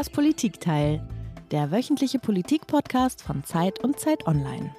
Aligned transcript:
Das 0.00 0.08
Politikteil, 0.08 1.06
der 1.50 1.70
wöchentliche 1.70 2.18
Politik-Podcast 2.18 3.20
von 3.20 3.44
Zeit 3.44 3.84
und 3.84 4.00
Zeit 4.00 4.26
Online. 4.26 4.74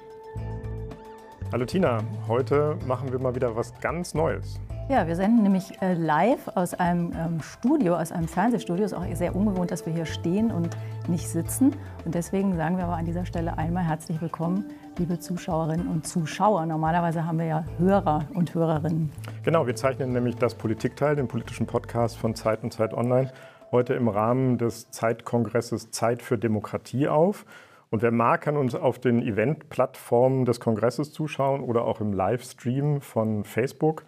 Hallo 1.52 1.64
Tina, 1.64 1.98
heute 2.26 2.76
machen 2.88 3.12
wir 3.12 3.20
mal 3.20 3.32
wieder 3.32 3.54
was 3.54 3.72
ganz 3.80 4.14
Neues. 4.14 4.58
Ja, 4.88 5.06
wir 5.06 5.14
senden 5.14 5.44
nämlich 5.44 5.80
äh, 5.80 5.94
live 5.94 6.48
aus 6.56 6.74
einem 6.74 7.12
ähm, 7.12 7.40
Studio, 7.40 7.94
aus 7.94 8.10
einem 8.10 8.26
Fernsehstudio. 8.26 8.84
Es 8.84 8.90
ist 8.90 8.98
auch 8.98 9.06
sehr 9.14 9.36
ungewohnt, 9.36 9.70
dass 9.70 9.86
wir 9.86 9.92
hier 9.92 10.06
stehen 10.06 10.50
und 10.50 10.76
nicht 11.06 11.28
sitzen. 11.28 11.72
Und 12.04 12.16
deswegen 12.16 12.56
sagen 12.56 12.76
wir 12.76 12.84
aber 12.84 12.96
an 12.96 13.06
dieser 13.06 13.24
Stelle 13.24 13.56
einmal 13.56 13.84
herzlich 13.84 14.20
willkommen, 14.20 14.64
liebe 14.98 15.20
Zuschauerinnen 15.20 15.86
und 15.86 16.04
Zuschauer. 16.04 16.66
Normalerweise 16.66 17.24
haben 17.24 17.38
wir 17.38 17.46
ja 17.46 17.64
Hörer 17.78 18.26
und 18.34 18.56
Hörerinnen. 18.56 19.12
Genau, 19.44 19.68
wir 19.68 19.76
zeichnen 19.76 20.12
nämlich 20.12 20.34
das 20.34 20.56
Politikteil, 20.56 21.14
den 21.14 21.28
politischen 21.28 21.66
Podcast 21.66 22.18
von 22.18 22.34
Zeit 22.34 22.64
und 22.64 22.72
Zeit 22.72 22.92
Online, 22.92 23.30
heute 23.72 23.94
im 23.94 24.08
Rahmen 24.08 24.58
des 24.58 24.90
Zeitkongresses 24.90 25.90
Zeit 25.90 26.22
für 26.22 26.38
Demokratie 26.38 27.08
auf. 27.08 27.44
Und 27.90 28.02
wer 28.02 28.10
mag, 28.10 28.42
kann 28.42 28.56
uns 28.56 28.74
auf 28.74 28.98
den 28.98 29.22
Event-Plattformen 29.22 30.44
des 30.44 30.60
Kongresses 30.60 31.12
zuschauen 31.12 31.62
oder 31.62 31.84
auch 31.84 32.00
im 32.00 32.12
Livestream 32.12 33.00
von 33.00 33.44
Facebook 33.44 34.04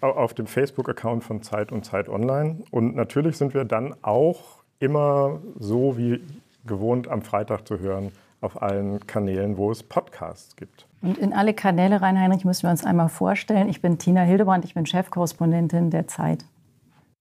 auf 0.00 0.34
dem 0.34 0.46
Facebook-Account 0.46 1.24
von 1.24 1.42
Zeit 1.42 1.72
und 1.72 1.84
Zeit 1.84 2.08
Online. 2.08 2.62
Und 2.70 2.96
natürlich 2.96 3.36
sind 3.36 3.54
wir 3.54 3.64
dann 3.64 3.94
auch 4.02 4.62
immer 4.80 5.40
so 5.58 5.96
wie 5.96 6.22
gewohnt 6.66 7.08
am 7.08 7.22
Freitag 7.22 7.66
zu 7.66 7.78
hören 7.78 8.12
auf 8.40 8.62
allen 8.62 9.06
Kanälen, 9.06 9.56
wo 9.56 9.70
es 9.70 9.82
Podcasts 9.82 10.56
gibt. 10.56 10.86
Und 11.02 11.18
in 11.18 11.32
alle 11.32 11.54
Kanäle 11.54 12.00
rein, 12.00 12.18
Heinrich, 12.18 12.44
müssen 12.44 12.64
wir 12.64 12.70
uns 12.70 12.84
einmal 12.84 13.08
vorstellen. 13.08 13.68
Ich 13.68 13.82
bin 13.82 13.98
Tina 13.98 14.22
Hildebrand, 14.22 14.64
ich 14.64 14.74
bin 14.74 14.86
Chefkorrespondentin 14.86 15.90
der 15.90 16.06
Zeit. 16.06 16.44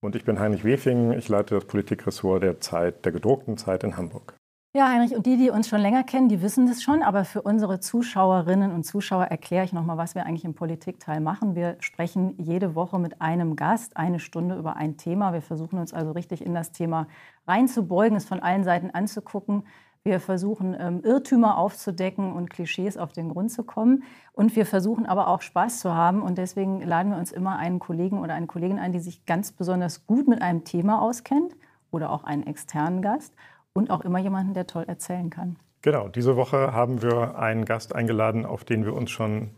Und 0.02 0.16
ich 0.16 0.26
bin 0.26 0.40
Heinrich 0.40 0.64
Wefing, 0.64 1.12
ich 1.14 1.28
leite 1.28 1.56
das 1.56 1.66
Politikressort 1.66 2.44
der 2.44 2.59
Zeit, 2.59 3.03
der 3.06 3.12
gedruckten 3.12 3.58
Zeit 3.58 3.84
in 3.84 3.98
Hamburg. 3.98 4.36
Ja, 4.76 4.90
Heinrich, 4.90 5.16
und 5.16 5.26
die, 5.26 5.38
die 5.38 5.50
uns 5.50 5.67
schon 5.67 5.81
länger 5.81 6.03
kennen, 6.03 6.30
die 6.30 6.44
wissen 6.44 6.67
das 6.67 6.84
schon. 6.84 7.02
Aber 7.02 7.26
für 7.26 7.42
unsere 7.42 7.80
Zuschauerinnen 7.80 8.72
und 8.72 8.84
Zuschauer 8.84 9.23
erkläre 9.23 9.66
ich 9.66 9.73
nochmal, 9.73 9.98
was 9.98 10.14
wir 10.14 10.28
eigentlich 10.28 10.45
im 10.45 10.53
Politikteil 10.53 11.20
machen. 11.20 11.56
Wir 11.56 11.78
sprechen 11.80 12.36
jede 12.38 12.75
Woche 12.75 13.00
mit 13.00 13.20
einem 13.20 13.56
Gast 13.56 13.98
eine 13.98 14.20
Stunde 14.20 14.56
über 14.56 14.75
ein 14.75 14.98
Thema. 14.98 15.34
Wir 15.34 15.42
versuchen 15.42 15.80
uns 15.80 15.94
also 15.94 16.12
richtig 16.12 16.45
in 16.45 16.53
das 16.53 16.73
Thema 16.73 17.08
reinzubeugen, 17.48 18.18
es 18.18 18.25
von 18.25 18.40
allen 18.40 18.64
Seiten 18.64 18.92
anzugucken. 18.92 19.64
Wir 20.03 20.20
versuchen, 20.20 20.76
ähm, 20.80 21.02
Irrtümer 21.03 21.58
aufzudecken 21.58 22.34
und 22.34 22.50
Klischees 22.50 22.98
auf 22.98 23.12
den 23.12 23.30
Grund 23.30 23.52
zu 23.52 23.64
kommen. 23.64 24.03
Und 24.31 24.56
wir 24.56 24.66
versuchen 24.66 25.06
aber 25.06 25.28
auch 25.28 25.42
Spaß 25.42 25.80
zu 25.80 25.94
haben. 25.94 26.22
Und 26.22 26.38
deswegen 26.38 26.81
laden 26.81 27.12
wir 27.12 27.17
uns 27.17 27.31
immer 27.31 27.58
einen 27.58 27.80
Kollegen 27.80 28.20
oder 28.20 28.34
eine 28.34 28.48
Kollegin 28.48 28.80
ein, 28.80 28.92
die 28.92 29.00
sich 29.00 29.25
ganz 29.25 29.52
besonders 29.52 30.06
gut 30.08 30.28
mit 30.28 30.42
einem 30.42 30.64
Thema 30.64 31.02
auskennt 31.02 31.56
oder 31.92 32.12
auch 32.12 32.23
einen 32.23 32.45
externen 32.48 33.02
Gast 33.02 33.34
und 33.73 33.92
auch 33.92 34.02
immer 34.02 34.20
jemanden, 34.20 34.53
der 34.53 34.68
toll 34.68 34.86
erzählen 34.88 35.30
kann. 35.30 35.58
Genau, 35.81 36.08
diese 36.08 36.36
Woche 36.36 36.73
haben 36.73 37.02
wir 37.02 37.38
einen 37.38 37.66
Gast 37.66 37.95
eingeladen, 37.95 38.45
auf 38.45 38.64
den 38.64 38.86
wir 38.86 38.94
uns 38.94 39.12
schon, 39.12 39.52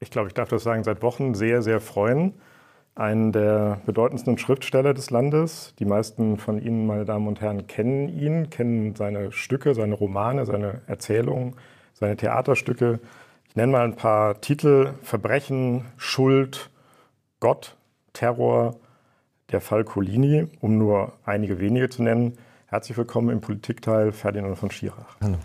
ich 0.00 0.10
glaube, 0.10 0.28
ich 0.28 0.34
darf 0.34 0.48
das 0.48 0.62
sagen, 0.62 0.84
seit 0.84 1.02
Wochen 1.02 1.34
sehr, 1.34 1.62
sehr 1.62 1.80
freuen. 1.80 2.34
Einen 2.94 3.32
der 3.32 3.80
bedeutendsten 3.86 4.36
Schriftsteller 4.36 4.92
des 4.92 5.10
Landes. 5.10 5.74
Die 5.78 5.86
meisten 5.86 6.36
von 6.36 6.60
Ihnen, 6.60 6.86
meine 6.86 7.06
Damen 7.06 7.26
und 7.26 7.40
Herren, 7.40 7.66
kennen 7.66 8.08
ihn, 8.10 8.50
kennen 8.50 8.94
seine 8.94 9.32
Stücke, 9.32 9.74
seine 9.74 9.94
Romane, 9.94 10.44
seine 10.44 10.82
Erzählungen, 10.86 11.54
seine 11.94 12.16
Theaterstücke. 12.16 13.00
Ich 13.48 13.56
nenne 13.56 13.72
mal 13.72 13.84
ein 13.84 13.96
paar 13.96 14.42
Titel. 14.42 14.90
Verbrechen, 15.02 15.86
Schuld, 15.96 16.70
Gott, 17.40 17.76
Terror, 18.12 18.76
der 19.52 19.62
Fall 19.62 19.84
Colini, 19.84 20.48
um 20.60 20.76
nur 20.76 21.14
einige 21.24 21.60
wenige 21.60 21.88
zu 21.88 22.02
nennen. 22.02 22.36
Herzlich 22.66 22.96
willkommen 22.98 23.30
im 23.30 23.40
Politikteil 23.40 24.12
Ferdinand 24.12 24.58
von 24.58 24.70
Schirach. 24.70 25.16
Hallo. 25.22 25.36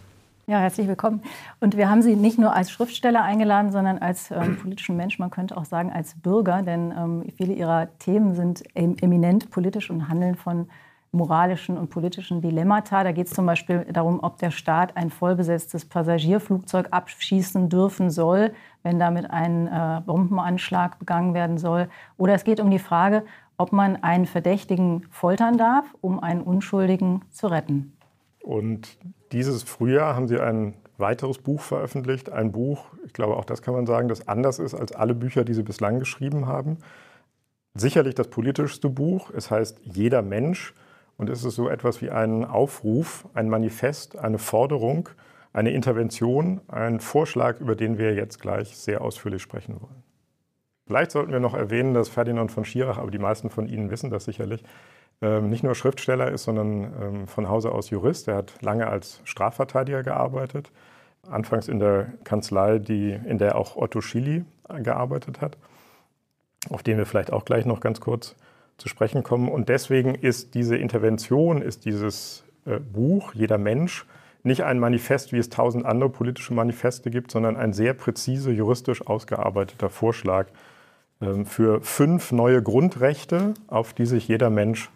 Ja, 0.49 0.59
herzlich 0.59 0.87
willkommen. 0.87 1.21
Und 1.59 1.75
wir 1.75 1.89
haben 1.89 2.01
Sie 2.01 2.15
nicht 2.15 2.39
nur 2.39 2.53
als 2.53 2.71
Schriftsteller 2.71 3.21
eingeladen, 3.21 3.73
sondern 3.73 3.97
als 3.97 4.31
ähm, 4.31 4.57
politischen 4.57 4.95
Mensch, 4.95 5.19
man 5.19 5.29
könnte 5.29 5.57
auch 5.57 5.65
sagen 5.65 5.91
als 5.91 6.15
Bürger, 6.15 6.61
denn 6.61 6.93
ähm, 6.97 7.25
viele 7.35 7.53
Ihrer 7.53 7.89
Themen 7.99 8.33
sind 8.33 8.63
eminent 8.73 9.51
politisch 9.51 9.89
und 9.89 10.07
handeln 10.07 10.35
von 10.35 10.69
moralischen 11.11 11.77
und 11.77 11.89
politischen 11.89 12.41
Dilemmata. 12.41 13.03
Da 13.03 13.11
geht 13.11 13.27
es 13.27 13.33
zum 13.33 13.45
Beispiel 13.45 13.85
darum, 13.91 14.23
ob 14.23 14.37
der 14.37 14.51
Staat 14.51 14.95
ein 14.95 15.09
vollbesetztes 15.09 15.83
Passagierflugzeug 15.83 16.87
abschießen 16.91 17.67
dürfen 17.67 18.09
soll, 18.09 18.53
wenn 18.83 18.99
damit 18.99 19.29
ein 19.29 19.67
äh, 19.67 20.01
Bombenanschlag 20.05 20.97
begangen 20.97 21.33
werden 21.33 21.57
soll. 21.57 21.89
Oder 22.15 22.35
es 22.35 22.45
geht 22.45 22.61
um 22.61 22.71
die 22.71 22.79
Frage, 22.79 23.25
ob 23.57 23.73
man 23.73 24.01
einen 24.01 24.25
Verdächtigen 24.25 25.07
foltern 25.11 25.57
darf, 25.57 25.93
um 25.99 26.23
einen 26.23 26.39
Unschuldigen 26.39 27.25
zu 27.31 27.47
retten. 27.47 27.96
Und 28.47 28.97
dieses 29.33 29.63
Frühjahr 29.63 30.15
haben 30.15 30.29
Sie 30.29 30.39
ein 30.39 30.75
weiteres 30.97 31.37
Buch 31.37 31.59
veröffentlicht, 31.59 32.29
ein 32.29 32.53
Buch, 32.53 32.85
ich 33.05 33.11
glaube 33.11 33.35
auch 33.35 33.43
das 33.43 33.61
kann 33.61 33.73
man 33.73 33.85
sagen, 33.85 34.07
das 34.07 34.29
anders 34.29 34.57
ist 34.57 34.73
als 34.73 34.93
alle 34.93 35.13
Bücher, 35.13 35.43
die 35.43 35.53
Sie 35.53 35.63
bislang 35.63 35.99
geschrieben 35.99 36.45
haben. 36.45 36.77
Sicherlich 37.73 38.15
das 38.15 38.29
politischste 38.29 38.87
Buch, 38.87 39.31
es 39.35 39.51
heißt 39.51 39.81
Jeder 39.83 40.21
Mensch 40.21 40.73
und 41.17 41.29
es 41.29 41.43
ist 41.43 41.55
so 41.55 41.67
etwas 41.67 42.01
wie 42.01 42.09
ein 42.09 42.45
Aufruf, 42.45 43.27
ein 43.33 43.49
Manifest, 43.49 44.17
eine 44.17 44.37
Forderung, 44.37 45.09
eine 45.51 45.71
Intervention, 45.71 46.61
ein 46.69 47.01
Vorschlag, 47.01 47.59
über 47.59 47.75
den 47.75 47.97
wir 47.97 48.15
jetzt 48.15 48.39
gleich 48.39 48.77
sehr 48.77 49.01
ausführlich 49.01 49.41
sprechen 49.41 49.75
wollen. 49.81 50.06
Vielleicht 50.87 51.11
sollten 51.11 51.33
wir 51.33 51.41
noch 51.41 51.53
erwähnen, 51.53 51.93
dass 51.93 52.07
Ferdinand 52.07 52.51
von 52.51 52.63
Schirach, 52.63 52.97
aber 52.97 53.11
die 53.11 53.19
meisten 53.19 53.49
von 53.49 53.67
Ihnen 53.67 53.91
wissen 53.91 54.09
das 54.09 54.23
sicherlich, 54.23 54.63
ähm, 55.21 55.49
nicht 55.49 55.63
nur 55.63 55.75
Schriftsteller 55.75 56.31
ist, 56.31 56.43
sondern 56.43 56.93
ähm, 57.01 57.27
von 57.27 57.49
Hause 57.49 57.73
aus 57.73 57.89
Jurist. 57.89 58.29
Er 58.29 58.37
hat 58.37 58.61
lange 58.61 58.87
als 58.87 59.19
Strafverteidiger 59.25 60.03
gearbeitet, 60.03 60.71
anfangs 61.29 61.67
in 61.67 61.79
der 61.79 62.13
Kanzlei, 62.23 62.79
die, 62.79 63.11
in 63.11 63.37
der 63.37 63.57
auch 63.57 63.75
Otto 63.75 63.99
Schily 63.99 64.45
gearbeitet 64.79 65.41
hat, 65.41 65.57
auf 66.69 66.83
den 66.83 66.97
wir 66.97 67.05
vielleicht 67.05 67.33
auch 67.33 67.43
gleich 67.43 67.65
noch 67.65 67.81
ganz 67.81 67.99
kurz 67.99 68.35
zu 68.77 68.87
sprechen 68.87 69.23
kommen. 69.23 69.49
Und 69.49 69.67
deswegen 69.67 70.15
ist 70.15 70.55
diese 70.55 70.77
Intervention, 70.77 71.61
ist 71.61 71.83
dieses 71.83 72.45
äh, 72.65 72.79
Buch, 72.79 73.33
jeder 73.33 73.57
Mensch, 73.57 74.05
nicht 74.43 74.63
ein 74.63 74.79
Manifest, 74.79 75.33
wie 75.33 75.37
es 75.37 75.49
tausend 75.49 75.85
andere 75.85 76.09
politische 76.09 76.53
Manifeste 76.53 77.09
gibt, 77.11 77.31
sondern 77.31 77.57
ein 77.57 77.73
sehr 77.73 77.93
präzise 77.93 78.51
juristisch 78.51 79.05
ausgearbeiteter 79.05 79.89
Vorschlag, 79.89 80.47
für 81.45 81.81
fünf 81.81 82.31
neue 82.31 82.61
Grundrechte, 82.61 83.53
auf 83.67 83.93
die 83.93 84.05
sich 84.05 84.27
jeder 84.27 84.49
Mensch 84.49 84.89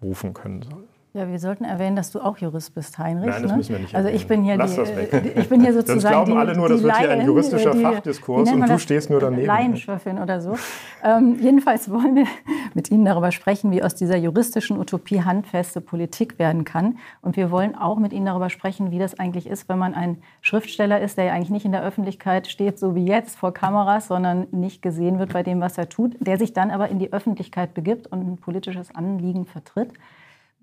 berufen 0.00 0.34
können 0.34 0.62
soll. 0.62 0.84
Ja, 1.16 1.28
wir 1.28 1.38
sollten 1.38 1.62
erwähnen, 1.62 1.94
dass 1.94 2.10
du 2.10 2.18
auch 2.18 2.38
Jurist 2.38 2.74
bist, 2.74 2.98
Heinrich. 2.98 3.28
Nein, 3.28 3.42
das 3.42 3.52
ne? 3.52 3.56
müssen 3.58 3.72
wir 3.74 3.78
nicht 3.78 3.94
Also 3.94 4.08
ich 4.08 4.26
bin 4.26 4.42
hier, 4.42 4.56
Lass 4.56 4.72
die, 4.72 4.78
das 4.78 4.96
weg. 4.96 5.32
ich 5.36 5.48
bin 5.48 5.60
hier 5.60 5.72
sozusagen 5.72 6.00
Sonst 6.00 6.10
glauben 6.10 6.32
die, 6.32 6.36
alle 6.36 6.56
nur, 6.56 6.68
das 6.68 6.82
wird 6.82 6.98
hier 6.98 7.10
ein 7.10 7.24
juristischer 7.24 7.70
die, 7.70 7.82
Fachdiskurs 7.82 8.50
und 8.50 8.68
du 8.68 8.78
stehst 8.80 9.10
nur 9.10 9.20
daneben. 9.20 9.46
Laienschöffin 9.46 10.18
oder 10.18 10.40
so. 10.40 10.56
ähm, 11.04 11.38
jedenfalls 11.40 11.88
wollen 11.88 12.16
wir 12.16 12.26
mit 12.74 12.90
Ihnen 12.90 13.04
darüber 13.04 13.30
sprechen, 13.30 13.70
wie 13.70 13.80
aus 13.80 13.94
dieser 13.94 14.16
juristischen 14.16 14.76
Utopie 14.76 15.22
handfeste 15.22 15.80
Politik 15.80 16.40
werden 16.40 16.64
kann. 16.64 16.98
Und 17.22 17.36
wir 17.36 17.52
wollen 17.52 17.76
auch 17.76 18.00
mit 18.00 18.12
Ihnen 18.12 18.26
darüber 18.26 18.50
sprechen, 18.50 18.90
wie 18.90 18.98
das 18.98 19.16
eigentlich 19.16 19.46
ist, 19.46 19.68
wenn 19.68 19.78
man 19.78 19.94
ein 19.94 20.18
Schriftsteller 20.40 21.00
ist, 21.00 21.16
der 21.16 21.26
ja 21.26 21.34
eigentlich 21.34 21.50
nicht 21.50 21.64
in 21.64 21.70
der 21.70 21.84
Öffentlichkeit 21.84 22.48
steht, 22.48 22.80
so 22.80 22.96
wie 22.96 23.06
jetzt 23.06 23.38
vor 23.38 23.54
Kameras, 23.54 24.08
sondern 24.08 24.48
nicht 24.50 24.82
gesehen 24.82 25.20
wird 25.20 25.32
bei 25.32 25.44
dem, 25.44 25.60
was 25.60 25.78
er 25.78 25.88
tut, 25.88 26.16
der 26.18 26.38
sich 26.38 26.54
dann 26.54 26.72
aber 26.72 26.88
in 26.88 26.98
die 26.98 27.12
Öffentlichkeit 27.12 27.72
begibt 27.72 28.08
und 28.08 28.26
ein 28.26 28.36
politisches 28.36 28.92
Anliegen 28.92 29.46
vertritt 29.46 29.92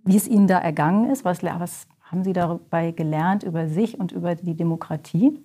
wie 0.04 0.18
es 0.18 0.28
Ihnen 0.28 0.48
da 0.48 0.58
ergangen 0.60 1.10
ist, 1.10 1.26
was, 1.26 1.44
was 1.44 1.88
haben 2.04 2.24
Sie 2.24 2.34
dabei 2.34 2.92
gelernt 2.92 3.44
über 3.44 3.68
sich 3.68 4.00
und 4.00 4.12
über 4.12 4.36
die 4.36 4.56
Demokratie. 4.56 5.40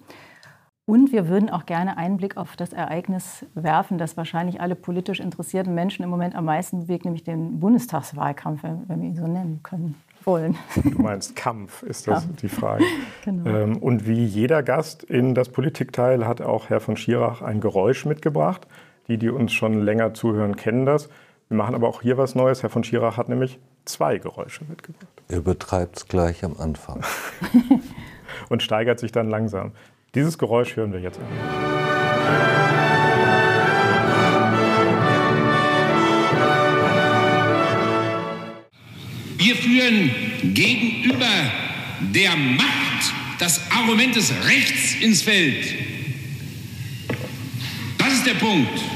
Und 0.88 1.10
wir 1.10 1.28
würden 1.28 1.50
auch 1.50 1.66
gerne 1.66 1.96
Einblick 1.96 2.36
auf 2.36 2.54
das 2.54 2.72
Ereignis 2.72 3.44
werfen, 3.54 3.98
das 3.98 4.16
wahrscheinlich 4.16 4.60
alle 4.60 4.76
politisch 4.76 5.18
interessierten 5.18 5.74
Menschen 5.74 6.04
im 6.04 6.10
Moment 6.10 6.36
am 6.36 6.44
meisten 6.44 6.82
bewegt, 6.82 7.04
nämlich 7.04 7.24
den 7.24 7.58
Bundestagswahlkampf, 7.58 8.62
wenn 8.62 9.00
wir 9.00 9.08
ihn 9.08 9.16
so 9.16 9.26
nennen 9.26 9.60
können. 9.64 9.96
Wollen. 10.22 10.56
Du 10.82 11.02
meinst 11.02 11.34
Kampf, 11.34 11.82
ist 11.82 12.06
das 12.06 12.24
Kampf. 12.24 12.40
die 12.40 12.48
Frage. 12.48 12.84
Genau. 13.24 13.50
Ähm, 13.50 13.76
und 13.78 14.06
wie 14.06 14.24
jeder 14.24 14.62
Gast 14.62 15.02
in 15.02 15.34
das 15.34 15.48
Politikteil 15.48 16.26
hat 16.26 16.40
auch 16.40 16.68
Herr 16.68 16.80
von 16.80 16.96
Schirach 16.96 17.42
ein 17.42 17.60
Geräusch 17.60 18.06
mitgebracht. 18.06 18.68
Die, 19.08 19.18
die 19.18 19.30
uns 19.30 19.52
schon 19.52 19.82
länger 19.82 20.14
zuhören, 20.14 20.56
kennen 20.56 20.86
das. 20.86 21.08
Wir 21.48 21.56
machen 21.56 21.74
aber 21.74 21.88
auch 21.88 22.02
hier 22.02 22.16
was 22.18 22.34
Neues. 22.36 22.62
Herr 22.62 22.70
von 22.70 22.84
Schirach 22.84 23.16
hat 23.16 23.28
nämlich 23.28 23.58
zwei 23.86 24.18
Geräusche 24.18 24.64
mitgebracht. 24.68 25.08
Er 25.28 25.40
betreibt 25.40 25.96
es 25.96 26.08
gleich 26.08 26.44
am 26.44 26.56
Anfang. 26.58 27.04
Und 28.48 28.62
steigert 28.62 29.00
sich 29.00 29.12
dann 29.12 29.30
langsam. 29.30 29.72
Dieses 30.14 30.38
Geräusch 30.38 30.76
hören 30.76 30.92
wir 30.92 31.00
jetzt 31.00 31.18
an. 31.18 31.26
Wir 39.38 39.56
führen 39.56 40.54
gegenüber 40.54 41.26
der 42.14 42.36
Macht 42.36 43.12
das 43.38 43.60
Argument 43.70 44.16
des 44.16 44.32
Rechts 44.48 44.96
ins 45.00 45.22
Feld. 45.22 45.66
Das 47.98 48.14
ist 48.14 48.26
der 48.26 48.34
Punkt. 48.34 48.95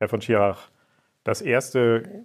Herr 0.00 0.08
von 0.08 0.22
Schirach, 0.22 0.70
das 1.24 1.42
erste 1.42 2.24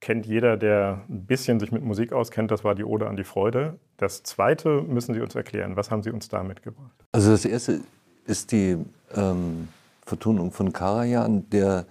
kennt 0.00 0.26
jeder, 0.26 0.56
der 0.56 1.04
ein 1.08 1.26
bisschen 1.26 1.58
sich 1.58 1.72
mit 1.72 1.82
Musik 1.82 2.12
auskennt, 2.12 2.52
das 2.52 2.62
war 2.62 2.76
die 2.76 2.84
Ode 2.84 3.08
an 3.08 3.16
die 3.16 3.24
Freude. 3.24 3.80
Das 3.96 4.22
zweite 4.22 4.82
müssen 4.82 5.12
Sie 5.12 5.20
uns 5.20 5.34
erklären. 5.34 5.74
Was 5.74 5.90
haben 5.90 6.04
Sie 6.04 6.10
uns 6.10 6.28
da 6.28 6.44
mitgebracht? 6.44 6.94
Also 7.10 7.32
das 7.32 7.44
erste 7.44 7.80
ist 8.26 8.52
die 8.52 8.78
ähm, 9.16 9.68
Vertonung 10.06 10.52
von 10.52 10.72
Karajan, 10.72 11.50
der 11.50 11.86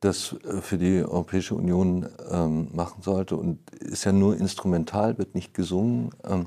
das 0.00 0.32
äh, 0.44 0.60
für 0.60 0.78
die 0.78 1.04
Europäische 1.04 1.54
Union 1.54 2.08
ähm, 2.28 2.70
machen 2.72 3.02
sollte 3.02 3.36
und 3.36 3.70
ist 3.70 4.04
ja 4.04 4.10
nur 4.10 4.36
instrumental, 4.36 5.16
wird 5.16 5.36
nicht 5.36 5.54
gesungen. 5.54 6.10
Ähm, 6.28 6.46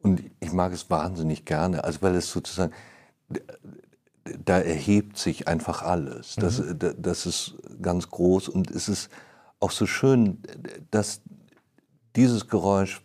und 0.00 0.22
ich 0.40 0.52
mag 0.52 0.72
es 0.72 0.88
wahnsinnig 0.88 1.44
gerne, 1.44 1.84
also 1.84 2.00
weil 2.00 2.14
es 2.14 2.30
sozusagen, 2.30 2.72
da 4.44 4.58
erhebt 4.58 5.18
sich 5.18 5.48
einfach 5.48 5.82
alles. 5.82 6.36
Das, 6.36 6.60
mhm. 6.60 6.78
das 6.98 7.26
ist 7.26 7.54
ganz 7.82 8.10
groß 8.10 8.48
und 8.48 8.70
es 8.70 8.88
ist 8.88 9.10
auch 9.60 9.70
so 9.70 9.86
schön, 9.86 10.38
dass 10.90 11.20
dieses 12.16 12.48
Geräusch 12.48 13.02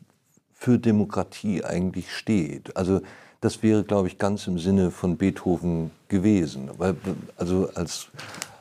für 0.54 0.80
Demokratie 0.80 1.64
eigentlich 1.64 2.12
steht. 2.16 2.76
Also 2.76 3.02
das 3.42 3.62
wäre, 3.62 3.84
glaube 3.84 4.08
ich, 4.08 4.18
ganz 4.18 4.48
im 4.48 4.58
Sinne 4.58 4.90
von 4.90 5.18
Beethoven 5.18 5.92
gewesen. 6.08 6.72
Weil, 6.78 6.96
also 7.38 7.70
als, 7.76 8.08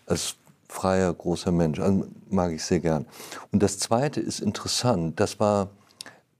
als 0.06 0.36
freier, 0.68 1.12
großer 1.12 1.52
Mensch. 1.52 1.78
Also 1.80 2.06
mag 2.28 2.52
ich 2.52 2.62
sehr 2.64 2.80
gern. 2.80 3.06
Und 3.52 3.62
das 3.62 3.78
Zweite 3.78 4.20
ist 4.20 4.40
interessant. 4.40 5.18
Das 5.20 5.40
war 5.40 5.70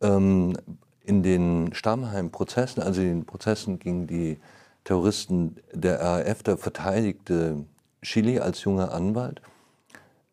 ähm, 0.03 0.59
in 1.05 1.23
den 1.23 1.73
Stammheim-Prozessen, 1.73 2.83
also 2.83 3.01
in 3.01 3.09
den 3.09 3.25
Prozessen 3.25 3.79
gegen 3.79 4.07
die 4.07 4.39
Terroristen 4.85 5.57
der 5.73 6.01
RAF, 6.01 6.43
da 6.43 6.57
verteidigte 6.57 7.65
Chili 8.03 8.39
als 8.39 8.65
junger 8.65 8.93
Anwalt 8.93 9.41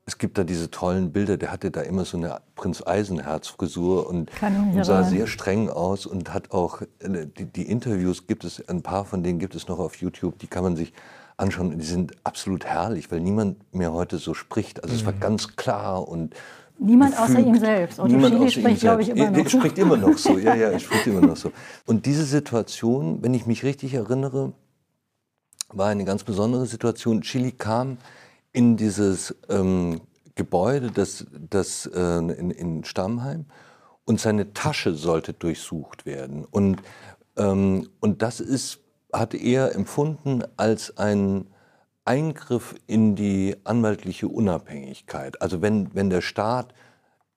es 0.06 0.18
gibt 0.18 0.38
da 0.38 0.44
diese 0.44 0.70
tollen 0.70 1.12
Bilder, 1.12 1.38
der 1.38 1.52
hatte 1.52 1.72
da 1.72 1.82
immer 1.82 2.06
so 2.06 2.18
eine 2.18 2.42
Prinz 2.56 2.84
Eisenherz-Frisur 2.86 4.08
und, 4.10 4.32
und 4.42 4.84
sah 4.84 5.04
sehr 5.04 5.26
streng 5.28 5.70
aus 5.70 6.06
und 6.06 6.34
hat 6.34 6.52
auch, 6.52 6.82
äh, 7.00 7.28
die, 7.28 7.46
die, 7.46 7.70
Interviews 7.70 8.28
gibt 8.28 8.44
es, 8.44 8.68
ein 8.68 8.82
paar 8.82 9.06
von 9.06 9.24
denen 9.24 9.40
gibt 9.40 9.56
es 9.56 9.68
noch 9.68 9.80
auf 9.80 9.96
YouTube, 9.96 10.40
die 10.40 10.48
kann 10.48 10.64
man 10.64 10.76
sich 10.76 10.92
anschauen. 11.38 11.78
Die 11.78 11.86
sind 11.86 12.14
absolut 12.26 12.66
herrlich, 12.66 13.10
weil 13.10 13.20
niemand 13.22 13.74
mehr 13.74 13.94
heute 13.94 14.18
so 14.18 14.34
spricht. 14.34 14.84
Also 14.84 14.96
es 14.96 15.06
war 15.06 15.14
mhm. 15.14 15.20
ganz 15.22 15.56
klar 15.56 16.08
und 16.08 16.36
Niemand 16.84 17.12
gefügt. 17.12 17.30
außer 17.30 17.40
ihm 17.40 17.60
selbst. 17.60 18.00
Otto 18.00 18.12
Niemand 18.12 18.36
Chili 18.36 18.52
spricht, 18.52 18.82
glaube 18.82 19.04
ich, 19.04 19.10
immer 19.10 19.30
noch. 19.30 19.38
Er 19.38 19.50
spricht 19.50 19.78
immer 19.78 19.98
noch 19.98 20.18
so, 20.18 20.40
ja, 20.40 20.56
ja, 20.56 20.70
er 20.70 20.80
spricht 20.86 21.06
immer 21.06 21.22
noch 21.22 21.38
so. 21.38 21.52
Und 21.86 22.08
diese 22.08 22.26
Situation, 22.26 23.22
wenn 23.22 23.36
ich 23.36 23.46
mich 23.46 23.64
richtig 23.64 23.94
erinnere, 23.94 24.54
war 25.70 25.90
eine 25.90 26.06
ganz 26.06 26.24
besondere 26.24 26.66
Situation. 26.66 27.22
Chili 27.22 27.52
kam 27.52 28.00
in 28.52 28.78
dieses 28.78 29.36
ähm, 29.48 30.02
Gebäude 30.34 30.90
das, 30.90 31.28
das, 31.50 31.86
äh, 31.86 32.18
in, 32.18 32.50
in 32.50 32.84
Stammheim 32.84 33.46
und 34.06 34.20
seine 34.20 34.54
Tasche 34.54 34.96
sollte 34.96 35.34
durchsucht 35.34 36.08
werden. 36.08 36.46
Und, 36.46 36.82
ähm, 37.38 37.90
und 38.00 38.24
das 38.24 38.40
ist, 38.40 38.80
hat 39.14 39.36
er 39.36 39.76
empfunden 39.76 40.44
als 40.58 40.98
ein 40.98 41.46
Eingriff 42.06 42.76
in 42.88 43.16
die 43.16 43.56
anwaltliche 43.64 44.28
Unabhängigkeit. 44.28 45.42
Also 45.42 45.62
wenn, 45.62 45.94
wenn 45.94 46.10
der 46.10 46.22
Staat 46.22 46.74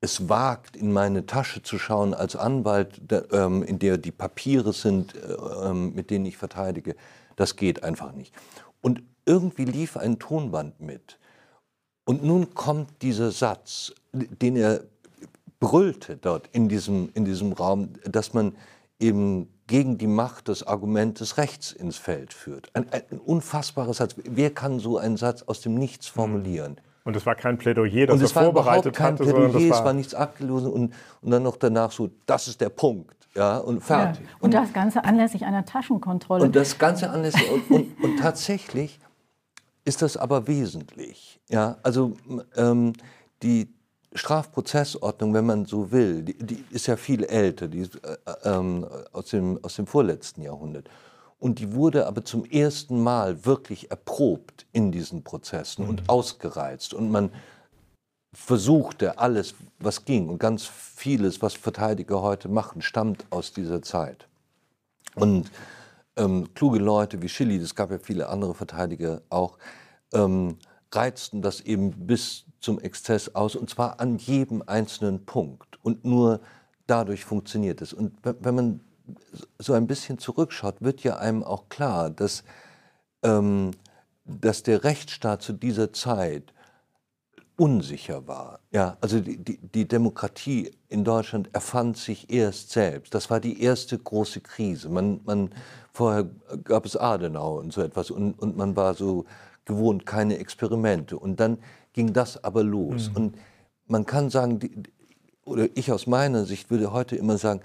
es 0.01 0.29
wagt, 0.29 0.77
in 0.77 0.93
meine 0.93 1.27
Tasche 1.27 1.63
zu 1.63 1.79
schauen 1.79 2.15
als 2.15 2.37
Anwalt, 2.37 3.11
der, 3.11 3.33
ähm, 3.33 3.63
in 3.63 3.79
der 3.79 3.99
die 3.99 4.13
Papiere 4.13 4.73
sind, 4.73 5.15
äh, 5.15 5.35
ähm, 5.65 5.95
mit 5.95 6.11
denen 6.11 6.27
ich 6.27 6.37
verteidige, 6.37 6.95
das 7.37 7.57
geht 7.57 7.83
einfach 7.83 8.13
nicht. 8.13 8.35
Und 8.81 9.03
irgendwie 9.25 9.65
lief 9.65 9.97
ein 9.97 10.19
Tonband 10.19 10.81
mit. 10.81 11.19
Und 12.05 12.23
nun 12.23 12.55
kommt 12.55 13.03
dieser 13.03 13.31
Satz, 13.31 13.93
den 14.13 14.57
er 14.57 14.85
brüllte 15.59 16.17
dort 16.19 16.49
in 16.53 16.69
diesem, 16.69 17.11
in 17.15 17.25
diesem 17.25 17.53
Raum, 17.53 17.95
dass 18.05 18.35
man 18.35 18.55
eben 18.99 19.49
gegen 19.67 19.99
die 19.99 20.07
Macht 20.07 20.49
des 20.49 20.67
Argument 20.67 21.21
des 21.21 21.39
Rechts 21.39 21.73
ins 21.73 21.97
Feld 21.97 22.35
führt. 22.35 22.71
Ein, 22.75 22.87
ein 22.93 23.19
unfassbarer 23.19 23.95
Satz. 23.95 24.15
Wer 24.25 24.51
kann 24.51 24.79
so 24.79 24.99
einen 24.99 25.17
Satz 25.17 25.43
aus 25.43 25.61
dem 25.61 25.75
Nichts 25.75 26.07
formulieren? 26.07 26.77
Und 27.05 27.17
es 27.17 27.27
war 27.27 27.35
kein 27.35 27.59
Plädoyer, 27.59 28.07
das 28.07 28.17
und 28.17 28.23
es 28.23 28.35
er 28.35 28.43
vorbereitet 28.43 28.95
kein 28.95 29.13
hatte, 29.13 29.25
Plädoyer, 29.25 29.51
sondern 29.51 29.63
das 29.63 29.71
war 29.71 29.79
es 29.79 29.85
war 29.85 29.93
nichts 29.93 30.15
abgelöst 30.15 30.67
und, 30.67 30.95
und 31.21 31.31
dann 31.31 31.43
noch 31.43 31.57
danach 31.57 31.93
so, 31.93 32.11
das 32.27 32.49
ist 32.49 32.61
der 32.61 32.71
Punkt. 32.71 33.15
Ja, 33.35 33.59
und 33.59 33.83
fertig. 33.83 34.25
Ja. 34.25 34.31
Und, 34.37 34.43
und, 34.43 34.55
das 34.55 34.73
Ganze 34.73 35.05
anlässlich 35.05 35.45
einer 35.45 35.65
Taschenkontrolle. 35.65 36.45
Und 36.45 36.55
das 36.55 36.79
Ganze 36.79 37.11
anlässlich. 37.11 37.51
und, 37.51 37.71
und, 37.71 38.05
und 38.05 38.17
tatsächlich 38.19 39.01
ist 39.85 40.03
das 40.03 40.17
aber 40.17 40.47
wesentlich. 40.47 41.41
Ja, 41.49 41.77
also 41.83 42.17
ähm, 42.57 42.93
die 43.43 43.75
Strafprozessordnung, 44.15 45.35
wenn 45.35 45.47
man 45.47 45.67
so 45.67 45.91
will, 45.91 46.23
die, 46.23 46.35
die 46.35 46.65
ist 46.71 46.87
ja 46.87 46.97
viel 46.97 47.25
älter, 47.25 47.69
die 47.69 47.81
ist, 47.81 47.97
äh, 47.97 48.17
ähm, 48.45 48.87
aus, 49.13 49.31
dem, 49.31 49.59
aus 49.63 49.77
dem 49.77 49.87
vorletzten 49.87 50.43
Jahrhundert. 50.43 50.89
Und 51.41 51.59
die 51.59 51.75
wurde 51.75 52.07
aber 52.07 52.25
zum 52.25 52.45
ersten 52.45 53.03
Mal 53.03 53.45
wirklich 53.45 53.91
erprobt 53.91 54.67
in 54.73 54.93
diesen 54.93 55.25
Prozessen 55.25 55.85
mhm. 55.85 55.91
und 55.91 56.09
ausgereizt. 56.09 56.95
Und 56.95 57.11
man 57.11 57.31
versuchte 58.33 59.19
alles, 59.19 59.55
was 59.79 60.05
ging. 60.05 60.29
Und 60.29 60.39
ganz 60.39 60.65
vieles, 60.65 61.43
was 61.43 61.55
Verteidiger 61.55 62.23
heute 62.23 62.49
machen, 62.49 62.83
stammt 62.83 63.27
aus 63.31 63.53
dieser 63.53 63.83
Zeit. 63.83 64.29
Und 65.17 65.51
ähm, 66.17 66.49
kluge 66.55 66.79
Leute 66.79 67.21
wie 67.21 67.29
Schilly, 67.29 67.57
es 67.57 67.75
gab 67.75 67.91
ja 67.91 67.99
viele 67.99 68.29
andere 68.29 68.55
Verteidiger 68.55 69.23
auch, 69.29 69.59
ähm, 70.13 70.57
reizten 70.97 71.43
das 71.43 71.61
eben 71.61 72.07
bis 72.07 72.45
zum 72.61 72.79
Exzess 72.79 73.35
aus 73.35 73.57
und 73.57 73.71
zwar 73.71 74.01
an 74.01 74.17
jedem 74.17 74.63
einzelnen 74.67 75.27
Punkt. 75.27 75.79
Und 75.83 76.05
nur 76.05 76.41
dadurch 76.87 77.25
funktioniert 77.25 77.83
es. 77.83 77.93
Und 77.93 78.17
wenn 78.23 78.55
man 78.55 78.81
so 79.59 79.75
ein 79.75 79.87
bisschen 79.87 80.19
zurückschaut, 80.19 80.77
wird 80.81 81.03
ja 81.03 81.17
einem 81.17 81.43
auch 81.43 81.69
klar, 81.69 82.11
dass, 82.11 82.45
ähm, 83.23 83.73
dass 84.25 84.63
der 84.63 84.85
Rechtsstaat 84.85 85.43
zu 85.43 85.53
dieser 85.53 85.93
Zeit 85.93 86.55
unsicher 87.57 88.27
war. 88.27 88.61
Ja, 88.73 88.97
also 89.01 89.21
die, 89.21 89.37
die, 89.37 89.59
die, 89.59 89.87
Demokratie 89.87 90.73
in 90.89 91.05
Deutschland 91.05 91.51
erfand 91.53 91.97
sich 91.97 92.33
erst 92.33 92.71
selbst. 92.71 93.15
Das 93.15 93.31
war 93.31 93.39
die 93.39 93.63
erste 93.63 93.97
große 93.97 94.41
Krise. 94.41 94.89
Man, 94.89 95.21
man, 95.25 95.51
vorher 95.93 96.29
gab 96.65 96.85
es 96.85 96.97
Adenau 96.97 97.59
und 97.59 97.73
so 97.73 97.83
etwas 97.83 98.11
und, 98.11 98.33
und 98.35 98.57
man 98.57 98.75
war 98.75 98.95
so 98.95 99.25
gewohnt, 99.65 100.07
keine 100.07 100.39
Experimente. 100.39 101.19
Und 101.19 101.41
dann 101.41 101.59
ging 101.93 102.13
das 102.13 102.43
aber 102.43 102.63
los. 102.63 103.11
Mhm. 103.11 103.17
Und 103.17 103.39
man 103.87 104.07
kann 104.07 104.31
sagen, 104.31 104.59
die, 104.59 104.71
oder 105.45 105.69
ich 105.75 105.93
aus 105.93 106.07
meiner 106.07 106.45
Sicht 106.45 106.71
würde 106.71 106.93
heute 106.93 107.17
immer 107.17 107.39
sagen, 107.39 107.61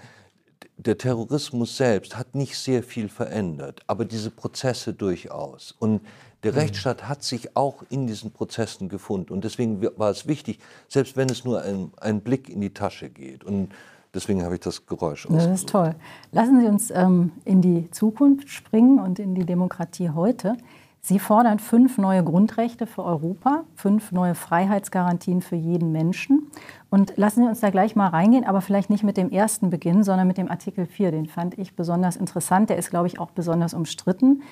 der 0.78 0.98
Terrorismus 0.98 1.76
selbst 1.76 2.18
hat 2.18 2.36
nicht 2.36 2.58
sehr 2.58 2.84
viel 2.84 3.10
verändert, 3.10 3.82
aber 3.88 4.06
diese 4.06 4.32
Prozesse 4.32 4.94
durchaus. 4.94 5.76
Und 5.78 6.02
der 6.44 6.54
mhm. 6.54 6.60
Rechtsstaat 6.60 7.08
hat 7.08 7.24
sich 7.24 7.56
auch 7.58 7.84
in 7.90 8.08
diesen 8.08 8.32
Prozessen 8.32 8.88
gefunden. 8.88 9.34
Und 9.34 9.44
deswegen 9.44 9.82
war 9.98 10.10
es 10.10 10.28
wichtig, 10.28 10.60
selbst 10.88 11.18
wenn 11.18 11.30
es 11.30 11.44
nur 11.44 11.62
ein, 11.62 11.92
ein 12.00 12.22
Blick 12.22 12.50
in 12.50 12.62
die 12.62 12.74
Tasche 12.74 13.10
geht. 13.10 13.44
Und 13.44 13.70
deswegen 14.14 14.44
habe 14.44 14.56
ich 14.56 14.62
das 14.62 14.86
Geräusch 14.86 15.28
Das 15.30 15.48
ist 15.48 15.70
toll. 15.70 15.96
Lassen 16.32 16.62
Sie 16.62 16.68
uns 16.68 16.92
ähm, 16.92 17.34
in 17.44 17.62
die 17.62 17.92
Zukunft 17.92 18.50
springen 18.50 19.00
und 19.00 19.20
in 19.20 19.36
die 19.36 19.46
Demokratie 19.46 20.12
heute. 20.12 20.56
Sie 21.02 21.20
fordern 21.20 21.60
fünf 21.60 21.98
neue 21.98 22.24
Grundrechte 22.24 22.86
für 22.86 23.04
Europa, 23.04 23.64
fünf 23.76 24.12
neue 24.12 24.36
Freiheitsgarantien 24.36 25.42
für 25.42 25.56
jeden 25.56 25.92
Menschen. 25.92 26.52
Und 26.90 27.14
lassen 27.16 27.44
Sie 27.44 27.50
uns 27.50 27.62
da 27.62 27.70
gleich 27.70 27.96
mal 27.96 28.08
reingehen, 28.08 28.46
aber 28.46 28.62
vielleicht 28.62 28.90
nicht 28.90 29.04
mit 29.04 29.18
dem 29.18 29.32
ersten 29.32 29.70
Beginn, 29.70 30.04
sondern 30.04 30.28
mit 30.28 30.38
dem 30.38 30.52
Artikel 30.52 30.86
4. 30.86 31.12
Den 31.12 31.28
fand 31.28 31.58
ich 31.58 31.76
besonders 31.76 32.16
interessant. 32.16 32.70
Der 32.70 32.78
ist, 32.78 32.90
glaube 32.90 33.08
ich, 33.08 33.20
auch 33.20 33.32
besonders 33.32 33.74
umstritten. 33.74 34.44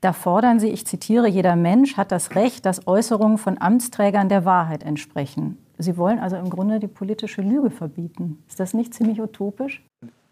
Da 0.00 0.12
fordern 0.12 0.60
Sie, 0.60 0.68
ich 0.68 0.86
zitiere, 0.86 1.28
jeder 1.28 1.56
Mensch 1.56 1.96
hat 1.96 2.12
das 2.12 2.34
Recht, 2.34 2.66
dass 2.66 2.86
Äußerungen 2.86 3.38
von 3.38 3.58
Amtsträgern 3.58 4.28
der 4.28 4.44
Wahrheit 4.44 4.82
entsprechen. 4.82 5.56
Sie 5.78 5.96
wollen 5.96 6.18
also 6.18 6.36
im 6.36 6.50
Grunde 6.50 6.78
die 6.78 6.88
politische 6.88 7.40
Lüge 7.40 7.70
verbieten. 7.70 8.42
Ist 8.46 8.60
das 8.60 8.74
nicht 8.74 8.92
ziemlich 8.92 9.20
utopisch? 9.20 9.82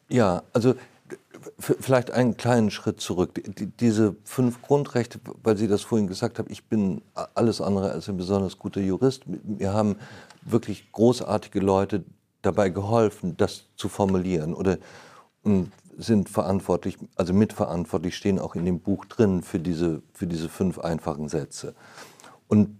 Ja, 0.08 0.42
also 0.52 0.74
Vielleicht 1.58 2.10
einen 2.10 2.36
kleinen 2.36 2.70
Schritt 2.70 3.00
zurück. 3.00 3.34
Die, 3.34 3.66
diese 3.66 4.16
fünf 4.24 4.62
Grundrechte, 4.62 5.20
weil 5.42 5.56
Sie 5.56 5.68
das 5.68 5.82
vorhin 5.82 6.06
gesagt 6.06 6.38
haben, 6.38 6.48
ich 6.50 6.68
bin 6.68 7.02
alles 7.34 7.60
andere 7.60 7.90
als 7.90 8.08
ein 8.08 8.16
besonders 8.16 8.58
guter 8.58 8.80
Jurist. 8.80 9.24
Wir 9.26 9.72
haben 9.72 9.96
wirklich 10.42 10.90
großartige 10.92 11.60
Leute 11.60 12.04
dabei 12.42 12.70
geholfen, 12.70 13.36
das 13.36 13.66
zu 13.76 13.88
formulieren 13.88 14.54
oder 14.54 14.78
sind 15.96 16.28
verantwortlich, 16.28 16.98
also 17.16 17.32
mitverantwortlich, 17.32 18.16
stehen 18.16 18.38
auch 18.38 18.54
in 18.54 18.64
dem 18.64 18.80
Buch 18.80 19.04
drin 19.04 19.42
für 19.42 19.58
diese, 19.58 20.02
für 20.12 20.26
diese 20.26 20.48
fünf 20.48 20.78
einfachen 20.78 21.28
Sätze. 21.28 21.74
Und 22.48 22.78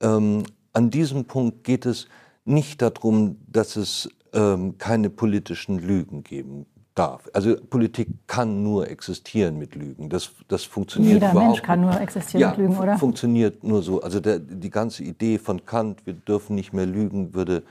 ähm, 0.00 0.44
an 0.72 0.90
diesem 0.90 1.24
Punkt 1.24 1.64
geht 1.64 1.86
es 1.86 2.08
nicht 2.44 2.82
darum, 2.82 3.38
dass 3.46 3.76
es 3.76 4.08
ähm, 4.32 4.76
keine 4.78 5.10
politischen 5.10 5.78
Lügen 5.78 6.22
geben 6.22 6.66
darf. 6.94 7.28
Also 7.32 7.56
Politik 7.56 8.08
kann 8.26 8.62
nur 8.62 8.88
existieren 8.88 9.58
mit 9.58 9.74
Lügen. 9.74 10.08
Das, 10.08 10.30
das 10.48 10.64
funktioniert 10.64 11.14
Jeder 11.14 11.30
überhaupt 11.32 11.48
Mensch 11.48 11.62
kann 11.62 11.80
nur 11.80 12.00
existieren 12.00 12.40
ja, 12.40 12.50
mit 12.50 12.58
Lügen, 12.58 12.78
oder? 12.78 12.98
funktioniert 12.98 13.64
nur 13.64 13.82
so. 13.82 14.00
Also 14.00 14.20
der, 14.20 14.38
die 14.38 14.70
ganze 14.70 15.02
Idee 15.02 15.38
von 15.38 15.66
Kant, 15.66 16.06
wir 16.06 16.14
dürfen 16.14 16.54
nicht 16.54 16.72
mehr 16.72 16.86
lügen, 16.86 17.34
würde 17.34 17.64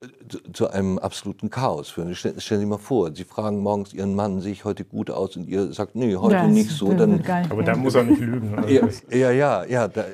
äh, 0.00 0.06
zu 0.54 0.70
einem 0.70 0.98
absoluten 0.98 1.50
Chaos 1.50 1.90
führen. 1.90 2.14
Stellen, 2.14 2.40
stellen 2.40 2.60
Sie 2.60 2.66
mal 2.66 2.78
vor, 2.78 3.14
Sie 3.14 3.24
fragen 3.24 3.58
morgens 3.58 3.92
Ihren 3.92 4.14
Mann, 4.14 4.40
sehe 4.40 4.52
ich 4.52 4.64
heute 4.64 4.84
gut 4.84 5.10
aus? 5.10 5.36
Und 5.36 5.48
ihr 5.48 5.72
sagt, 5.74 5.94
nee, 5.94 6.16
heute 6.16 6.36
Ja, 6.36 6.46
nicht 6.46 6.70
das 6.70 6.78
so. 6.78 6.94
Dann, 6.94 7.16
nicht 7.16 7.28
Aber 7.28 7.56
gehen. 7.56 7.64
da 7.66 7.76
muss 7.76 7.94
er 7.94 8.04
nicht 8.04 8.20
lügen. 8.20 8.54
Also 8.56 8.68
ja, 8.70 8.80
das- 8.86 9.02
ja, 9.10 9.30
ja, 9.32 9.64
ja 9.64 9.88
da, 9.88 10.04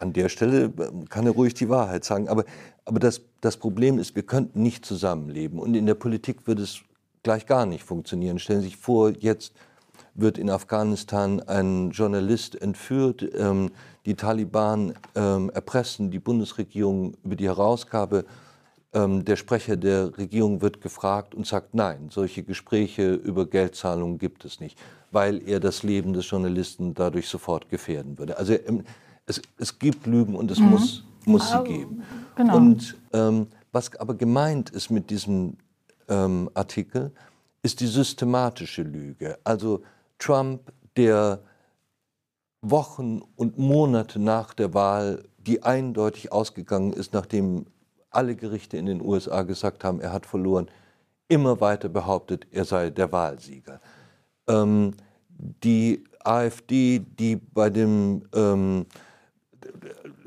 an 0.00 0.12
der 0.12 0.28
Stelle 0.30 0.72
kann 1.10 1.26
er 1.26 1.32
ruhig 1.32 1.54
die 1.54 1.68
Wahrheit 1.68 2.02
sagen. 2.04 2.28
Aber, 2.28 2.44
aber 2.86 2.98
das, 2.98 3.20
das 3.40 3.56
Problem 3.56 3.98
ist, 4.00 4.16
wir 4.16 4.22
könnten 4.24 4.62
nicht 4.62 4.84
zusammenleben. 4.84 5.58
Und 5.60 5.74
in 5.76 5.86
der 5.86 5.94
Politik 5.94 6.46
würde 6.46 6.62
es 6.62 6.80
gleich 7.26 7.46
gar 7.46 7.66
nicht 7.66 7.82
funktionieren. 7.82 8.38
Stellen 8.38 8.60
Sie 8.60 8.68
sich 8.68 8.76
vor, 8.76 9.10
jetzt 9.10 9.52
wird 10.14 10.38
in 10.38 10.48
Afghanistan 10.48 11.40
ein 11.40 11.90
Journalist 11.90 12.54
entführt. 12.54 13.28
Ähm, 13.36 13.72
die 14.06 14.14
Taliban 14.14 14.94
ähm, 15.16 15.50
erpressen 15.50 16.12
die 16.12 16.20
Bundesregierung 16.20 17.14
über 17.24 17.34
die 17.34 17.46
Herausgabe. 17.46 18.26
Ähm, 18.92 19.24
der 19.24 19.34
Sprecher 19.34 19.76
der 19.76 20.16
Regierung 20.16 20.62
wird 20.62 20.80
gefragt 20.80 21.34
und 21.34 21.48
sagt, 21.48 21.74
nein, 21.74 22.10
solche 22.10 22.44
Gespräche 22.44 23.14
über 23.14 23.44
Geldzahlungen 23.46 24.18
gibt 24.18 24.44
es 24.44 24.60
nicht, 24.60 24.78
weil 25.10 25.42
er 25.48 25.58
das 25.58 25.82
Leben 25.82 26.12
des 26.12 26.30
Journalisten 26.30 26.94
dadurch 26.94 27.28
sofort 27.28 27.68
gefährden 27.68 28.18
würde. 28.18 28.38
Also 28.38 28.52
ähm, 28.52 28.84
es, 29.26 29.42
es 29.58 29.76
gibt 29.80 30.06
Lügen 30.06 30.36
und 30.36 30.48
es 30.52 30.60
muss, 30.60 31.02
muss 31.24 31.50
sie 31.50 31.64
geben. 31.64 32.04
genau. 32.36 32.56
Und 32.56 32.96
ähm, 33.12 33.48
was 33.72 33.96
aber 33.96 34.14
gemeint 34.14 34.70
ist 34.70 34.90
mit 34.90 35.10
diesem 35.10 35.56
ähm, 36.08 36.50
Artikel, 36.54 37.12
ist 37.62 37.80
die 37.80 37.86
systematische 37.86 38.82
Lüge. 38.82 39.38
Also 39.44 39.82
Trump, 40.18 40.72
der 40.96 41.40
Wochen 42.62 43.22
und 43.36 43.58
Monate 43.58 44.18
nach 44.18 44.54
der 44.54 44.74
Wahl, 44.74 45.24
die 45.38 45.62
eindeutig 45.62 46.32
ausgegangen 46.32 46.92
ist, 46.92 47.12
nachdem 47.12 47.66
alle 48.10 48.34
Gerichte 48.34 48.76
in 48.76 48.86
den 48.86 49.02
USA 49.02 49.42
gesagt 49.42 49.84
haben, 49.84 50.00
er 50.00 50.12
hat 50.12 50.26
verloren, 50.26 50.68
immer 51.28 51.60
weiter 51.60 51.88
behauptet, 51.88 52.46
er 52.50 52.64
sei 52.64 52.90
der 52.90 53.12
Wahlsieger. 53.12 53.80
Ähm, 54.48 54.94
die 55.28 56.04
AfD, 56.24 57.00
die 57.18 57.36
bei 57.36 57.70
dem 57.70 58.22
ähm, 58.34 58.86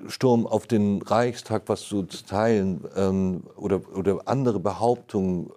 Sturm 0.07 0.45
auf 0.45 0.67
den 0.67 1.01
Reichstag, 1.01 1.63
was 1.67 1.81
zu 1.81 2.03
teilen 2.03 2.86
ähm, 2.95 3.43
oder, 3.55 3.81
oder 3.95 4.21
andere 4.25 4.59
Behauptungen, 4.59 5.51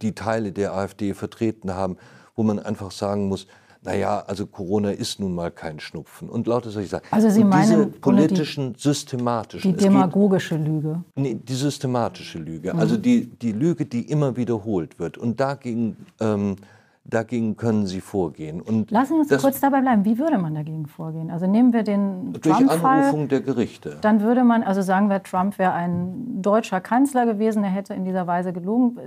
die 0.00 0.12
Teile 0.14 0.52
der 0.52 0.74
AfD 0.74 1.14
vertreten 1.14 1.74
haben, 1.74 1.96
wo 2.34 2.42
man 2.42 2.58
einfach 2.58 2.90
sagen 2.90 3.28
muss, 3.28 3.46
naja, 3.84 4.22
also 4.28 4.46
Corona 4.46 4.90
ist 4.92 5.18
nun 5.18 5.34
mal 5.34 5.50
kein 5.50 5.80
Schnupfen 5.80 6.28
und 6.28 6.46
lauter 6.46 6.70
solche 6.70 6.88
Sachen. 6.88 7.04
Also 7.10 7.28
Sie 7.30 7.42
und 7.42 7.48
meinen 7.48 7.62
diese 7.62 7.76
Grunde 7.76 8.22
die- 8.22 8.28
politischen, 8.28 8.74
systematischen, 8.76 9.72
Die 9.72 9.76
es 9.76 9.82
geht- 9.82 9.90
demagogische 9.92 10.56
Lüge. 10.56 11.02
Nee, 11.16 11.34
die 11.42 11.54
systematische 11.54 12.38
Lüge, 12.38 12.72
Mhm. 12.72 12.78
also 12.78 12.96
die, 12.96 13.26
die 13.26 13.50
Lüge, 13.52 13.84
die 13.84 14.02
immer 14.08 14.36
wiederholt 14.36 15.00
wird. 15.00 15.18
Und 15.18 15.40
dagegen, 15.40 15.96
ähm, 16.20 16.54
dagegen 17.04 17.56
können 17.56 17.86
Sie 17.86 18.00
vorgehen. 18.00 18.60
Und 18.60 18.90
Lassen 18.90 19.14
Sie 19.14 19.20
uns 19.20 19.28
das 19.28 19.42
kurz 19.42 19.60
dabei 19.60 19.80
bleiben. 19.80 20.04
Wie 20.04 20.18
würde 20.18 20.38
man 20.38 20.54
dagegen 20.54 20.86
vorgehen? 20.86 21.30
Also 21.30 21.46
nehmen 21.46 21.72
wir 21.72 21.82
den 21.82 22.32
durch 22.32 22.56
Trump-Fall. 22.56 23.00
Anrufung 23.00 23.28
der 23.28 23.40
Gerichte. 23.40 23.98
Dann 24.00 24.20
würde 24.20 24.44
man, 24.44 24.62
also 24.62 24.82
sagen 24.82 25.10
wir, 25.10 25.22
Trump 25.22 25.58
wäre 25.58 25.72
ein 25.72 26.40
deutscher 26.42 26.80
Kanzler 26.80 27.26
gewesen, 27.26 27.64
er 27.64 27.70
hätte 27.70 27.94
in 27.94 28.04
dieser 28.04 28.26
Weise 28.26 28.52
gelogen. 28.52 28.98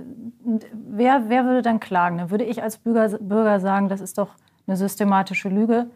Wer, 0.72 1.28
wer 1.28 1.44
würde 1.44 1.62
dann 1.62 1.80
klagen? 1.80 2.18
Dann 2.18 2.30
würde 2.30 2.44
ich 2.44 2.62
als 2.62 2.78
Bürger, 2.78 3.18
Bürger 3.18 3.60
sagen, 3.60 3.88
das 3.88 4.00
ist 4.00 4.18
doch 4.18 4.30
eine 4.66 4.76
systematische 4.76 5.48
Lüge. 5.48 5.86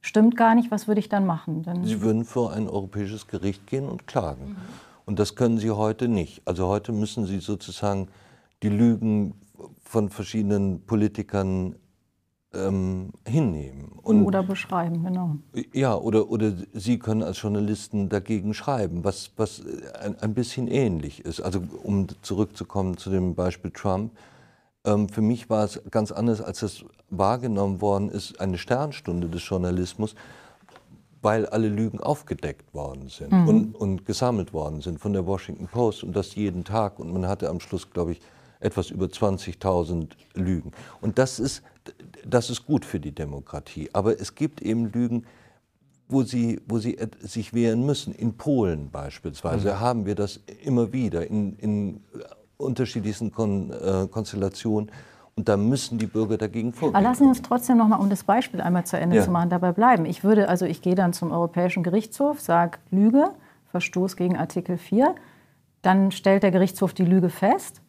Stimmt 0.00 0.36
gar 0.36 0.54
nicht, 0.54 0.70
was 0.70 0.88
würde 0.88 1.00
ich 1.00 1.10
dann 1.10 1.26
machen? 1.26 1.62
Dann, 1.62 1.84
Sie 1.84 2.00
würden 2.00 2.24
vor 2.24 2.52
ein 2.54 2.68
europäisches 2.68 3.26
Gericht 3.26 3.66
gehen 3.66 3.86
und 3.86 4.06
klagen. 4.06 4.56
Und 5.04 5.18
das 5.18 5.34
können 5.34 5.58
Sie 5.58 5.70
heute 5.70 6.08
nicht. 6.08 6.40
Also 6.46 6.68
heute 6.68 6.92
müssen 6.92 7.26
Sie 7.26 7.40
sozusagen 7.40 8.08
die 8.62 8.70
Lügen 8.70 9.34
von 9.82 10.10
verschiedenen 10.10 10.84
Politikern 10.86 11.76
ähm, 12.52 13.12
hinnehmen. 13.26 13.92
Und 14.02 14.24
oder 14.24 14.42
beschreiben, 14.42 15.04
genau. 15.04 15.36
Ja, 15.72 15.94
oder, 15.94 16.30
oder 16.30 16.52
Sie 16.72 16.98
können 16.98 17.22
als 17.22 17.40
Journalisten 17.42 18.08
dagegen 18.08 18.54
schreiben, 18.54 19.04
was, 19.04 19.30
was 19.36 19.62
ein, 20.00 20.18
ein 20.20 20.34
bisschen 20.34 20.66
ähnlich 20.66 21.24
ist. 21.24 21.40
Also 21.40 21.62
um 21.82 22.06
zurückzukommen 22.22 22.96
zu 22.96 23.10
dem 23.10 23.34
Beispiel 23.34 23.70
Trump. 23.70 24.12
Ähm, 24.84 25.08
für 25.08 25.22
mich 25.22 25.48
war 25.48 25.64
es 25.64 25.80
ganz 25.90 26.10
anders, 26.10 26.40
als 26.40 26.62
es 26.62 26.84
wahrgenommen 27.10 27.80
worden 27.80 28.08
ist, 28.08 28.40
eine 28.40 28.58
Sternstunde 28.58 29.28
des 29.28 29.46
Journalismus, 29.48 30.14
weil 31.22 31.46
alle 31.46 31.68
Lügen 31.68 32.00
aufgedeckt 32.00 32.72
worden 32.72 33.08
sind 33.08 33.30
und, 33.30 33.74
und 33.74 34.06
gesammelt 34.06 34.54
worden 34.54 34.80
sind 34.80 34.98
von 34.98 35.12
der 35.12 35.26
Washington 35.26 35.68
Post 35.68 36.02
und 36.02 36.16
das 36.16 36.34
jeden 36.34 36.64
Tag. 36.64 36.98
Und 36.98 37.12
man 37.12 37.26
hatte 37.28 37.50
am 37.50 37.60
Schluss, 37.60 37.90
glaube 37.90 38.12
ich, 38.12 38.20
etwas 38.60 38.90
über 38.90 39.06
20.000 39.06 40.08
Lügen. 40.34 40.72
Und 41.00 41.18
das 41.18 41.40
ist, 41.40 41.62
das 42.24 42.50
ist 42.50 42.66
gut 42.66 42.84
für 42.84 43.00
die 43.00 43.12
Demokratie. 43.12 43.90
Aber 43.92 44.20
es 44.20 44.34
gibt 44.34 44.60
eben 44.62 44.92
Lügen, 44.92 45.24
wo 46.08 46.22
sie, 46.22 46.60
wo 46.66 46.78
sie 46.78 46.98
sich 47.20 47.54
wehren 47.54 47.86
müssen. 47.86 48.14
In 48.14 48.36
Polen 48.36 48.90
beispielsweise 48.90 49.80
haben 49.80 50.06
wir 50.06 50.14
das 50.14 50.40
immer 50.64 50.92
wieder 50.92 51.26
in, 51.26 51.56
in 51.56 52.00
unterschiedlichsten 52.56 53.32
Kon, 53.32 53.70
äh, 53.72 54.06
Konstellationen. 54.08 54.90
Und 55.36 55.48
da 55.48 55.56
müssen 55.56 55.96
die 55.96 56.06
Bürger 56.06 56.36
dagegen 56.36 56.72
vorgehen. 56.72 56.96
Aber 56.96 57.02
lassen 57.08 57.22
Sie 57.24 57.28
uns 57.28 57.40
trotzdem 57.40 57.78
noch 57.78 57.88
mal, 57.88 57.96
um 57.96 58.10
das 58.10 58.24
Beispiel 58.24 58.60
einmal 58.60 58.84
zu 58.84 58.98
Ende 58.98 59.16
Ja. 59.16 59.22
zu 59.24 59.30
machen, 59.30 59.48
dabei 59.48 59.72
bleiben. 59.72 60.04
Ich 60.04 60.22
würde, 60.22 60.48
also 60.48 60.66
ich 60.66 60.82
gehe 60.82 60.94
dann 60.94 61.12
zum 61.14 61.30
Europäischen 61.30 61.82
Gerichtshof, 61.82 62.40
sage 62.40 62.78
Lüge, 62.90 63.30
Verstoß 63.70 64.16
gegen 64.16 64.36
Artikel 64.36 64.76
4. 64.76 65.14
Dann 65.80 66.10
stellt 66.10 66.42
der 66.42 66.50
Gerichtshof 66.50 66.92
die 66.92 67.04
Lüge 67.04 67.30
fest. 67.30 67.80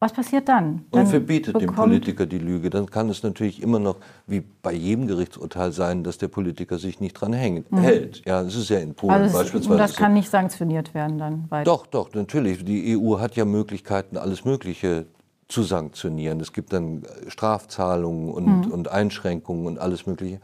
Was 0.00 0.12
passiert 0.12 0.48
dann? 0.48 0.84
Und 0.90 0.94
dann 0.94 1.06
verbietet 1.08 1.60
dem 1.60 1.74
Politiker 1.74 2.24
die 2.24 2.38
Lüge. 2.38 2.70
Dann 2.70 2.88
kann 2.88 3.08
es 3.08 3.24
natürlich 3.24 3.60
immer 3.60 3.80
noch, 3.80 3.96
wie 4.28 4.40
bei 4.62 4.72
jedem 4.72 5.08
Gerichtsurteil 5.08 5.72
sein, 5.72 6.04
dass 6.04 6.18
der 6.18 6.28
Politiker 6.28 6.78
sich 6.78 7.00
nicht 7.00 7.14
dran 7.14 7.32
hängt, 7.32 7.66
hält. 7.72 8.22
Ja, 8.24 8.44
das 8.44 8.54
ist 8.54 8.68
ja 8.70 8.78
in 8.78 8.94
Polen 8.94 9.08
Mhm. 9.16 9.22
Also 9.24 9.26
es, 9.26 9.42
beispielsweise. 9.42 9.72
und 9.72 9.78
das 9.78 9.96
kann 9.96 10.12
nicht 10.14 10.30
sanktioniert 10.30 10.94
werden 10.94 11.18
dann. 11.18 11.44
Weil 11.48 11.64
Doch, 11.64 11.86
doch, 11.86 12.14
natürlich. 12.14 12.64
Die 12.64 12.96
EU 12.96 13.18
hat 13.18 13.34
ja 13.34 13.44
Möglichkeiten, 13.44 14.16
alles 14.16 14.44
Mögliche 14.44 15.06
zu 15.48 15.62
sanktionieren. 15.64 16.38
Es 16.40 16.52
gibt 16.52 16.72
dann 16.72 17.02
äh, 17.02 17.30
Strafzahlungen 17.30 18.30
und, 18.30 18.66
Mhm. 18.66 18.72
und 18.72 18.88
Einschränkungen 18.88 19.66
und 19.66 19.78
alles 19.80 20.06
Mögliche. 20.06 20.40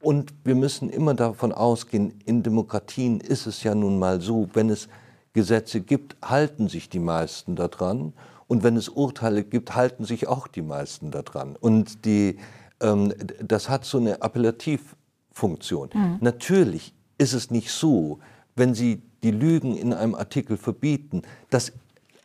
Und 0.00 0.32
wir 0.44 0.54
müssen 0.56 0.90
immer 0.90 1.14
davon 1.14 1.52
ausgehen, 1.52 2.14
in 2.24 2.42
Demokratien 2.42 3.20
ist 3.20 3.46
es 3.46 3.62
ja 3.62 3.74
nun 3.74 3.98
mal 4.00 4.20
so, 4.20 4.48
wenn 4.54 4.70
es 4.70 4.88
Gesetze 5.32 5.80
gibt, 5.80 6.16
halten 6.24 6.68
sich 6.68 6.88
die 6.88 6.98
meisten 6.98 7.54
daran. 7.54 8.12
Und 8.48 8.64
wenn 8.64 8.76
es 8.76 8.88
Urteile 8.88 9.44
gibt, 9.44 9.76
halten 9.76 10.04
sich 10.04 10.26
auch 10.26 10.48
die 10.48 10.62
meisten 10.62 11.10
daran. 11.10 11.54
Und 11.54 12.04
die, 12.04 12.38
ähm, 12.80 13.12
das 13.40 13.68
hat 13.68 13.84
so 13.84 13.98
eine 13.98 14.22
Appellativfunktion. 14.22 15.90
Natürlich 16.20 16.94
ist 17.18 17.34
es 17.34 17.50
nicht 17.50 17.70
so, 17.70 18.18
wenn 18.56 18.74
Sie 18.74 19.02
die 19.22 19.30
Lügen 19.30 19.76
in 19.76 19.92
einem 19.92 20.14
Artikel 20.14 20.56
verbieten, 20.56 21.22
dass 21.50 21.72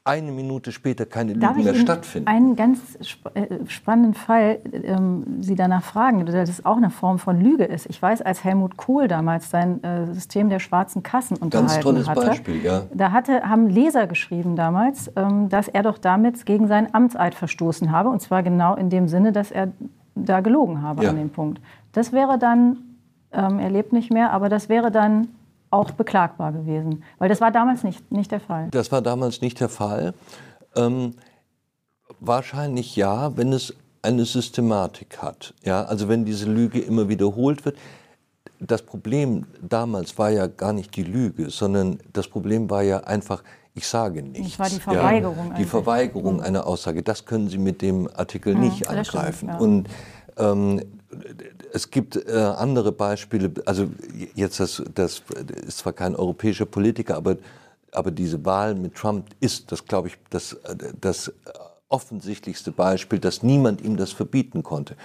eine 0.05 0.31
Minute 0.33 0.73
später 0.73 1.05
keine 1.05 1.33
Darf 1.33 1.55
Lügen 1.55 1.59
ich 1.69 1.73
mehr 1.73 1.81
stattfinden. 1.81 2.27
einen 2.27 2.55
ganz 2.57 2.79
sp 2.99 3.31
äh, 3.35 3.65
spannenden 3.67 4.13
Fall 4.13 4.59
ähm, 4.71 5.41
Sie 5.41 5.55
danach 5.55 5.83
fragen, 5.83 6.25
dass 6.25 6.49
es 6.49 6.65
auch 6.65 6.75
eine 6.75 6.89
Form 6.89 7.19
von 7.19 7.39
Lüge 7.39 7.63
ist. 7.63 7.85
Ich 7.89 8.01
weiß, 8.01 8.21
als 8.21 8.43
Helmut 8.43 8.75
Kohl 8.75 9.07
damals 9.07 9.49
sein 9.49 9.81
äh, 9.83 10.13
System 10.13 10.49
der 10.49 10.59
schwarzen 10.59 11.03
Kassen 11.03 11.37
unterhalten 11.37 11.81
tolles 11.81 12.09
hatte, 12.09 12.27
Beispiel, 12.27 12.63
ja. 12.63 12.83
da 12.93 13.11
hatte, 13.11 13.43
haben 13.43 13.67
Leser 13.69 14.07
geschrieben 14.07 14.57
damals, 14.57 15.09
ähm, 15.15 15.47
dass 15.47 15.69
er 15.69 15.83
doch 15.83 15.97
damit 15.97 16.45
gegen 16.45 16.67
seinen 16.67 16.93
Amtseid 16.93 17.33
verstoßen 17.33 17.91
habe. 17.91 18.09
Und 18.09 18.21
zwar 18.21 18.43
genau 18.43 18.75
in 18.75 18.89
dem 18.89 19.07
Sinne, 19.07 19.31
dass 19.31 19.51
er 19.51 19.71
da 20.15 20.41
gelogen 20.41 20.81
habe 20.81 21.03
Ja. 21.05 21.11
an 21.11 21.17
dem 21.17 21.29
Punkt. 21.29 21.61
Das 21.93 22.11
wäre 22.11 22.37
dann, 22.37 22.77
ähm, 23.31 23.57
er 23.59 23.69
lebt 23.69 23.93
nicht 23.93 24.11
mehr, 24.11 24.33
aber 24.33 24.49
das 24.49 24.67
wäre 24.67 24.91
dann 24.91 25.29
auch 25.73 25.91
beklagbar 25.91 26.53
gewesen. 26.53 27.03
Weil 27.17 27.29
das 27.29 27.41
war 27.41 27.51
damals 27.51 27.83
nicht, 27.83 28.11
nicht 28.11 28.31
der 28.31 28.39
Fall. 28.39 28.69
Das 28.71 28.91
war 28.91 29.01
damals 29.01 29.41
nicht 29.41 29.59
der 29.59 29.69
Fall. 29.69 30.13
Ähm, 30.75 31.15
wahrscheinlich 32.19 32.95
ja, 32.95 33.35
wenn 33.35 33.51
es 33.51 33.73
eine 34.01 34.25
Systematik 34.25 35.21
hat. 35.21 35.53
Ja, 35.63 35.83
also 35.83 36.07
wenn 36.09 36.25
diese 36.25 36.45
Lüge 36.45 36.79
immer 36.79 37.09
wiederholt 37.09 37.65
wird, 37.65 37.77
das 38.59 38.81
Problem 38.81 39.45
damals 39.61 40.17
war 40.17 40.29
ja 40.29 40.47
gar 40.47 40.73
nicht 40.73 40.95
die 40.95 41.03
Lüge, 41.03 41.49
sondern 41.49 41.99
das 42.11 42.27
Problem 42.27 42.69
war 42.69 42.83
ja 42.83 42.99
einfach, 42.99 43.43
ich 43.73 43.87
sage 43.87 44.21
nichts. 44.21 44.57
Das 44.57 44.59
war 44.59 44.69
die 44.69 44.79
Verweigerung. 44.79 45.49
Ja, 45.49 45.57
die 45.57 45.65
Verweigerung 45.65 46.41
einer 46.41 46.67
Aussage. 46.67 47.03
Das 47.03 47.25
können 47.25 47.49
Sie 47.49 47.57
mit 47.57 47.81
dem 47.81 48.07
Artikel 48.13 48.55
mhm, 48.55 48.61
nicht 48.61 48.87
angreifen. 48.87 49.49
Stimmt, 49.49 49.51
ja. 49.51 49.57
Und 49.57 49.89
ähm, 50.37 50.81
es 51.71 51.89
gibt 51.89 52.15
äh, 52.15 52.37
andere 52.37 52.91
Beispiele, 52.91 53.51
also 53.65 53.89
jetzt 54.35 54.59
das, 54.59 54.83
das 54.93 55.23
ist 55.65 55.79
zwar 55.79 55.93
kein 55.93 56.15
europäischer 56.15 56.65
Politiker, 56.65 57.15
aber, 57.15 57.37
aber 57.91 58.11
diese 58.11 58.43
Wahl 58.45 58.75
mit 58.75 58.95
Trump 58.95 59.27
ist, 59.39 59.71
das 59.71 59.85
glaube 59.85 60.09
ich, 60.09 60.17
das, 60.29 60.57
das 60.99 61.31
offensichtlichste 61.89 62.71
Beispiel, 62.71 63.19
dass 63.19 63.43
niemand 63.43 63.81
ihm 63.81 63.97
das 63.97 64.11
verbieten 64.11 64.63
konnte. 64.63 64.95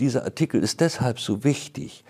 Dieser 0.00 0.24
Artikel 0.24 0.62
ist 0.62 0.80
deshalb 0.80 1.20
so 1.20 1.44
wichtig, 1.44 2.04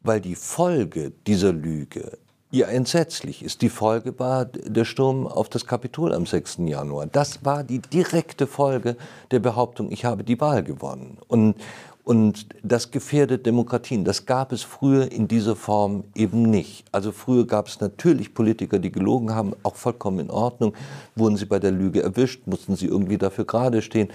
weil 0.00 0.20
die 0.20 0.36
Folge 0.36 1.10
dieser 1.26 1.52
Lüge 1.52 2.18
ja 2.50 2.66
entsetzlich 2.68 3.42
ist. 3.42 3.62
Die 3.62 3.68
Folge 3.68 4.18
war 4.18 4.44
der 4.44 4.84
Sturm 4.84 5.26
auf 5.26 5.48
das 5.48 5.66
Kapitol 5.66 6.14
am 6.14 6.26
6. 6.26 6.58
Januar. 6.66 7.06
Das 7.06 7.44
war 7.44 7.64
die 7.64 7.80
direkte 7.80 8.46
Folge 8.46 8.96
der 9.30 9.40
Behauptung, 9.40 9.90
ich 9.90 10.04
habe 10.04 10.24
die 10.24 10.40
Wahl 10.40 10.62
gewonnen. 10.62 11.18
Und, 11.26 11.56
und 12.04 12.46
das 12.62 12.92
gefährdet 12.92 13.46
Demokratien. 13.46 14.04
Das 14.04 14.26
gab 14.26 14.52
es 14.52 14.62
früher 14.62 15.10
in 15.10 15.26
dieser 15.26 15.56
Form 15.56 16.04
eben 16.14 16.42
nicht. 16.42 16.86
Also 16.92 17.10
früher 17.10 17.46
gab 17.46 17.66
es 17.66 17.80
natürlich 17.80 18.32
Politiker, 18.32 18.78
die 18.78 18.92
gelogen 18.92 19.34
haben, 19.34 19.54
auch 19.64 19.74
vollkommen 19.74 20.20
in 20.20 20.30
Ordnung. 20.30 20.74
Wurden 21.16 21.36
sie 21.36 21.46
bei 21.46 21.58
der 21.58 21.72
Lüge 21.72 22.02
erwischt, 22.02 22.46
mussten 22.46 22.76
sie 22.76 22.86
irgendwie 22.86 23.18
dafür 23.18 23.44
gerade 23.44 23.82
stehen. 23.82 24.08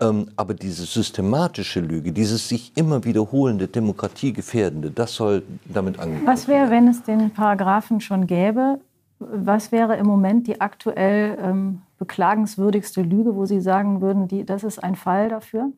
Ähm, 0.00 0.30
aber 0.36 0.54
diese 0.54 0.84
systematische 0.84 1.80
Lüge, 1.80 2.12
dieses 2.12 2.48
sich 2.48 2.72
immer 2.74 3.04
wiederholende 3.04 3.68
Demokratiegefährdende, 3.68 4.90
das 4.90 5.14
soll 5.14 5.42
damit 5.66 5.98
angehen. 5.98 6.22
Was 6.24 6.48
wäre, 6.48 6.70
wenn 6.70 6.88
es 6.88 7.02
den 7.02 7.30
Paragraphen 7.30 8.00
schon 8.00 8.26
gäbe? 8.26 8.80
Was 9.18 9.70
wäre 9.70 9.96
im 9.96 10.06
Moment 10.06 10.46
die 10.46 10.62
aktuell 10.62 11.36
ähm, 11.42 11.82
beklagenswürdigste 11.98 13.02
Lüge, 13.02 13.36
wo 13.36 13.44
Sie 13.44 13.60
sagen 13.60 14.00
würden, 14.00 14.26
die, 14.26 14.46
das 14.46 14.64
ist 14.64 14.82
ein 14.82 14.96
Fall 14.96 15.28
dafür? 15.28 15.70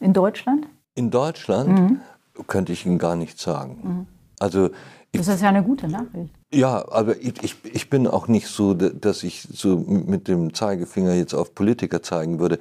In 0.00 0.14
Deutschland? 0.14 0.66
In 0.94 1.10
Deutschland 1.10 1.68
mhm. 1.68 2.00
könnte 2.46 2.72
ich 2.72 2.86
Ihnen 2.86 2.98
gar 2.98 3.16
nicht 3.16 3.38
sagen. 3.38 3.78
Mhm. 3.82 4.06
Also 4.38 4.70
das 5.18 5.28
ist 5.28 5.42
ja 5.42 5.48
eine 5.48 5.62
gute 5.62 5.88
Nachricht. 5.88 6.34
Ja, 6.52 6.84
aber 6.90 7.16
ich, 7.20 7.42
ich, 7.42 7.56
ich 7.64 7.90
bin 7.90 8.06
auch 8.06 8.28
nicht 8.28 8.48
so, 8.48 8.74
dass 8.74 9.22
ich 9.22 9.42
so 9.42 9.76
mit 9.76 10.28
dem 10.28 10.54
Zeigefinger 10.54 11.14
jetzt 11.14 11.34
auf 11.34 11.54
Politiker 11.54 12.02
zeigen 12.02 12.38
würde. 12.38 12.58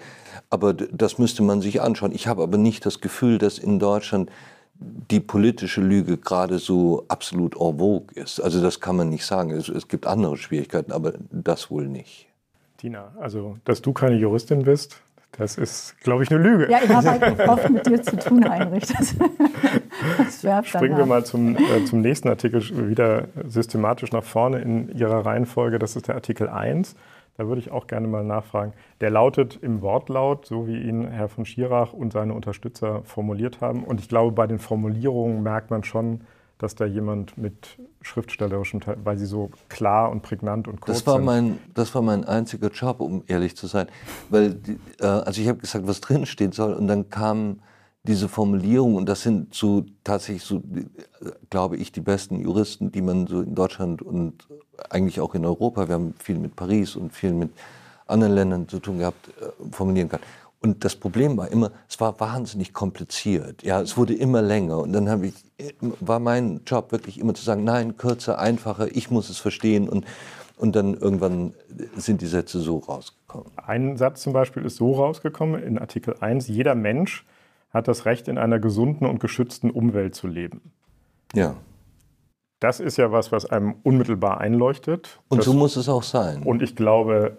Aber 0.53 0.75
das 0.75 1.17
müsste 1.17 1.41
man 1.41 1.61
sich 1.61 1.81
anschauen. 1.81 2.11
Ich 2.11 2.27
habe 2.27 2.43
aber 2.43 2.59
nicht 2.59 2.85
das 2.85 3.01
Gefühl, 3.01 3.39
dass 3.39 3.57
in 3.57 3.79
Deutschland 3.79 4.29
die 4.75 5.19
politische 5.19 5.81
Lüge 5.81 6.19
gerade 6.19 6.59
so 6.59 7.05
absolut 7.07 7.55
en 7.55 7.79
vogue 7.79 8.13
ist. 8.13 8.39
Also 8.39 8.61
das 8.61 8.79
kann 8.79 8.95
man 8.95 9.09
nicht 9.09 9.25
sagen. 9.25 9.49
Es, 9.49 9.67
es 9.67 9.87
gibt 9.87 10.05
andere 10.05 10.37
Schwierigkeiten, 10.37 10.91
aber 10.91 11.13
das 11.31 11.71
wohl 11.71 11.87
nicht. 11.87 12.27
Tina, 12.77 13.13
also 13.19 13.57
dass 13.65 13.81
du 13.81 13.93
keine 13.93 14.15
Juristin 14.15 14.61
bist, 14.61 15.01
das 15.39 15.57
ist, 15.57 15.99
glaube 16.03 16.21
ich, 16.21 16.29
eine 16.29 16.43
Lüge. 16.43 16.69
Ja, 16.69 16.81
ich 16.83 16.89
habe 16.89 17.09
halt 17.09 17.39
oft 17.49 17.67
mit 17.71 17.87
dir 17.87 18.03
zu 18.03 18.15
tun, 18.19 18.47
Heinrich. 18.47 18.85
Das, 18.85 19.15
das 20.43 20.67
Springen 20.67 20.97
wir 20.97 21.07
mal 21.07 21.25
zum, 21.25 21.55
äh, 21.55 21.83
zum 21.85 22.01
nächsten 22.01 22.29
Artikel 22.29 22.61
wieder 22.87 23.27
systematisch 23.47 24.11
nach 24.11 24.23
vorne 24.23 24.59
in 24.59 24.89
ihrer 24.89 25.25
Reihenfolge. 25.25 25.79
Das 25.79 25.95
ist 25.95 26.09
der 26.09 26.13
Artikel 26.13 26.47
1. 26.47 26.95
Da 27.35 27.47
würde 27.47 27.59
ich 27.59 27.71
auch 27.71 27.87
gerne 27.87 28.07
mal 28.07 28.23
nachfragen. 28.23 28.73
Der 29.01 29.09
lautet 29.09 29.57
im 29.61 29.81
Wortlaut, 29.81 30.45
so 30.45 30.67
wie 30.67 30.79
ihn 30.79 31.07
Herr 31.07 31.29
von 31.29 31.45
Schirach 31.45 31.91
und 31.93 32.13
seine 32.13 32.33
Unterstützer 32.33 33.01
formuliert 33.03 33.59
haben. 33.59 33.83
Und 33.83 33.99
ich 33.99 34.07
glaube, 34.07 34.31
bei 34.33 34.45
den 34.45 34.59
Formulierungen 34.59 35.41
merkt 35.41 35.71
man 35.71 35.83
schon, 35.83 36.21
dass 36.59 36.75
da 36.75 36.85
jemand 36.85 37.37
mit 37.37 37.77
schriftstellerischem, 38.01 38.81
weil 39.03 39.17
sie 39.17 39.25
so 39.25 39.49
klar 39.67 40.11
und 40.11 40.21
prägnant 40.21 40.67
und 40.67 40.79
kurz 40.79 40.99
das 40.99 41.07
war 41.07 41.15
sind. 41.15 41.25
Mein, 41.25 41.59
das 41.73 41.93
war 41.95 42.01
mein 42.01 42.23
einziger 42.23 42.69
Job, 42.69 43.01
um 43.01 43.23
ehrlich 43.27 43.57
zu 43.57 43.67
sein. 43.67 43.87
Weil, 44.29 44.59
äh, 44.99 45.05
also 45.05 45.41
ich 45.41 45.47
habe 45.49 45.59
gesagt, 45.59 45.87
was 45.87 46.01
drinstehen 46.01 46.51
soll 46.51 46.73
und 46.73 46.87
dann 46.87 47.09
kam 47.09 47.59
diese 48.05 48.27
Formulierung 48.27 48.95
und 48.95 49.07
das 49.07 49.21
sind 49.21 49.53
so 49.53 49.85
tatsächlich 50.03 50.43
so, 50.43 50.61
glaube 51.49 51.77
ich, 51.77 51.91
die 51.91 52.01
besten 52.01 52.39
Juristen, 52.39 52.91
die 52.91 53.01
man 53.01 53.27
so 53.27 53.41
in 53.41 53.55
Deutschland 53.55 54.01
und 54.01 54.45
eigentlich 54.89 55.21
auch 55.21 55.35
in 55.35 55.45
Europa, 55.45 55.87
wir 55.87 55.95
haben 55.95 56.13
viel 56.19 56.37
mit 56.37 56.55
Paris 56.55 56.97
und 56.97 57.13
viel 57.13 57.31
mit 57.31 57.51
anderen 58.05 58.33
Ländern 58.33 58.67
zu 58.67 58.79
tun 58.79 58.99
gehabt, 58.99 59.29
äh, 59.29 59.71
formulieren 59.71 60.09
kann. 60.09 60.19
Und 60.59 60.83
das 60.83 60.95
Problem 60.95 61.37
war 61.37 61.49
immer, 61.49 61.71
es 61.89 61.99
war 61.99 62.19
wahnsinnig 62.19 62.73
kompliziert. 62.73 63.63
Ja, 63.63 63.81
es 63.81 63.97
wurde 63.97 64.13
immer 64.13 64.41
länger. 64.41 64.77
Und 64.79 64.93
dann 64.93 65.09
habe 65.09 65.27
ich, 65.27 65.33
war 65.99 66.19
mein 66.19 66.61
Job 66.65 66.93
wirklich 66.93 67.19
immer 67.19 67.33
zu 67.33 67.43
sagen, 67.43 67.65
nein, 67.65 67.97
kürzer, 67.97 68.39
einfacher, 68.39 68.87
ich 68.95 69.11
muss 69.11 69.29
es 69.29 69.39
verstehen. 69.39 69.89
Und, 69.89 70.05
und 70.57 70.73
dann 70.75 70.93
irgendwann 70.93 71.53
sind 71.97 72.21
die 72.21 72.27
Sätze 72.27 72.59
so 72.59 72.77
rausgekommen. 72.77 73.51
Ein 73.57 73.97
Satz 73.97 74.21
zum 74.21 74.31
Beispiel 74.31 74.63
ist 74.63 74.77
so 74.77 74.93
rausgekommen 74.93 75.61
in 75.61 75.77
Artikel 75.77 76.15
1, 76.21 76.47
jeder 76.47 76.75
Mensch 76.75 77.25
hat 77.73 77.87
das 77.87 78.05
Recht, 78.05 78.27
in 78.27 78.37
einer 78.37 78.59
gesunden 78.59 79.07
und 79.07 79.19
geschützten 79.19 79.71
Umwelt 79.71 80.15
zu 80.15 80.27
leben. 80.27 80.71
Ja. 81.33 81.55
Das 82.59 82.79
ist 82.79 82.97
ja 82.97 83.11
was, 83.11 83.31
was 83.31 83.45
einem 83.45 83.75
unmittelbar 83.83 84.39
einleuchtet. 84.39 85.19
Und 85.27 85.39
das, 85.39 85.45
so 85.45 85.53
muss 85.53 85.75
es 85.75 85.89
auch 85.89 86.03
sein. 86.03 86.43
Und 86.43 86.61
ich 86.61 86.75
glaube, 86.75 87.37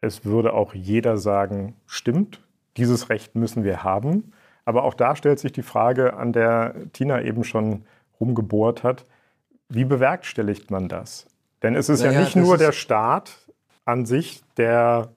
es 0.00 0.24
würde 0.24 0.54
auch 0.54 0.74
jeder 0.74 1.18
sagen, 1.18 1.76
stimmt, 1.86 2.40
dieses 2.76 3.10
Recht 3.10 3.36
müssen 3.36 3.64
wir 3.64 3.84
haben. 3.84 4.32
Aber 4.64 4.84
auch 4.84 4.94
da 4.94 5.14
stellt 5.14 5.38
sich 5.38 5.52
die 5.52 5.62
Frage, 5.62 6.14
an 6.14 6.32
der 6.32 6.74
Tina 6.92 7.22
eben 7.22 7.44
schon 7.44 7.84
rumgebohrt 8.18 8.82
hat, 8.82 9.04
wie 9.68 9.84
bewerkstelligt 9.84 10.70
man 10.70 10.88
das? 10.88 11.26
Denn 11.62 11.74
es 11.74 11.88
ist 11.88 12.00
naja, 12.00 12.12
ja 12.12 12.20
nicht 12.20 12.36
nur 12.36 12.58
der 12.58 12.72
Staat 12.72 13.38
an 13.84 14.06
sich, 14.06 14.42
der 14.56 15.12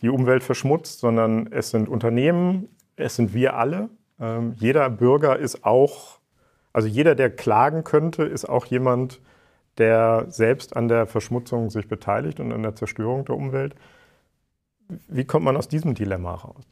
die 0.00 0.08
Umwelt 0.08 0.42
verschmutzt, 0.42 1.00
sondern 1.00 1.48
es 1.52 1.70
sind 1.70 1.88
Unternehmen, 1.88 2.68
es 2.98 3.16
sind 3.16 3.34
wir 3.34 3.56
alle. 3.56 3.88
Ähm, 4.20 4.54
jeder 4.58 4.90
Bürger 4.90 5.38
ist 5.38 5.64
auch, 5.64 6.18
also 6.72 6.88
jeder, 6.88 7.14
der 7.14 7.30
klagen 7.30 7.84
könnte, 7.84 8.24
ist 8.24 8.48
auch 8.48 8.66
jemand, 8.66 9.20
der 9.78 10.26
selbst 10.28 10.76
an 10.76 10.88
der 10.88 11.06
Verschmutzung 11.06 11.70
sich 11.70 11.88
beteiligt 11.88 12.40
und 12.40 12.52
an 12.52 12.62
der 12.62 12.74
Zerstörung 12.74 13.24
der 13.24 13.36
Umwelt. 13.36 13.74
Wie 15.08 15.24
kommt 15.24 15.44
man 15.44 15.56
aus 15.56 15.68
diesem 15.68 15.94
Dilemma 15.94 16.34
raus? 16.34 16.64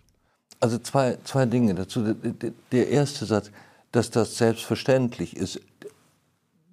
Also 0.58 0.78
zwei, 0.78 1.18
zwei 1.24 1.46
Dinge 1.46 1.74
dazu. 1.74 2.14
Der 2.72 2.88
erste 2.88 3.26
Satz, 3.26 3.50
dass 3.92 4.10
das 4.10 4.36
selbstverständlich 4.36 5.36
ist, 5.36 5.60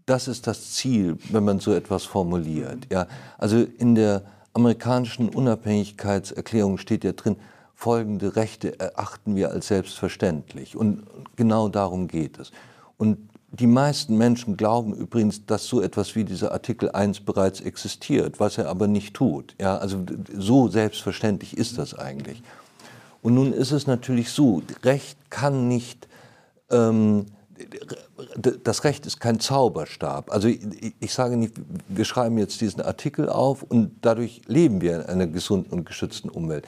das 0.05 0.27
ist 0.27 0.47
das 0.47 0.73
Ziel, 0.73 1.17
wenn 1.29 1.43
man 1.43 1.59
so 1.59 1.73
etwas 1.73 2.03
formuliert. 2.03 2.87
Ja, 2.91 3.07
also 3.37 3.57
in 3.77 3.95
der 3.95 4.23
amerikanischen 4.53 5.29
Unabhängigkeitserklärung 5.29 6.77
steht 6.77 7.03
ja 7.03 7.13
drin, 7.13 7.37
folgende 7.83 8.37
Rechte 8.37 8.79
erachten 8.79 9.35
wir 9.35 9.51
als 9.51 9.67
selbstverständlich. 9.67 10.77
Und 10.77 11.03
genau 11.35 11.67
darum 11.67 12.07
geht 12.07 12.39
es. 12.39 12.53
Und 12.97 13.17
die 13.51 13.67
meisten 13.67 14.17
Menschen 14.17 14.55
glauben 14.55 14.93
übrigens, 14.93 15.45
dass 15.45 15.67
so 15.67 15.81
etwas 15.81 16.15
wie 16.15 16.23
dieser 16.23 16.53
Artikel 16.53 16.91
1 16.91 17.19
bereits 17.25 17.59
existiert, 17.59 18.39
was 18.39 18.57
er 18.57 18.69
aber 18.69 18.87
nicht 18.87 19.13
tut. 19.13 19.53
Ja, 19.59 19.77
also 19.79 20.05
so 20.33 20.69
selbstverständlich 20.69 21.57
ist 21.57 21.77
das 21.77 21.93
eigentlich. 21.93 22.41
Und 23.21 23.33
nun 23.33 23.51
ist 23.51 23.73
es 23.73 23.85
natürlich 23.85 24.31
so, 24.31 24.61
Recht 24.83 25.17
kann 25.29 25.67
nicht, 25.67 26.07
ähm, 26.71 27.25
das 28.63 28.85
Recht 28.85 29.05
ist 29.05 29.19
kein 29.19 29.41
Zauberstab. 29.41 30.31
Also 30.31 30.47
ich, 30.47 30.93
ich 31.01 31.13
sage 31.13 31.35
nicht, 31.35 31.55
wir 31.89 32.05
schreiben 32.05 32.37
jetzt 32.37 32.61
diesen 32.61 32.81
Artikel 32.81 33.27
auf 33.27 33.61
und 33.61 33.97
dadurch 33.99 34.41
leben 34.47 34.79
wir 34.79 34.95
in 34.95 35.01
einer 35.01 35.27
gesunden 35.27 35.73
und 35.73 35.85
geschützten 35.85 36.29
Umwelt. 36.29 36.65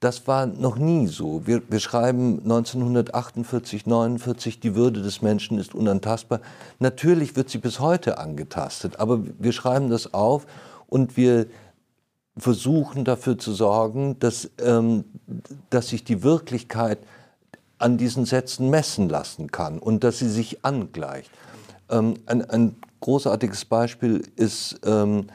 Das 0.00 0.26
war 0.26 0.46
noch 0.46 0.76
nie 0.76 1.06
so. 1.06 1.46
Wir, 1.46 1.62
wir, 1.70 1.80
schreiben 1.80 2.40
1948, 2.42 3.86
49, 3.86 4.60
die 4.60 4.74
Würde 4.74 5.00
des 5.00 5.22
Menschen 5.22 5.58
ist 5.58 5.74
unantastbar. 5.74 6.40
Natürlich 6.78 7.34
wird 7.34 7.48
sie 7.48 7.58
bis 7.58 7.80
heute 7.80 8.18
angetastet, 8.18 9.00
aber 9.00 9.20
wir 9.38 9.52
schreiben 9.52 9.88
das 9.88 10.12
auf 10.12 10.46
und 10.86 11.16
wir 11.16 11.46
versuchen 12.36 13.04
dafür 13.04 13.38
zu 13.38 13.52
sorgen, 13.52 14.18
dass, 14.18 14.50
ähm, 14.62 15.04
dass 15.70 15.88
sich 15.88 16.04
die 16.04 16.22
Wirklichkeit 16.22 16.98
an 17.78 17.96
diesen 17.96 18.24
Sätzen 18.24 18.70
messen 18.70 19.08
lassen 19.08 19.50
kann 19.50 19.78
und 19.78 20.04
dass 20.04 20.18
sie 20.18 20.28
sich 20.28 20.64
angleicht. 20.64 21.30
Ähm, 21.88 22.14
ein, 22.26 22.48
ein, 22.50 22.76
großartiges 23.00 23.66
Beispiel 23.66 24.22
ist 24.36 24.80
ähm, 24.84 25.26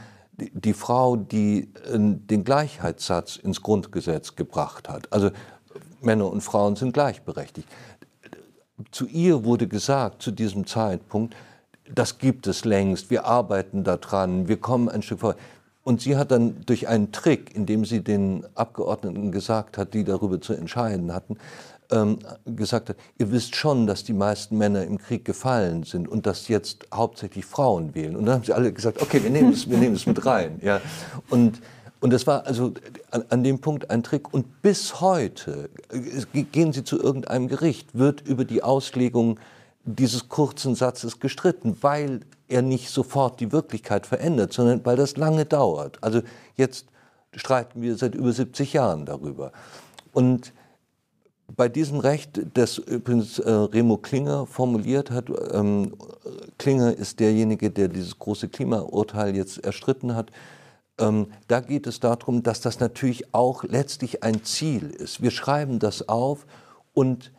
die 0.53 0.73
Frau, 0.73 1.15
die 1.15 1.69
äh, 1.85 1.97
den 1.97 2.43
Gleichheitssatz 2.43 3.35
ins 3.35 3.61
Grundgesetz 3.61 4.35
gebracht 4.35 4.89
hat. 4.89 5.11
Also 5.11 5.31
Männer 6.01 6.31
und 6.31 6.41
Frauen 6.41 6.75
sind 6.75 6.93
gleichberechtigt. 6.93 7.67
Zu 8.91 9.05
ihr 9.07 9.45
wurde 9.45 9.67
gesagt, 9.67 10.21
zu 10.21 10.31
diesem 10.31 10.65
Zeitpunkt, 10.65 11.35
das 11.93 12.17
gibt 12.17 12.47
es 12.47 12.65
längst, 12.65 13.09
wir 13.09 13.25
arbeiten 13.25 13.83
daran, 13.83 14.47
wir 14.47 14.57
kommen 14.57 14.89
ein 14.89 15.01
Stück 15.01 15.19
vor. 15.19 15.35
und 15.83 16.01
sie 16.01 16.17
hat 16.17 16.31
dann 16.31 16.61
durch 16.65 16.87
einen 16.87 17.11
Trick, 17.11 17.55
indem 17.55 17.85
sie 17.85 18.03
den 18.03 18.45
Abgeordneten 18.55 19.31
gesagt 19.31 19.77
hat, 19.77 19.93
die 19.93 20.03
darüber 20.03 20.41
zu 20.41 20.53
entscheiden 20.53 21.13
hatten, 21.13 21.37
ähm, 21.91 22.19
gesagt 22.45 22.89
hat, 22.89 22.97
ihr 23.17 23.31
wisst 23.31 23.55
schon, 23.55 23.87
dass 23.87 24.03
die 24.03 24.13
meisten 24.13 24.57
Männer 24.57 24.83
im 24.83 24.97
Krieg 24.97 25.25
gefallen 25.25 25.83
sind 25.83 26.07
und 26.07 26.25
dass 26.25 26.47
jetzt 26.47 26.87
hauptsächlich 26.93 27.45
Frauen 27.45 27.93
wählen. 27.95 28.15
Und 28.15 28.25
dann 28.25 28.35
haben 28.35 28.43
sie 28.43 28.53
alle 28.53 28.71
gesagt, 28.71 29.01
okay, 29.01 29.21
wir 29.23 29.29
nehmen 29.29 29.51
es, 29.51 29.69
wir 29.69 29.77
nehmen 29.77 29.95
es 29.95 30.05
mit 30.05 30.25
rein. 30.25 30.59
Ja. 30.61 30.81
Und, 31.29 31.61
und 31.99 32.11
das 32.11 32.25
war 32.27 32.45
also 32.45 32.73
an, 33.11 33.23
an 33.29 33.43
dem 33.43 33.59
Punkt 33.59 33.89
ein 33.89 34.03
Trick. 34.03 34.33
Und 34.33 34.61
bis 34.61 35.01
heute, 35.01 35.69
gehen 36.33 36.73
Sie 36.73 36.83
zu 36.83 36.99
irgendeinem 37.01 37.47
Gericht, 37.47 37.97
wird 37.97 38.21
über 38.21 38.45
die 38.45 38.63
Auslegung 38.63 39.39
dieses 39.83 40.29
kurzen 40.29 40.75
Satzes 40.75 41.19
gestritten, 41.19 41.77
weil 41.81 42.21
er 42.47 42.61
nicht 42.61 42.89
sofort 42.89 43.39
die 43.39 43.51
Wirklichkeit 43.51 44.05
verändert, 44.05 44.53
sondern 44.53 44.85
weil 44.85 44.95
das 44.95 45.17
lange 45.17 45.45
dauert. 45.45 45.97
Also 46.01 46.21
jetzt 46.55 46.85
streiten 47.35 47.81
wir 47.81 47.95
seit 47.97 48.15
über 48.15 48.31
70 48.31 48.73
Jahren 48.73 49.05
darüber. 49.05 49.51
Und 50.11 50.53
bei 51.55 51.69
diesem 51.69 51.99
Recht, 51.99 52.41
das 52.53 52.77
übrigens 52.77 53.39
äh, 53.39 53.49
Remo 53.49 53.97
Klinger 53.97 54.45
formuliert 54.45 55.11
hat, 55.11 55.25
ähm, 55.51 55.93
Klinger 56.57 56.95
ist 56.95 57.19
derjenige, 57.19 57.69
der 57.69 57.87
dieses 57.87 58.17
große 58.17 58.49
Klimaurteil 58.49 59.35
jetzt 59.35 59.63
erstritten 59.63 60.15
hat, 60.15 60.31
ähm, 60.99 61.27
da 61.47 61.59
geht 61.59 61.87
es 61.87 61.99
darum, 61.99 62.43
dass 62.43 62.61
das 62.61 62.79
natürlich 62.79 63.33
auch 63.33 63.63
letztlich 63.63 64.23
ein 64.23 64.43
Ziel 64.43 64.89
ist. 64.89 65.21
Wir 65.21 65.31
schreiben 65.31 65.79
das 65.79 66.07
auf 66.07 66.45
und 66.93 67.31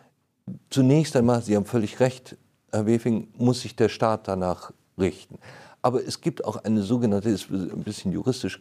zunächst 0.71 1.17
einmal, 1.17 1.43
Sie 1.43 1.57
haben 1.57 1.67
völlig 1.67 2.01
recht, 2.01 2.37
Herr 2.71 2.87
Wefing, 2.87 3.29
muss 3.37 3.61
sich 3.61 3.77
der 3.77 3.89
Staat 3.89 4.29
danach 4.29 4.73
richten. 4.99 5.39
Aber 5.83 6.05
es 6.05 6.21
gibt 6.21 6.45
auch 6.45 6.57
eine 6.57 6.83
sogenannte, 6.83 7.29
ist 7.29 7.51
ein 7.51 7.83
bisschen 7.83 8.13
juristisch, 8.13 8.61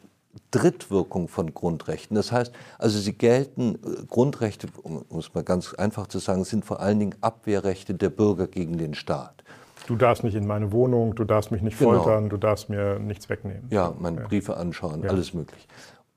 Drittwirkung 0.51 1.27
von 1.27 1.53
Grundrechten. 1.53 2.15
Das 2.15 2.31
heißt, 2.31 2.53
also 2.77 2.99
sie 2.99 3.13
gelten, 3.13 3.75
äh, 3.75 4.05
Grundrechte, 4.05 4.67
um 4.83 5.17
es 5.17 5.33
mal 5.33 5.43
ganz 5.43 5.73
einfach 5.73 6.07
zu 6.07 6.19
sagen, 6.19 6.43
sind 6.43 6.65
vor 6.65 6.81
allen 6.81 6.99
Dingen 6.99 7.15
Abwehrrechte 7.21 7.93
der 7.93 8.09
Bürger 8.09 8.47
gegen 8.47 8.77
den 8.77 8.93
Staat. 8.93 9.43
Du 9.87 9.95
darfst 9.95 10.23
nicht 10.23 10.35
in 10.35 10.45
meine 10.45 10.71
Wohnung, 10.71 11.15
du 11.15 11.23
darfst 11.23 11.51
mich 11.51 11.61
nicht 11.61 11.79
genau. 11.79 12.03
foltern, 12.03 12.29
du 12.29 12.37
darfst 12.37 12.69
mir 12.69 12.99
nichts 12.99 13.29
wegnehmen. 13.29 13.67
Ja, 13.71 13.93
meine 13.97 14.21
ja. 14.21 14.27
Briefe 14.27 14.57
anschauen, 14.57 15.03
ja. 15.03 15.09
alles 15.09 15.33
möglich. 15.33 15.67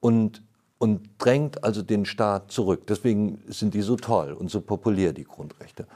Und, 0.01 0.43
und 0.79 1.09
drängt 1.19 1.65
also 1.65 1.83
den 1.83 2.05
Staat 2.05 2.51
zurück. 2.51 2.87
Deswegen 2.87 3.43
sind 3.47 3.75
die 3.75 3.83
so 3.83 3.97
toll 3.97 4.33
und 4.33 4.51
so 4.51 4.61
populär, 4.61 5.13
die 5.13 5.25
Grundrechte. 5.25 5.87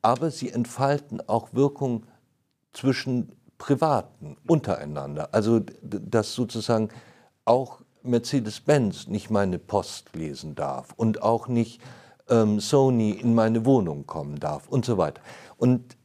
Aber 0.00 0.30
sie 0.30 0.50
entfalten 0.50 1.20
auch 1.28 1.50
Wirkung 1.52 2.04
zwischen 2.72 3.32
Privaten 3.58 4.36
untereinander. 4.48 5.28
Also 5.32 5.60
dass 5.82 6.34
sozusagen 6.34 6.88
auch 7.44 7.81
Mercedes-Benz 8.02 9.08
nicht 9.08 9.30
meine 9.30 9.58
Post 9.58 10.14
lesen 10.14 10.54
darf 10.54 10.92
und 10.96 11.22
auch 11.22 11.48
nicht 11.48 11.80
ähm, 12.28 12.60
Sony 12.60 13.10
in 13.10 13.34
meine 13.34 13.64
Wohnung 13.64 14.06
kommen 14.06 14.38
darf 14.38 14.68
und 14.68 14.84
so 14.84 14.98
weiter. 14.98 15.20
Und 15.58 15.96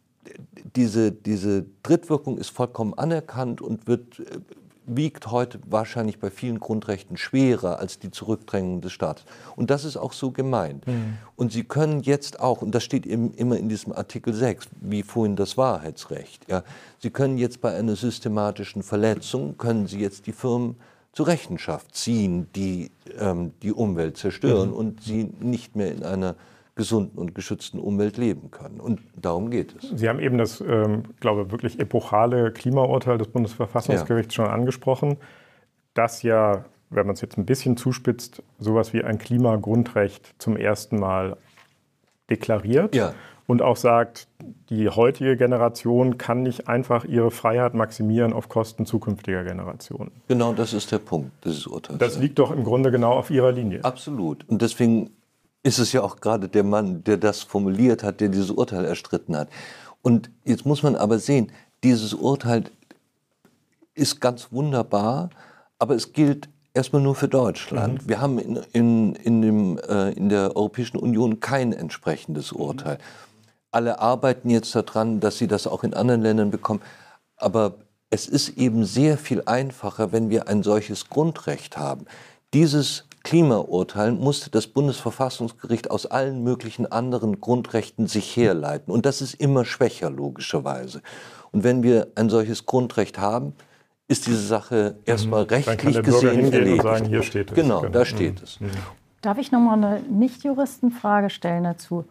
diese, 0.75 1.11
diese 1.11 1.65
Drittwirkung 1.83 2.37
ist 2.37 2.49
vollkommen 2.49 2.93
anerkannt 2.93 3.61
und 3.61 3.87
wird, 3.87 4.19
äh, 4.19 4.39
wiegt 4.85 5.31
heute 5.31 5.59
wahrscheinlich 5.67 6.19
bei 6.19 6.29
vielen 6.29 6.59
Grundrechten 6.59 7.17
schwerer 7.17 7.79
als 7.79 7.99
die 7.99 8.09
Zurückdrängung 8.09 8.81
des 8.81 8.93
Staates. 8.93 9.25
Und 9.55 9.69
das 9.69 9.83
ist 9.83 9.97
auch 9.97 10.13
so 10.13 10.31
gemeint. 10.31 10.87
Mhm. 10.87 11.17
Und 11.35 11.51
Sie 11.51 11.63
können 11.63 12.01
jetzt 12.01 12.39
auch, 12.39 12.61
und 12.61 12.73
das 12.73 12.83
steht 12.83 13.05
eben 13.05 13.33
immer 13.33 13.57
in 13.57 13.67
diesem 13.67 13.91
Artikel 13.91 14.33
6, 14.33 14.69
wie 14.81 15.03
vorhin 15.03 15.35
das 15.35 15.57
Wahrheitsrecht, 15.57 16.49
ja, 16.49 16.63
Sie 16.99 17.09
können 17.09 17.37
jetzt 17.37 17.61
bei 17.61 17.75
einer 17.75 17.95
systematischen 17.95 18.81
Verletzung, 18.81 19.57
können 19.57 19.87
Sie 19.87 19.99
jetzt 19.99 20.25
die 20.25 20.31
Firmen 20.31 20.77
zur 21.17 21.25
Rechenschaft 21.25 21.95
ziehen, 21.95 22.45
die 22.55 22.91
ähm, 23.19 23.53
die 23.63 23.73
Umwelt 23.73 24.17
zerstören 24.17 24.69
mhm. 24.69 24.75
und 24.75 25.01
sie 25.01 25.23
nicht 25.39 25.75
mehr 25.75 25.91
in 25.91 26.03
einer 26.03 26.35
gesunden 26.75 27.17
und 27.17 27.33
geschützten 27.33 27.79
Umwelt 27.79 28.17
leben 28.17 28.51
können. 28.51 28.79
Und 28.79 29.01
darum 29.19 29.49
geht 29.49 29.73
es. 29.73 29.89
Sie 29.99 30.07
haben 30.07 30.19
eben 30.19 30.37
das, 30.37 30.61
ähm, 30.61 31.05
glaube 31.19 31.41
ich, 31.41 31.51
wirklich 31.51 31.79
epochale 31.79 32.51
Klimaurteil 32.51 33.17
des 33.17 33.29
Bundesverfassungsgerichts 33.29 34.35
ja. 34.35 34.43
schon 34.45 34.53
angesprochen, 34.53 35.17
das 35.95 36.21
ja, 36.21 36.65
wenn 36.91 37.07
man 37.07 37.15
es 37.15 37.21
jetzt 37.21 37.35
ein 37.39 37.47
bisschen 37.47 37.77
zuspitzt, 37.77 38.43
sowas 38.59 38.93
wie 38.93 39.03
ein 39.03 39.17
Klimagrundrecht 39.17 40.35
zum 40.37 40.55
ersten 40.55 40.99
Mal 40.99 41.35
deklariert. 42.29 42.93
Ja 42.93 43.15
und 43.47 43.61
auch 43.61 43.77
sagt, 43.77 44.27
die 44.69 44.89
heutige 44.89 45.37
Generation 45.37 46.17
kann 46.17 46.43
nicht 46.43 46.67
einfach 46.67 47.05
ihre 47.05 47.31
Freiheit 47.31 47.73
maximieren 47.73 48.33
auf 48.33 48.49
Kosten 48.49 48.85
zukünftiger 48.85 49.43
Generationen. 49.45 50.11
Genau, 50.27 50.53
das 50.53 50.73
ist 50.73 50.91
der 50.91 50.99
Punkt 50.99 51.31
dieses 51.45 51.65
Urteils. 51.65 51.97
Das 51.97 52.19
liegt 52.19 52.37
doch 52.39 52.51
im 52.51 52.63
Grunde 52.65 52.91
genau 52.91 53.13
auf 53.13 53.31
Ihrer 53.31 53.53
Linie. 53.53 53.83
Absolut. 53.83 54.47
Und 54.49 54.61
deswegen 54.61 55.11
ist 55.63 55.79
es 55.79 55.93
ja 55.93 56.03
auch 56.03 56.17
gerade 56.17 56.49
der 56.49 56.63
Mann, 56.63 57.03
der 57.05 57.17
das 57.17 57.41
formuliert 57.41 58.03
hat, 58.03 58.19
der 58.19 58.27
dieses 58.27 58.51
Urteil 58.51 58.85
erstritten 58.85 59.35
hat. 59.35 59.49
Und 60.01 60.29
jetzt 60.43 60.65
muss 60.65 60.83
man 60.83 60.95
aber 60.95 61.17
sehen, 61.17 61.51
dieses 61.83 62.13
Urteil 62.13 62.65
ist 63.95 64.19
ganz 64.19 64.51
wunderbar, 64.51 65.29
aber 65.79 65.95
es 65.95 66.11
gilt 66.11 66.49
erstmal 66.73 67.01
nur 67.01 67.15
für 67.15 67.27
Deutschland. 67.27 68.03
Mhm. 68.03 68.09
Wir 68.09 68.21
haben 68.21 68.39
in, 68.39 68.59
in, 68.73 69.15
in, 69.15 69.41
dem, 69.41 69.77
äh, 69.79 70.11
in 70.11 70.29
der 70.29 70.55
Europäischen 70.55 70.97
Union 70.97 71.39
kein 71.39 71.71
entsprechendes 71.71 72.51
Urteil. 72.51 72.95
Mhm 72.95 73.26
alle 73.71 73.99
arbeiten 73.99 74.49
jetzt 74.49 74.75
daran, 74.75 75.19
dass 75.19 75.37
sie 75.37 75.47
das 75.47 75.67
auch 75.67 75.83
in 75.83 75.93
anderen 75.93 76.21
Ländern 76.21 76.51
bekommen. 76.51 76.81
Aber 77.35 77.75
es 78.09 78.27
ist 78.27 78.57
eben 78.57 78.85
sehr 78.85 79.17
viel 79.17 79.43
einfacher, 79.45 80.11
wenn 80.11 80.29
wir 80.29 80.47
ein 80.47 80.63
solches 80.63 81.09
Grundrecht 81.09 81.77
haben. 81.77 82.05
Dieses 82.53 83.05
Klimaurteil 83.23 84.13
musste 84.13 84.49
das 84.49 84.67
Bundesverfassungsgericht 84.67 85.91
aus 85.91 86.05
allen 86.05 86.43
möglichen 86.43 86.89
anderen 86.89 87.41
Grundrechten 87.41 88.07
sich 88.07 88.35
herleiten. 88.37 88.93
Und 88.93 89.05
das 89.05 89.21
ist 89.21 89.33
immer 89.33 89.65
schwächer, 89.65 90.09
logischerweise. 90.09 91.01
Und 91.51 91.65
wenn 91.65 91.83
wir 91.83 92.07
ein 92.15 92.29
solches 92.29 92.65
Grundrecht 92.65 93.19
haben, 93.19 93.53
ist 94.07 94.27
diese 94.27 94.39
Sache 94.47 94.95
erstmal 95.03 95.43
mhm. 95.43 95.49
rechtlich 95.49 96.01
gesehen 96.01 96.53
erledigt. 96.53 96.83
Sagen, 96.83 97.05
hier 97.05 97.23
steht 97.23 97.49
es. 97.49 97.55
Genau, 97.55 97.81
genau. 97.81 97.91
da 97.91 98.05
steht 98.05 98.39
mhm. 98.39 98.43
es. 98.43 98.59
Darf 99.21 99.37
ich 99.37 99.51
noch 99.51 99.59
mal 99.59 99.73
eine 99.73 99.99
Nicht-Juristenfrage 100.03 101.29
stellen 101.29 101.65
dazu? 101.65 102.05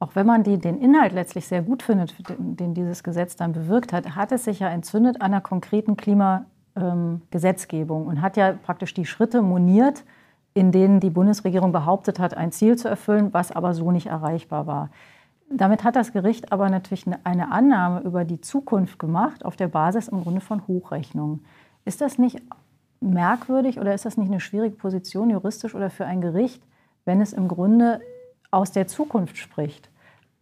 Auch 0.00 0.14
wenn 0.14 0.26
man 0.26 0.42
die, 0.42 0.58
den 0.58 0.80
Inhalt 0.80 1.12
letztlich 1.12 1.46
sehr 1.46 1.62
gut 1.62 1.82
findet, 1.82 2.14
den 2.38 2.72
dieses 2.72 3.04
Gesetz 3.04 3.36
dann 3.36 3.52
bewirkt 3.52 3.92
hat, 3.92 4.16
hat 4.16 4.32
es 4.32 4.44
sich 4.44 4.60
ja 4.60 4.70
entzündet 4.70 5.20
an 5.20 5.32
einer 5.32 5.42
konkreten 5.42 5.98
Klimagesetzgebung 5.98 8.02
ähm, 8.02 8.08
und 8.08 8.22
hat 8.22 8.38
ja 8.38 8.52
praktisch 8.52 8.94
die 8.94 9.04
Schritte 9.04 9.42
moniert, 9.42 10.04
in 10.54 10.72
denen 10.72 11.00
die 11.00 11.10
Bundesregierung 11.10 11.70
behauptet 11.70 12.18
hat, 12.18 12.34
ein 12.34 12.50
Ziel 12.50 12.76
zu 12.76 12.88
erfüllen, 12.88 13.34
was 13.34 13.52
aber 13.52 13.74
so 13.74 13.92
nicht 13.92 14.06
erreichbar 14.06 14.66
war. 14.66 14.88
Damit 15.52 15.84
hat 15.84 15.96
das 15.96 16.12
Gericht 16.12 16.50
aber 16.50 16.70
natürlich 16.70 17.04
eine 17.24 17.52
Annahme 17.52 18.00
über 18.00 18.24
die 18.24 18.40
Zukunft 18.40 18.98
gemacht, 18.98 19.44
auf 19.44 19.56
der 19.56 19.68
Basis 19.68 20.08
im 20.08 20.22
Grunde 20.22 20.40
von 20.40 20.66
Hochrechnungen. 20.66 21.44
Ist 21.84 22.00
das 22.00 22.16
nicht 22.18 22.40
merkwürdig 23.00 23.78
oder 23.78 23.92
ist 23.92 24.06
das 24.06 24.16
nicht 24.16 24.30
eine 24.30 24.40
schwierige 24.40 24.76
Position 24.76 25.28
juristisch 25.28 25.74
oder 25.74 25.90
für 25.90 26.06
ein 26.06 26.22
Gericht, 26.22 26.62
wenn 27.04 27.20
es 27.20 27.34
im 27.34 27.48
Grunde 27.48 28.00
aus 28.50 28.72
der 28.72 28.86
Zukunft 28.86 29.38
spricht? 29.38 29.90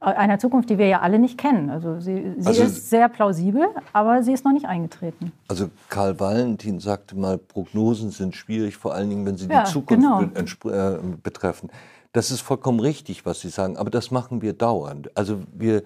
einer 0.00 0.38
Zukunft, 0.38 0.70
die 0.70 0.78
wir 0.78 0.86
ja 0.86 1.00
alle 1.00 1.18
nicht 1.18 1.38
kennen. 1.38 1.70
Also 1.70 1.98
sie, 1.98 2.34
sie 2.38 2.46
also, 2.46 2.62
ist 2.62 2.88
sehr 2.88 3.08
plausibel, 3.08 3.66
aber 3.92 4.22
sie 4.22 4.32
ist 4.32 4.44
noch 4.44 4.52
nicht 4.52 4.66
eingetreten. 4.66 5.32
Also 5.48 5.70
Karl 5.88 6.20
Valentin 6.20 6.78
sagte 6.78 7.16
mal, 7.16 7.36
Prognosen 7.36 8.10
sind 8.10 8.36
schwierig, 8.36 8.76
vor 8.76 8.94
allen 8.94 9.10
Dingen, 9.10 9.26
wenn 9.26 9.36
sie 9.36 9.48
ja, 9.48 9.64
die 9.64 9.72
Zukunft 9.72 10.00
genau. 10.00 10.22
äh, 10.22 10.98
betreffen. 11.20 11.70
Das 12.12 12.30
ist 12.30 12.40
vollkommen 12.40 12.80
richtig, 12.80 13.26
was 13.26 13.40
Sie 13.40 13.50
sagen, 13.50 13.76
aber 13.76 13.90
das 13.90 14.10
machen 14.10 14.40
wir 14.40 14.52
dauernd. 14.52 15.14
Also 15.16 15.40
wir, 15.52 15.82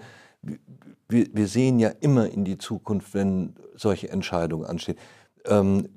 wir, 1.08 1.26
wir 1.32 1.48
sehen 1.48 1.78
ja 1.78 1.90
immer 2.00 2.28
in 2.28 2.44
die 2.44 2.58
Zukunft, 2.58 3.14
wenn 3.14 3.54
solche 3.74 4.10
Entscheidungen 4.10 4.66
anstehen. 4.66 4.96
Ähm, 5.46 5.88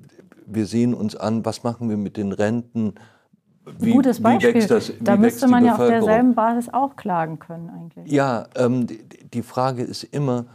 wir 0.48 0.66
sehen 0.66 0.94
uns 0.94 1.16
an, 1.16 1.46
was 1.46 1.64
machen 1.64 1.90
wir 1.90 1.98
mit 1.98 2.18
den 2.18 2.32
Renten, 2.32 2.96
wie, 3.80 3.92
Gutes 3.92 4.22
Beispiel. 4.22 4.56
Wächst 4.56 4.72
das, 4.72 4.94
da 5.00 5.18
müsste 5.18 5.48
man 5.48 5.66
ja 5.66 5.74
auf 5.74 5.88
derselben 5.88 6.36
Basis 6.36 6.74
auch 6.74 6.96
klagen 6.96 7.40
können 7.40 7.70
eigentlich. 7.70 8.12
Ja, 8.12 8.48
ähm, 8.56 8.88
die, 8.88 9.00
die, 9.34 9.42
Frage 9.42 9.84
ist 9.84 10.04
immer, 10.04 10.46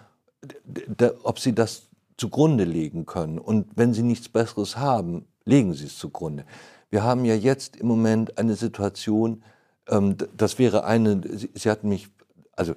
ob 1.22 1.38
Sie 1.38 1.54
das 1.54 1.88
zugrunde 2.16 2.64
legen 2.64 3.06
können. 3.06 3.38
Und 3.38 3.66
wenn 3.76 3.94
Sie 3.94 4.02
nichts 4.02 4.28
Besseres 4.28 4.76
haben, 4.76 5.26
legen 5.44 5.74
Sie 5.74 5.86
es 5.86 5.98
zugrunde. 5.98 6.44
Wir 6.90 7.02
haben 7.02 7.24
ja 7.24 7.34
jetzt 7.34 7.76
im 7.76 7.86
Moment 7.86 8.38
eine 8.38 8.54
Situation, 8.54 9.42
ähm, 9.88 10.16
das 10.36 10.58
wäre 10.58 10.84
eine, 10.84 11.20
Sie, 11.36 11.50
Sie 11.54 11.70
hatten 11.70 11.88
mich, 11.88 12.08
also 12.56 12.74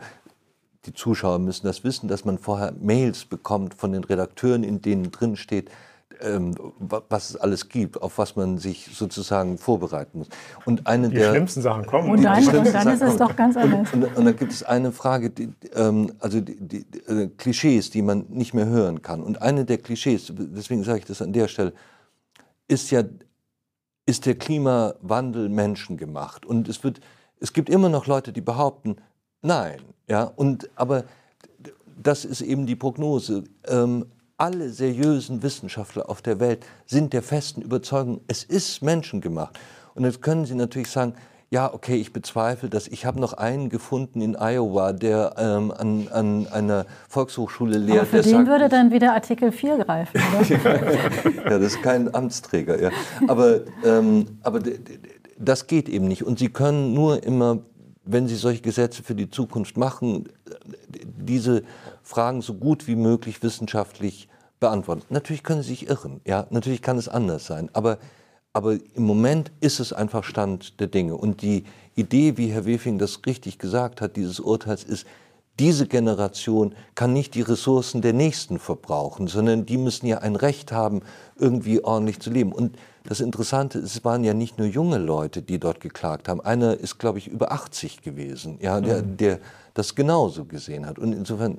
die 0.86 0.93
Zuschauer 0.93 1.39
müssen 1.39 1.65
das 1.65 1.84
wissen, 1.84 2.08
dass 2.08 2.26
man 2.26 2.38
vorher 2.38 2.74
Mails 2.80 3.26
bekommt 3.26 3.74
von 3.74 3.91
den 3.91 4.04
Redakteuren, 4.04 4.63
in 4.63 4.82
denen 4.82 5.12
drin 5.12 5.36
steht, 5.36 5.69
ähm, 6.23 6.55
was 6.79 7.31
es 7.31 7.36
alles 7.36 7.69
gibt, 7.69 8.01
auf 8.01 8.17
was 8.17 8.36
man 8.36 8.57
sich 8.57 8.89
sozusagen 8.93 9.57
vorbereiten 9.57 10.19
muss. 10.19 10.29
Und 10.65 10.88
eine 10.88 11.09
die 11.09 11.15
der 11.15 11.31
schlimmsten 11.31 11.62
Sachen 11.62 11.86
kommen. 11.86 12.09
Und 12.09 12.23
dann, 12.23 12.47
und 12.47 12.73
dann 12.73 12.88
ist 12.88 13.01
es 13.01 13.17
doch 13.17 13.36
ganz 13.36 13.57
anders. 13.57 13.93
Und, 13.93 14.03
und, 14.03 14.17
und, 14.17 14.25
dann 14.25 14.36
gibt 14.36 14.51
es 14.51 14.63
eine 14.63 14.91
Frage, 14.91 15.29
die, 15.29 15.49
ähm, 15.75 16.12
also 16.19 16.41
die, 16.41 16.55
die, 16.55 16.86
die 16.86 16.99
äh, 16.99 17.27
Klischees, 17.38 17.89
die 17.89 18.01
man 18.01 18.25
nicht 18.29 18.53
mehr 18.53 18.65
hören 18.65 19.01
kann. 19.01 19.21
Und 19.21 19.41
eine 19.41 19.65
der 19.65 19.77
Klischees, 19.77 20.31
deswegen 20.36 20.83
sage 20.83 20.99
ich 20.99 21.05
das 21.05 21.21
an 21.21 21.33
der 21.33 21.47
Stelle, 21.47 21.73
ist 22.67 22.91
ja 22.91 23.03
ist 24.05 24.25
der 24.25 24.36
Klimawandel 24.36 25.49
menschengemacht. 25.49 26.45
Und 26.45 26.67
es, 26.67 26.83
wird, 26.83 26.99
es 27.39 27.53
gibt 27.53 27.69
immer 27.69 27.89
noch 27.89 28.05
Leute, 28.07 28.33
die 28.33 28.41
behaupten, 28.41 28.97
nein. 29.41 29.81
Ja? 30.07 30.23
Und, 30.23 30.69
aber 30.75 31.05
das 32.01 32.25
ist 32.25 32.41
eben 32.41 32.65
die 32.65 32.75
Prognose. 32.75 33.43
Ähm, 33.67 34.05
alle 34.43 34.71
seriösen 34.71 35.41
Wissenschaftler 35.41 36.10
auf 36.10 36.21
der 36.21 36.41
Welt 36.41 36.65
sind 36.86 37.13
der 37.13 37.23
festen 37.23 37.62
Überzeugung, 37.62 38.19
es 38.27 38.43
ist 38.43 38.82
menschengemacht. 38.82 39.58
Und 39.95 40.03
jetzt 40.03 40.21
können 40.21 40.45
Sie 40.45 40.53
natürlich 40.53 40.89
sagen, 40.89 41.13
ja, 41.49 41.73
okay, 41.73 41.95
ich 41.95 42.12
bezweifle 42.12 42.67
das. 42.67 42.89
Ich 42.89 43.06
habe 43.06 43.21
noch 43.21 43.32
einen 43.32 43.69
gefunden 43.69 44.19
in 44.19 44.36
Iowa, 44.36 44.91
der 44.91 45.36
ähm, 45.38 45.71
an, 45.71 46.10
an 46.12 46.47
einer 46.47 46.86
Volkshochschule 47.08 47.77
lehrt. 47.77 47.99
Aber 47.99 48.08
für 48.08 48.21
den 48.21 48.32
sagt, 48.32 48.47
würde 48.47 48.67
dann 48.67 48.91
wieder 48.91 49.13
Artikel 49.13 49.53
4 49.53 49.77
greifen, 49.77 50.19
oder? 50.38 51.43
ja, 51.45 51.60
das 51.60 51.75
ist 51.75 51.82
kein 51.82 52.13
Amtsträger. 52.13 52.82
Ja. 52.82 52.89
Aber, 53.29 53.62
ähm, 53.86 54.39
aber 54.41 54.60
das 55.38 55.67
geht 55.67 55.88
eben 55.88 56.10
nicht. 56.10 56.23
Und 56.23 56.38
Sie 56.38 56.49
können 56.49 56.93
nur 56.93 57.23
immer, 57.23 57.60
wenn 58.03 58.27
Sie 58.27 58.36
solche 58.36 58.62
Gesetze 58.62 59.03
für 59.03 59.15
die 59.15 59.29
Zukunft 59.29 59.77
machen, 59.77 60.27
diese 61.17 61.63
Fragen 62.01 62.41
so 62.41 62.56
gut 62.56 62.88
wie 62.88 62.97
möglich 62.97 63.41
wissenschaftlich 63.41 64.27
beantworten. 64.63 65.04
Natürlich 65.10 65.43
können 65.43 65.62
Sie 65.62 65.69
sich 65.69 65.88
irren. 65.88 66.19
Ja, 66.26 66.47
natürlich 66.49 66.82
kann 66.82 66.97
es 66.97 67.08
anders 67.08 67.45
sein. 67.45 67.69
Aber 67.73 67.99
aber 68.54 68.73
im 68.73 69.04
Moment 69.04 69.52
ist 69.62 69.80
es 69.80 69.93
einfach 69.93 70.23
Stand 70.23 70.80
der 70.80 70.88
Dinge. 70.88 71.15
Und 71.15 71.41
die 71.41 71.63
Idee, 71.95 72.38
wie 72.38 72.52
Herr 72.52 72.65
Wefing 72.65 72.99
das 72.99 73.19
richtig 73.26 73.58
gesagt 73.58 73.99
hat, 73.99 74.15
dieses 74.15 74.39
Urteils 74.39 74.84
ist, 74.84 75.08
diese 75.60 75.88
Generation 75.88 76.73
kann 76.95 77.13
nicht 77.13 77.36
die 77.36 77.41
Ressourcen 77.41 78.02
der 78.02 78.13
Nächsten 78.13 78.60
verbrauchen, 78.60 79.28
sondern 79.28 79.65
die 79.65 79.78
müssen 79.78 80.08
ja 80.08 80.19
ein 80.19 80.36
Recht 80.36 80.71
haben, 80.71 81.02
irgendwie 81.36 81.84
ordentlich 81.84 82.19
zu 82.19 82.30
leben. 82.30 82.52
Und 82.52 82.76
das 83.06 83.19
Interessante 83.19 83.80
ist, 83.80 83.95
es 83.95 84.06
waren 84.06 84.23
ja 84.23 84.34
nicht 84.34 84.58
nur 84.58 84.67
junge 84.67 84.97
Leute, 84.97 85.41
die 85.41 85.60
dort 85.60 85.80
geklagt 85.80 86.28
haben. 86.28 86.41
Einer 86.41 86.78
ist, 86.80 86.97
glaube 86.99 87.17
ich, 87.17 87.28
über 87.28 87.52
80 87.52 88.02
gewesen, 88.02 88.58
ja, 88.62 88.82
der, 88.82 89.04
mhm. 89.04 89.17
der 89.17 89.39
das 89.73 89.95
genauso 89.95 90.45
gesehen 90.45 90.86
hat. 90.86 90.99
Und 90.99 91.13
insofern 91.13 91.57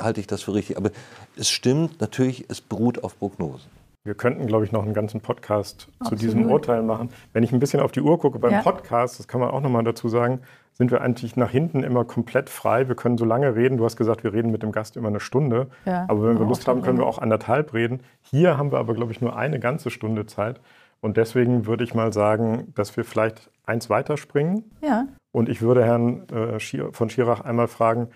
halte 0.00 0.20
ich 0.20 0.26
das 0.26 0.42
für 0.42 0.54
richtig. 0.54 0.76
Aber 0.76 0.90
es 1.36 1.50
stimmt 1.50 2.00
natürlich, 2.00 2.46
es 2.48 2.60
beruht 2.60 3.02
auf 3.02 3.18
Prognosen. 3.18 3.70
Wir 4.04 4.14
könnten, 4.14 4.46
glaube 4.46 4.64
ich, 4.64 4.70
noch 4.70 4.84
einen 4.84 4.94
ganzen 4.94 5.20
Podcast 5.20 5.88
Absolut. 5.98 6.20
zu 6.20 6.26
diesem 6.26 6.48
Urteil 6.48 6.82
machen. 6.82 7.10
Wenn 7.32 7.42
ich 7.42 7.50
ein 7.52 7.58
bisschen 7.58 7.80
auf 7.80 7.90
die 7.90 8.00
Uhr 8.00 8.20
gucke 8.20 8.38
beim 8.38 8.52
ja. 8.52 8.62
Podcast, 8.62 9.18
das 9.18 9.26
kann 9.26 9.40
man 9.40 9.50
auch 9.50 9.60
noch 9.60 9.68
mal 9.68 9.82
dazu 9.82 10.08
sagen, 10.08 10.42
sind 10.74 10.92
wir 10.92 11.00
eigentlich 11.00 11.36
nach 11.36 11.50
hinten 11.50 11.82
immer 11.82 12.04
komplett 12.04 12.48
frei. 12.48 12.86
Wir 12.86 12.94
können 12.94 13.18
so 13.18 13.24
lange 13.24 13.56
reden. 13.56 13.78
Du 13.78 13.84
hast 13.84 13.96
gesagt, 13.96 14.22
wir 14.22 14.32
reden 14.32 14.52
mit 14.52 14.62
dem 14.62 14.70
Gast 14.70 14.96
immer 14.96 15.08
eine 15.08 15.18
Stunde. 15.18 15.68
Ja, 15.86 16.04
aber 16.06 16.22
wenn 16.28 16.38
wir 16.38 16.46
Lust 16.46 16.68
haben, 16.68 16.82
können 16.82 16.98
wir 16.98 17.06
auch 17.06 17.18
anderthalb 17.18 17.74
reden. 17.74 18.00
Hier 18.22 18.56
haben 18.56 18.70
wir 18.70 18.78
aber, 18.78 18.94
glaube 18.94 19.10
ich, 19.10 19.20
nur 19.20 19.36
eine 19.36 19.58
ganze 19.58 19.90
Stunde 19.90 20.26
Zeit. 20.26 20.60
Und 21.00 21.16
deswegen 21.16 21.66
würde 21.66 21.82
ich 21.82 21.94
mal 21.94 22.12
sagen, 22.12 22.72
dass 22.74 22.96
wir 22.96 23.04
vielleicht 23.04 23.50
eins 23.64 23.90
weiterspringen. 23.90 24.70
Ja. 24.82 25.06
Und 25.36 25.50
ich 25.50 25.60
würde 25.60 25.84
Herrn 25.84 26.26
äh, 26.30 26.58
von 26.92 27.10
Schirach 27.10 27.42
einmal 27.42 27.68
fragen, 27.68 28.08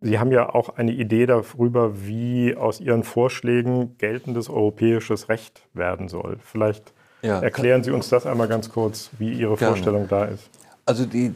Sie 0.00 0.18
haben 0.18 0.32
ja 0.32 0.52
auch 0.52 0.70
eine 0.70 0.90
Idee 0.90 1.26
darüber, 1.26 2.04
wie 2.04 2.56
aus 2.56 2.80
Ihren 2.80 3.04
Vorschlägen 3.04 3.96
geltendes 3.96 4.50
europäisches 4.50 5.28
Recht 5.28 5.62
werden 5.74 6.08
soll. 6.08 6.38
Vielleicht 6.42 6.92
ja, 7.22 7.38
erklären 7.38 7.84
Sie 7.84 7.92
uns 7.92 8.08
das 8.08 8.26
einmal 8.26 8.48
ganz 8.48 8.68
kurz, 8.68 9.10
wie 9.20 9.32
Ihre 9.32 9.54
gerne. 9.54 9.74
Vorstellung 9.74 10.08
da 10.08 10.24
ist. 10.24 10.50
Also 10.86 11.06
die, 11.06 11.32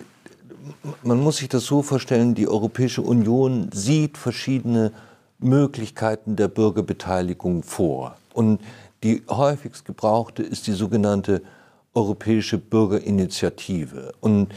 man 1.04 1.20
muss 1.20 1.36
sich 1.36 1.48
das 1.48 1.64
so 1.64 1.82
vorstellen, 1.82 2.34
die 2.34 2.48
Europäische 2.48 3.02
Union 3.02 3.70
sieht 3.72 4.18
verschiedene 4.18 4.90
Möglichkeiten 5.38 6.34
der 6.34 6.48
Bürgerbeteiligung 6.48 7.62
vor. 7.62 8.16
Und 8.32 8.60
die 9.04 9.22
häufigst 9.28 9.84
gebrauchte 9.84 10.42
ist 10.42 10.66
die 10.66 10.72
sogenannte 10.72 11.40
Europäische 11.94 12.59
Bürgerinitiative. 12.59 14.12
Und 14.20 14.55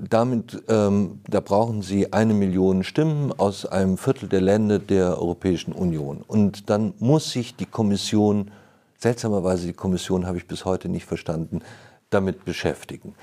damit, 0.00 0.62
ähm, 0.68 1.20
da 1.28 1.40
brauchen 1.40 1.82
Sie 1.82 2.12
eine 2.12 2.34
Million 2.34 2.84
Stimmen 2.84 3.32
aus 3.32 3.64
einem 3.64 3.96
Viertel 3.96 4.28
der 4.28 4.40
Länder 4.40 4.78
der 4.78 5.18
Europäischen 5.18 5.72
Union. 5.72 6.22
Und 6.26 6.68
dann 6.68 6.94
muss 6.98 7.30
sich 7.30 7.56
die 7.56 7.66
Kommission, 7.66 8.50
seltsamerweise 8.98 9.66
die 9.66 9.72
Kommission 9.72 10.26
habe 10.26 10.36
ich 10.36 10.46
bis 10.46 10.64
heute 10.64 10.88
nicht 10.88 11.06
verstanden, 11.06 11.62
damit 12.10 12.44
beschäftigen. 12.44 13.14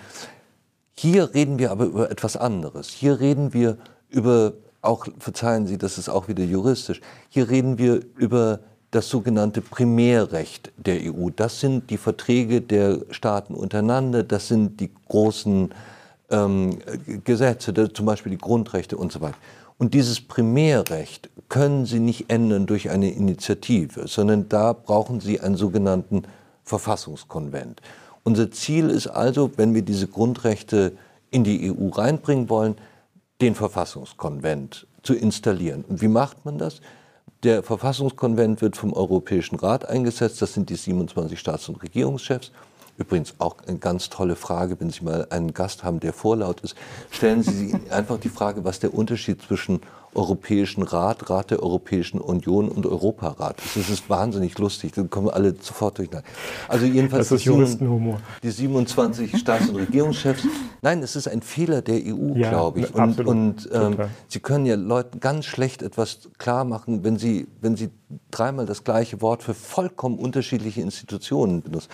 Hier 0.97 1.33
reden 1.33 1.59
wir 1.59 1.71
aber 1.71 1.85
über 1.85 2.11
etwas 2.11 2.37
anderes. 2.37 2.89
Hier 2.89 3.19
reden 3.19 3.53
wir 3.53 3.77
über, 4.09 4.53
auch 4.81 5.07
verzeihen 5.19 5.67
Sie, 5.67 5.77
das 5.77 5.97
ist 5.97 6.09
auch 6.09 6.27
wieder 6.27 6.43
juristisch, 6.43 7.01
hier 7.29 7.49
reden 7.49 7.77
wir 7.77 8.01
über 8.17 8.59
das 8.91 9.09
sogenannte 9.09 9.61
Primärrecht 9.61 10.71
der 10.77 10.99
EU. 11.01 11.29
Das 11.33 11.59
sind 11.59 11.89
die 11.89 11.97
Verträge 11.97 12.61
der 12.61 12.99
Staaten 13.09 13.55
untereinander, 13.55 14.23
das 14.23 14.49
sind 14.49 14.79
die 14.79 14.91
großen 15.07 15.73
ähm, 16.29 16.77
Gesetze, 17.23 17.73
zum 17.93 18.05
Beispiel 18.05 18.31
die 18.31 18.37
Grundrechte 18.37 18.97
und 18.97 19.11
so 19.11 19.21
weiter. 19.21 19.37
Und 19.77 19.93
dieses 19.93 20.21
Primärrecht 20.21 21.29
können 21.49 21.85
Sie 21.85 21.99
nicht 21.99 22.29
ändern 22.29 22.67
durch 22.67 22.89
eine 22.89 23.11
Initiative, 23.11 24.07
sondern 24.07 24.47
da 24.47 24.73
brauchen 24.73 25.21
Sie 25.21 25.39
einen 25.39 25.55
sogenannten 25.55 26.23
Verfassungskonvent. 26.63 27.81
Unser 28.23 28.51
Ziel 28.51 28.89
ist 28.89 29.07
also, 29.07 29.51
wenn 29.57 29.73
wir 29.73 29.81
diese 29.81 30.07
Grundrechte 30.07 30.93
in 31.31 31.43
die 31.43 31.71
EU 31.71 31.89
reinbringen 31.89 32.49
wollen, 32.49 32.75
den 33.41 33.55
Verfassungskonvent 33.55 34.85
zu 35.01 35.15
installieren. 35.15 35.83
Und 35.87 36.01
wie 36.01 36.07
macht 36.07 36.45
man 36.45 36.59
das? 36.59 36.81
Der 37.43 37.63
Verfassungskonvent 37.63 38.61
wird 38.61 38.77
vom 38.77 38.93
Europäischen 38.93 39.55
Rat 39.55 39.89
eingesetzt, 39.89 40.43
das 40.43 40.53
sind 40.53 40.69
die 40.69 40.75
27 40.75 41.39
Staats- 41.39 41.69
und 41.69 41.81
Regierungschefs. 41.81 42.51
Übrigens 42.99 43.33
auch 43.39 43.55
eine 43.65 43.79
ganz 43.79 44.09
tolle 44.09 44.35
Frage, 44.35 44.79
wenn 44.79 44.91
Sie 44.91 45.03
mal 45.03 45.25
einen 45.31 45.51
Gast 45.51 45.83
haben, 45.83 45.99
der 45.99 46.13
vorlaut 46.13 46.61
ist. 46.61 46.75
Stellen 47.09 47.41
Sie 47.41 47.75
einfach 47.89 48.19
die 48.19 48.29
Frage, 48.29 48.63
was 48.63 48.79
der 48.79 48.93
Unterschied 48.93 49.41
zwischen 49.41 49.81
Europäischen 50.13 50.83
Rat, 50.83 51.29
Rat 51.29 51.51
der 51.51 51.63
Europäischen 51.63 52.19
Union 52.19 52.67
und 52.67 52.85
Europarat. 52.85 53.57
Das 53.75 53.89
ist 53.89 54.09
wahnsinnig 54.09 54.57
lustig, 54.57 54.91
da 54.93 55.03
kommen 55.03 55.29
alle 55.29 55.55
sofort 55.59 55.97
durcheinander. 55.97 56.27
Also 56.67 56.85
jedenfalls 56.85 57.29
das 57.29 57.39
ist 57.39 57.45
Juristenhumor. 57.45 58.19
Die 58.43 58.51
27 58.51 59.37
Staats- 59.37 59.69
und 59.69 59.77
Regierungschefs. 59.77 60.43
Nein, 60.81 61.01
es 61.01 61.15
ist 61.15 61.27
ein 61.27 61.41
Fehler 61.41 61.81
der 61.81 61.95
EU, 61.95 62.35
ja, 62.35 62.49
glaube 62.49 62.81
ich. 62.81 62.93
Und, 62.93 63.19
und 63.21 63.69
ähm, 63.71 63.97
Sie 64.27 64.39
können 64.39 64.65
ja 64.65 64.75
Leuten 64.75 65.19
ganz 65.19 65.45
schlecht 65.45 65.81
etwas 65.81 66.29
klar 66.37 66.65
machen, 66.65 67.03
wenn 67.03 67.17
Sie, 67.17 67.47
wenn 67.61 67.77
Sie 67.77 67.89
dreimal 68.31 68.65
das 68.65 68.83
gleiche 68.83 69.21
Wort 69.21 69.43
für 69.43 69.53
vollkommen 69.53 70.19
unterschiedliche 70.19 70.81
Institutionen 70.81 71.61
benutzen. 71.61 71.89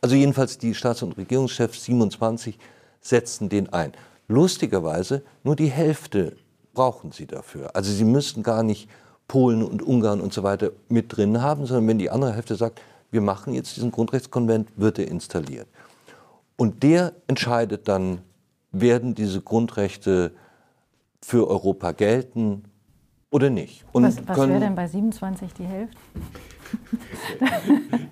Also 0.00 0.16
jedenfalls 0.16 0.58
die 0.58 0.74
Staats- 0.74 1.02
und 1.02 1.16
Regierungschefs 1.16 1.84
27 1.84 2.58
setzten 3.00 3.48
den 3.48 3.72
ein. 3.72 3.92
Lustigerweise 4.26 5.22
nur 5.44 5.54
die 5.54 5.70
Hälfte 5.70 6.36
brauchen 6.74 7.12
sie 7.12 7.26
dafür. 7.26 7.74
Also 7.74 7.92
sie 7.92 8.04
müssten 8.04 8.42
gar 8.42 8.62
nicht 8.62 8.88
Polen 9.28 9.62
und 9.62 9.82
Ungarn 9.82 10.20
und 10.20 10.32
so 10.32 10.42
weiter 10.42 10.72
mit 10.88 11.16
drin 11.16 11.40
haben, 11.40 11.66
sondern 11.66 11.88
wenn 11.88 11.98
die 11.98 12.10
andere 12.10 12.34
Hälfte 12.34 12.54
sagt, 12.54 12.80
wir 13.10 13.20
machen 13.20 13.54
jetzt 13.54 13.76
diesen 13.76 13.90
Grundrechtskonvent, 13.90 14.70
wird 14.76 14.98
er 14.98 15.08
installiert. 15.08 15.68
Und 16.56 16.82
der 16.82 17.12
entscheidet 17.26 17.88
dann, 17.88 18.22
werden 18.72 19.14
diese 19.14 19.40
Grundrechte 19.40 20.32
für 21.20 21.48
Europa 21.48 21.92
gelten 21.92 22.64
oder 23.30 23.50
nicht. 23.50 23.84
Und 23.92 24.04
was 24.04 24.16
was 24.26 24.36
wäre 24.36 24.60
denn 24.60 24.74
bei 24.74 24.86
27 24.86 25.52
die 25.54 25.64
Hälfte? 25.64 25.96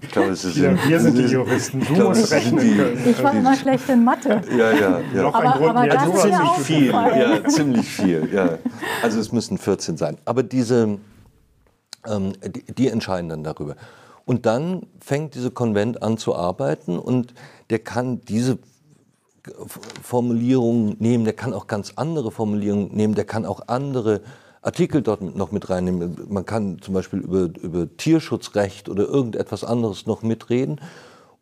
Ich 0.00 0.10
glaube, 0.10 0.30
es 0.30 0.44
ist 0.44 0.56
ja, 0.56 0.74
wir 0.86 1.00
sind 1.00 1.18
die 1.18 1.22
Juristen. 1.24 1.80
Du 1.80 2.08
musst 2.08 2.30
rechnen 2.32 2.76
können. 2.76 3.08
Ich 3.08 3.22
war 3.22 3.34
immer 3.34 3.56
schlecht 3.56 3.88
in 3.88 4.04
Mathe. 4.04 4.40
Ja, 4.50 4.72
ja, 4.72 5.00
ja. 5.14 5.22
Noch 5.22 5.34
ein 5.34 5.46
aber, 5.46 5.58
Grund 5.58 5.70
aber 5.70 5.80
mehr. 5.80 5.94
Das 5.94 6.22
ziemlich 6.22 6.66
viel. 6.66 6.90
Ja, 6.90 7.44
ziemlich 7.48 7.88
viel. 7.88 8.28
Ja. 8.32 8.58
Also 9.02 9.20
es 9.20 9.32
müssen 9.32 9.58
14 9.58 9.96
sein. 9.96 10.18
Aber 10.24 10.42
diese, 10.42 10.98
ähm, 12.06 12.32
die, 12.44 12.72
die 12.72 12.88
entscheiden 12.88 13.28
dann 13.28 13.44
darüber. 13.44 13.76
Und 14.24 14.46
dann 14.46 14.86
fängt 15.00 15.34
dieser 15.34 15.50
Konvent 15.50 16.02
an 16.02 16.16
zu 16.16 16.36
arbeiten 16.36 16.98
und 16.98 17.34
der 17.70 17.80
kann 17.80 18.20
diese 18.22 18.58
Formulierungen 20.02 20.96
nehmen, 20.98 21.24
der 21.24 21.32
kann 21.32 21.52
auch 21.52 21.66
ganz 21.66 21.94
andere 21.96 22.30
Formulierungen 22.30 22.94
nehmen, 22.94 23.14
der 23.14 23.24
kann 23.24 23.44
auch 23.44 23.62
andere 23.68 24.20
Artikel 24.62 25.02
dort 25.02 25.22
noch 25.22 25.52
mit 25.52 25.70
reinnehmen. 25.70 26.26
Man 26.28 26.44
kann 26.44 26.80
zum 26.82 26.94
Beispiel 26.94 27.20
über, 27.20 27.48
über 27.60 27.96
Tierschutzrecht 27.96 28.88
oder 28.88 29.04
irgendetwas 29.04 29.64
anderes 29.64 30.06
noch 30.06 30.22
mitreden. 30.22 30.80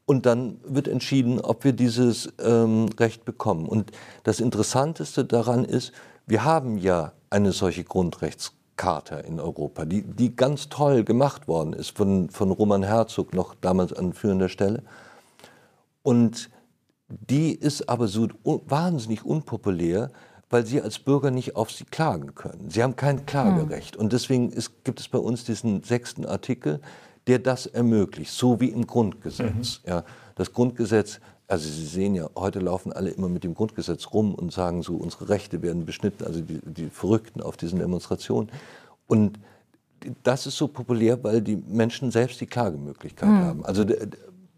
Und 0.07 0.25
dann 0.25 0.59
wird 0.65 0.89
entschieden, 0.89 1.41
ob 1.41 1.65
wir 1.65 1.73
dieses 1.73 2.33
ähm, 2.41 2.87
Recht 2.99 3.25
bekommen. 3.25 3.67
Und 3.67 3.93
das 4.23 4.41
Interessanteste 4.41 5.25
daran 5.25 5.65
ist, 5.65 5.93
wir 6.27 6.45
haben 6.45 6.79
ja 6.79 7.13
eine 7.29 7.53
solche 7.53 7.85
Grundrechtscharta 7.85 9.19
in 9.19 9.41
Europa, 9.41 9.85
die, 9.85 10.03
die 10.03 10.35
ganz 10.35 10.69
toll 10.69 11.05
gemacht 11.05 11.49
worden 11.49 11.73
ist 11.75 11.97
von, 11.97 12.31
von 12.31 12.51
Roman 12.51 12.85
Herzog, 12.85 13.35
noch 13.35 13.55
damals 13.55 13.93
an 13.93 14.13
führender 14.13 14.49
Stelle. 14.49 14.83
Und 16.03 16.49
die 17.09 17.53
ist 17.53 17.89
aber 17.89 18.09
so 18.09 18.29
wahnsinnig 18.45 19.25
unpopulär, 19.25 20.11
weil 20.51 20.65
sie 20.65 20.81
als 20.81 20.99
Bürger 20.99 21.31
nicht 21.31 21.57
auf 21.57 21.71
sie 21.71 21.85
klagen 21.85 22.35
können. 22.35 22.71
Sie 22.71 22.83
haben 22.83 22.97
kein 22.97 23.27
Klagerecht. 23.27 23.95
Hm. 23.95 24.03
Und 24.03 24.13
deswegen 24.13 24.51
ist, 24.51 24.85
gibt 24.85 25.01
es 25.01 25.09
bei 25.09 25.19
uns 25.19 25.45
diesen 25.45 25.83
sechsten 25.83 26.25
Artikel, 26.25 26.81
der 27.27 27.39
das 27.39 27.67
ermöglicht, 27.67 28.33
so 28.33 28.59
wie 28.61 28.69
im 28.69 28.87
Grundgesetz. 28.87 29.83
Mhm. 29.85 29.91
Ja, 29.91 30.05
das 30.35 30.53
Grundgesetz 30.53 31.21
also 31.49 31.67
Sie 31.67 31.87
sehen 31.87 32.15
ja, 32.15 32.29
heute 32.37 32.61
laufen 32.61 32.93
alle 32.93 33.09
immer 33.09 33.31
mit 33.31 33.43
dem 33.43 33.55
Grundgesetz 33.55 34.13
rum 34.13 34.35
und 34.35 34.53
sagen 34.53 34.83
so, 34.83 34.97
unsere 34.97 35.31
Rechte 35.31 35.63
werden 35.63 35.87
beschnitten, 35.87 36.25
also 36.25 36.43
die, 36.43 36.61
die 36.63 36.91
Verrückten 36.91 37.41
auf 37.41 37.57
diesen 37.57 37.79
Demonstrationen. 37.79 38.51
Und 39.07 39.41
das 40.23 40.47
ist 40.47 40.59
so 40.59 40.69
populär, 40.69 41.25
weil 41.25 41.41
die 41.41 41.57
Menschen 41.57 42.11
selbst 42.11 42.41
die 42.43 42.47
Klagemöglichkeit 42.47 43.31
mhm. 43.31 43.39
haben. 43.39 43.65
Also 43.65 43.87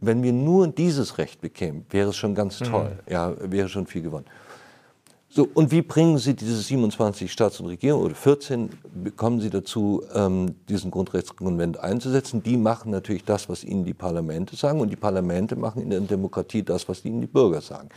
wenn 0.01 0.23
wir 0.25 0.33
nur 0.33 0.67
dieses 0.67 1.19
Recht 1.19 1.41
bekämen, 1.41 1.87
wäre 1.91 2.11
es 2.11 2.17
schon 2.17 2.35
ganz 2.35 2.59
mhm. 2.61 2.65
toll. 2.65 2.99
Mhm. 3.07 3.13
Ja, 3.13 3.35
wäre 3.39 3.69
schon 3.69 3.87
viel 3.87 4.03
gewonnen. 4.03 4.27
So, 5.33 5.49
und 5.55 5.71
wie 5.71 5.83
bringen 5.83 6.19
Sie 6.19 6.35
diese 6.35 6.57
27 6.57 7.31
Staats- 7.31 7.61
und 7.61 7.67
Regierungen 7.67 8.05
oder 8.05 8.17
14 8.17 8.69
bekommen 8.93 9.41
Sie 9.41 9.49
dazu, 9.49 10.03
ähm, 10.13 10.57
diesen 10.69 10.91
Grundrechtskonvent 10.91 11.79
einzusetzen? 11.79 12.43
Die 12.43 12.57
machen 12.57 12.91
natürlich 12.91 13.25
das, 13.25 13.49
was 13.49 13.63
ihnen 13.63 13.85
die 13.85 13.95
Parlamente 13.95 14.57
sagen, 14.57 14.81
und 14.81 14.91
die 14.91 14.97
Parlamente 14.97 15.55
machen 15.55 15.83
in 15.83 15.91
der 15.91 16.01
Demokratie 16.01 16.65
das, 16.65 16.89
was 16.89 17.05
ihnen 17.05 17.21
die 17.21 17.29
Bürger 17.29 17.61
sagen. 17.61 17.91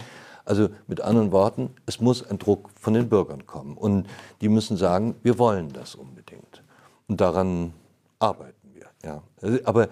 Also 0.46 0.70
mit 0.86 1.02
anderen 1.02 1.32
Worten, 1.32 1.72
es 1.88 2.00
muss 2.00 2.22
ein 2.22 2.38
Druck 2.38 2.70
von 2.80 2.94
den 2.94 3.10
Bürgern 3.10 3.48
kommen. 3.48 3.78
Und 3.78 4.06
die 4.42 4.50
müssen 4.50 4.78
sagen, 4.78 5.16
wir 5.24 5.40
wollen 5.40 5.74
das 5.74 5.96
unbedingt. 5.96 6.62
Und 7.08 7.20
daran 7.20 7.74
arbeiten 8.20 8.76
wir. 8.76 8.86
Ja. 9.04 9.24
Also, 9.42 9.58
aber 9.64 9.90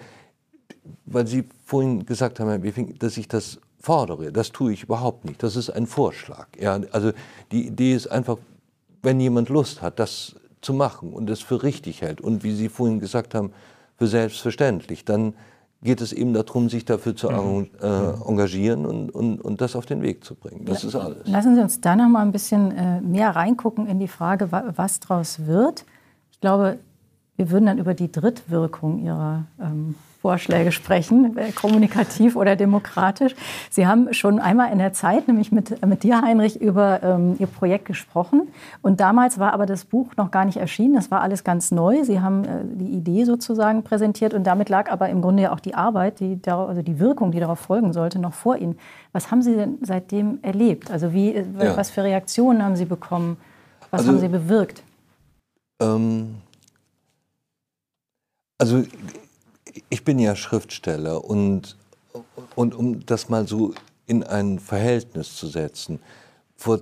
weil 1.06 1.26
Sie 1.26 1.46
vorhin 1.66 2.06
gesagt 2.06 2.40
haben, 2.40 2.50
Herr 2.50 2.60
Befing, 2.60 3.00
dass 3.00 3.18
ich 3.18 3.28
das 3.28 3.60
fordere. 3.82 4.32
Das 4.32 4.52
tue 4.52 4.74
ich 4.74 4.84
überhaupt 4.84 5.26
nicht. 5.26 5.44
Das 5.44 5.56
ist 5.56 5.70
ein 5.70 5.88
Vorschlag. 5.88 6.48
Ja, 6.60 6.80
also 6.92 7.12
die 7.52 7.68
Idee 7.68 7.94
ist 7.94 8.08
einfach, 8.08 8.38
wenn 9.02 9.20
jemand 9.20 9.50
Lust 9.50 9.82
hat, 9.82 10.00
das 10.00 10.36
zu 10.62 10.74
machen 10.74 11.12
und 11.14 11.30
es 11.30 11.42
für 11.42 11.64
richtig 11.64 12.02
hält 12.02 12.22
und 12.22 12.44
wie 12.44 12.54
Sie 12.54 12.70
vorhin 12.70 13.00
gesagt 13.00 13.34
haben, 13.34 13.52
für 13.98 14.08
selbstverständlich, 14.08 15.06
dann 15.06 15.34
geht 15.84 16.02
es 16.02 16.14
eben 16.14 16.34
darum, 16.34 16.70
sich 16.70 16.86
dafür 16.86 17.16
zu 17.16 17.30
mhm. 17.30 17.70
äh, 17.82 17.88
engagieren 18.28 18.86
und, 18.86 19.10
und, 19.10 19.42
und 19.42 19.62
das 19.62 19.76
auf 19.76 19.86
den 19.86 20.02
Weg 20.02 20.24
zu 20.24 20.36
bringen. 20.36 20.66
Das 20.66 20.84
ist 20.84 20.96
alles. 20.96 21.28
Lassen 21.28 21.56
Sie 21.56 21.62
uns 21.62 21.82
da 21.82 21.96
noch 21.96 22.08
mal 22.08 22.22
ein 22.22 22.32
bisschen 22.32 22.72
äh, 22.72 23.02
mehr 23.02 23.36
reingucken 23.36 23.88
in 23.88 24.00
die 24.00 24.08
Frage, 24.08 24.52
was 24.52 25.00
daraus 25.00 25.46
wird. 25.48 25.86
Ich 26.32 26.40
glaube, 26.40 26.78
wir 27.36 27.50
würden 27.50 27.66
dann 27.66 27.80
über 27.80 27.96
die 27.96 28.12
Drittwirkung 28.12 29.00
Ihrer 29.00 29.46
ähm, 29.60 29.96
Vorschläge 30.22 30.72
sprechen, 30.72 31.36
äh, 31.36 31.52
kommunikativ 31.52 32.36
oder 32.36 32.56
demokratisch. 32.56 33.34
Sie 33.72 33.88
haben 33.88 34.14
schon 34.14 34.40
einmal 34.40 34.72
in 34.72 34.78
der 34.78 34.94
Zeit, 34.94 35.28
nämlich 35.28 35.52
mit, 35.52 35.84
mit 35.84 36.04
dir, 36.04 36.22
Heinrich, 36.22 36.62
über 36.62 37.02
ähm, 37.02 37.36
Ihr 37.40 37.48
Projekt 37.48 37.86
gesprochen. 37.86 38.48
Und 38.84 39.00
damals 39.00 39.40
war 39.40 39.54
aber 39.54 39.66
das 39.66 39.86
Buch 39.86 40.16
noch 40.18 40.30
gar 40.30 40.46
nicht 40.46 40.58
erschienen. 40.58 40.94
Das 40.94 41.10
war 41.10 41.22
alles 41.22 41.44
ganz 41.44 41.72
neu. 41.72 42.04
Sie 42.04 42.20
haben 42.20 42.46
äh, 42.46 42.50
die 42.64 42.90
Idee 42.90 43.24
sozusagen 43.24 43.82
präsentiert 43.82 44.36
und 44.36 44.46
damit 44.46 44.70
lag 44.70 44.92
aber 44.92 45.10
im 45.10 45.22
Grunde 45.22 45.44
ja 45.44 45.54
auch 45.54 45.60
die 45.60 45.74
Arbeit, 45.74 46.20
die, 46.20 46.40
also 46.46 46.84
die 46.84 47.00
Wirkung, 47.00 47.32
die 47.32 47.40
darauf 47.40 47.60
folgen 47.60 47.92
sollte, 47.92 48.20
noch 48.20 48.34
vor 48.34 48.58
Ihnen. 48.58 48.78
Was 49.14 49.32
haben 49.32 49.42
Sie 49.42 49.56
denn 49.56 49.80
seitdem 49.82 50.38
erlebt? 50.44 50.92
Also 50.92 51.14
wie, 51.14 51.34
äh, 51.34 51.46
ja. 51.60 51.76
was 51.76 51.90
für 51.90 52.04
Reaktionen 52.04 52.64
haben 52.64 52.76
Sie 52.76 52.86
bekommen? 52.86 53.38
Was 53.90 54.02
also, 54.02 54.12
haben 54.12 54.20
Sie 54.20 54.28
bewirkt? 54.28 54.84
Ähm, 55.82 56.36
also 58.60 58.84
ich 59.90 60.04
bin 60.04 60.20
ja 60.20 60.36
Schriftsteller 60.36 61.24
und, 61.24 61.78
und 62.56 62.76
um 62.76 63.06
das 63.06 63.30
mal 63.30 63.48
so 63.48 63.74
in 64.06 64.24
ein 64.24 64.60
Verhältnis 64.60 65.36
zu 65.36 65.48
setzen, 65.48 66.00
vor 66.56 66.82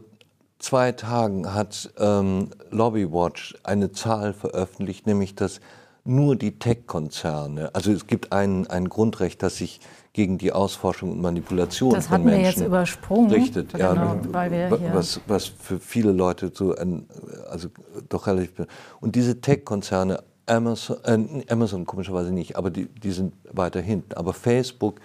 zwei 0.58 0.92
Tagen 0.92 1.54
hat 1.54 1.92
ähm, 1.98 2.50
Lobbywatch 2.72 3.56
eine 3.64 3.92
Zahl 3.92 4.34
veröffentlicht, 4.34 5.08
nämlich 5.08 5.36
dass 5.36 5.62
nur 6.06 6.36
die 6.36 6.58
Tech-Konzerne, 6.58 7.74
also 7.76 7.92
es 7.92 8.08
gibt 8.08 8.32
ein, 8.32 8.68
ein 8.68 8.90
Grundrecht, 8.90 9.44
das 9.44 9.58
sich 9.58 9.80
gegen 10.14 10.38
die 10.38 10.52
Ausforschung 10.52 11.12
und 11.12 11.22
Manipulation 11.22 11.94
das 11.94 12.08
von 12.08 12.24
Menschen 12.24 12.42
wir 12.42 12.50
jetzt 12.50 12.62
übersprungen, 12.62 13.32
richtet. 13.32 13.74
Genau, 13.74 13.94
ja, 13.94 14.20
weil 14.32 14.52
wir 14.52 14.78
hier 14.78 14.94
was, 14.94 15.22
was 15.28 15.46
für 15.46 15.80
viele 15.80 16.12
Leute 16.12 16.52
so 16.54 16.76
ein, 16.76 17.08
also 17.50 17.70
doch 18.10 18.26
relativ. 18.26 18.54
Und 19.00 19.16
diese 19.16 19.40
Tech-Konzerne 19.40 20.24
Amazon, 20.50 20.98
äh, 21.04 21.52
Amazon 21.52 21.86
komischerweise 21.86 22.32
nicht, 22.32 22.56
aber 22.56 22.70
die, 22.70 22.86
die 22.88 23.12
sind 23.12 23.34
weiter 23.52 23.82
hinten. 23.82 24.14
Aber 24.14 24.34
Facebook, 24.34 25.00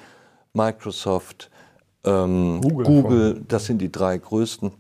Microsoft, 0.53 1.51
ähm, 2.05 2.61
Google, 2.63 2.87
Google 2.87 3.45
das 3.47 3.67
sind 3.67 3.79
die 3.79 3.93
drei 3.93 4.19
größten. 4.19 4.73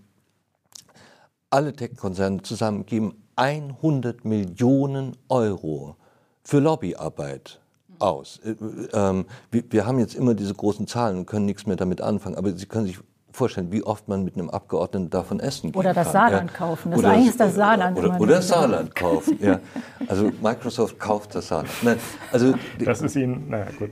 Alle 1.50 1.72
Tech-Konzerne 1.72 2.42
zusammen 2.42 2.86
geben 2.86 3.14
100 3.36 4.24
Millionen 4.24 5.16
Euro 5.28 5.96
für 6.42 6.60
Lobbyarbeit 6.60 7.60
aus. 7.98 8.40
Äh, 8.44 8.50
äh, 8.50 9.24
wir, 9.50 9.64
wir, 9.70 9.86
haben 9.86 9.98
jetzt 9.98 10.14
immer 10.14 10.34
diese 10.34 10.54
großen 10.54 10.86
Zahlen 10.86 11.18
und 11.18 11.26
können 11.26 11.46
nichts 11.46 11.66
mehr 11.66 11.76
damit 11.76 12.00
anfangen, 12.00 12.36
aber 12.36 12.52
Sie 12.52 12.66
können 12.66 12.86
sich 12.86 12.98
vorstellen, 13.34 13.72
wie 13.72 13.82
oft 13.82 14.08
man 14.08 14.24
mit 14.24 14.36
einem 14.36 14.50
Abgeordneten 14.50 15.10
davon 15.10 15.40
essen 15.40 15.72
kann. 15.72 15.80
Oder 15.80 15.94
das 15.94 16.12
Saarland 16.12 16.50
ja. 16.50 16.56
kaufen. 16.56 16.90
Das 16.90 17.00
oder 17.00 17.10
eigentlich 17.10 17.28
ist 17.28 17.40
das 17.40 17.54
Saarland. 17.54 17.98
Oder, 17.98 18.20
oder 18.20 18.34
das 18.36 18.48
Saarland 18.48 18.94
kaufen. 18.94 19.38
Ja. 19.40 19.60
Also 20.06 20.30
Microsoft 20.42 20.98
kauft 20.98 21.34
das 21.34 21.48
Saarland. 21.48 21.70
Nein, 21.82 21.98
also, 22.32 22.54
das 22.84 23.02
ist 23.02 23.16
Ihnen, 23.16 23.48
naja 23.48 23.66
gut, 23.78 23.90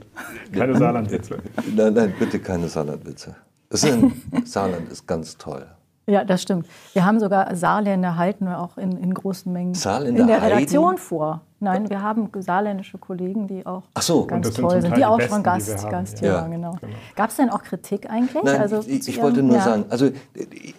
keine 0.53 0.77
Saarlandwitze. 0.77 1.39
Nein, 1.75 1.95
nein, 1.95 2.15
bitte 2.19 2.39
keine 2.39 2.69
Saarlandwitze. 2.69 3.35
Saarland 4.45 4.91
ist 4.91 5.07
ganz 5.07 5.37
toll. 5.39 5.67
Ja, 6.07 6.25
das 6.25 6.43
stimmt. 6.43 6.67
Wir 6.95 7.05
haben 7.05 7.21
sogar 7.21 7.55
Saarländer 7.55 8.17
halten 8.17 8.47
wir 8.47 8.59
auch 8.59 8.77
in, 8.77 8.97
in 8.97 9.15
großen 9.15 9.53
Mengen 9.53 9.75
Saarländer 9.75 10.23
in 10.23 10.27
der 10.27 10.43
Redaktion 10.43 10.87
Heiden? 10.87 10.99
vor. 10.99 11.41
Nein, 11.61 11.89
wir 11.89 12.03
haben 12.03 12.29
saarländische 12.41 12.99
Kollegen, 12.99 13.47
die 13.47 13.65
auch 13.65 13.85
so, 14.01 14.27
ganz 14.27 14.53
toll 14.53 14.83
sind, 14.83 14.97
die 14.97 15.05
auch 15.05 15.17
besten, 15.17 15.35
schon 15.35 15.43
Gast, 15.45 15.89
Gast 15.89 16.19
hier 16.19 16.29
ja. 16.29 16.35
waren. 16.35 16.51
Genau. 16.51 16.77
genau. 16.81 16.93
Gab 17.15 17.31
es 17.31 17.37
denn 17.37 17.51
auch 17.51 17.63
Kritik 17.63 18.11
eigentlich? 18.11 18.43
Nein, 18.43 18.61
also, 18.61 18.81
ich, 18.85 19.07
ich 19.07 19.23
wollte 19.23 19.45
nur 19.45 19.59
ja. 19.59 19.63
sagen, 19.63 19.85
also 19.89 20.11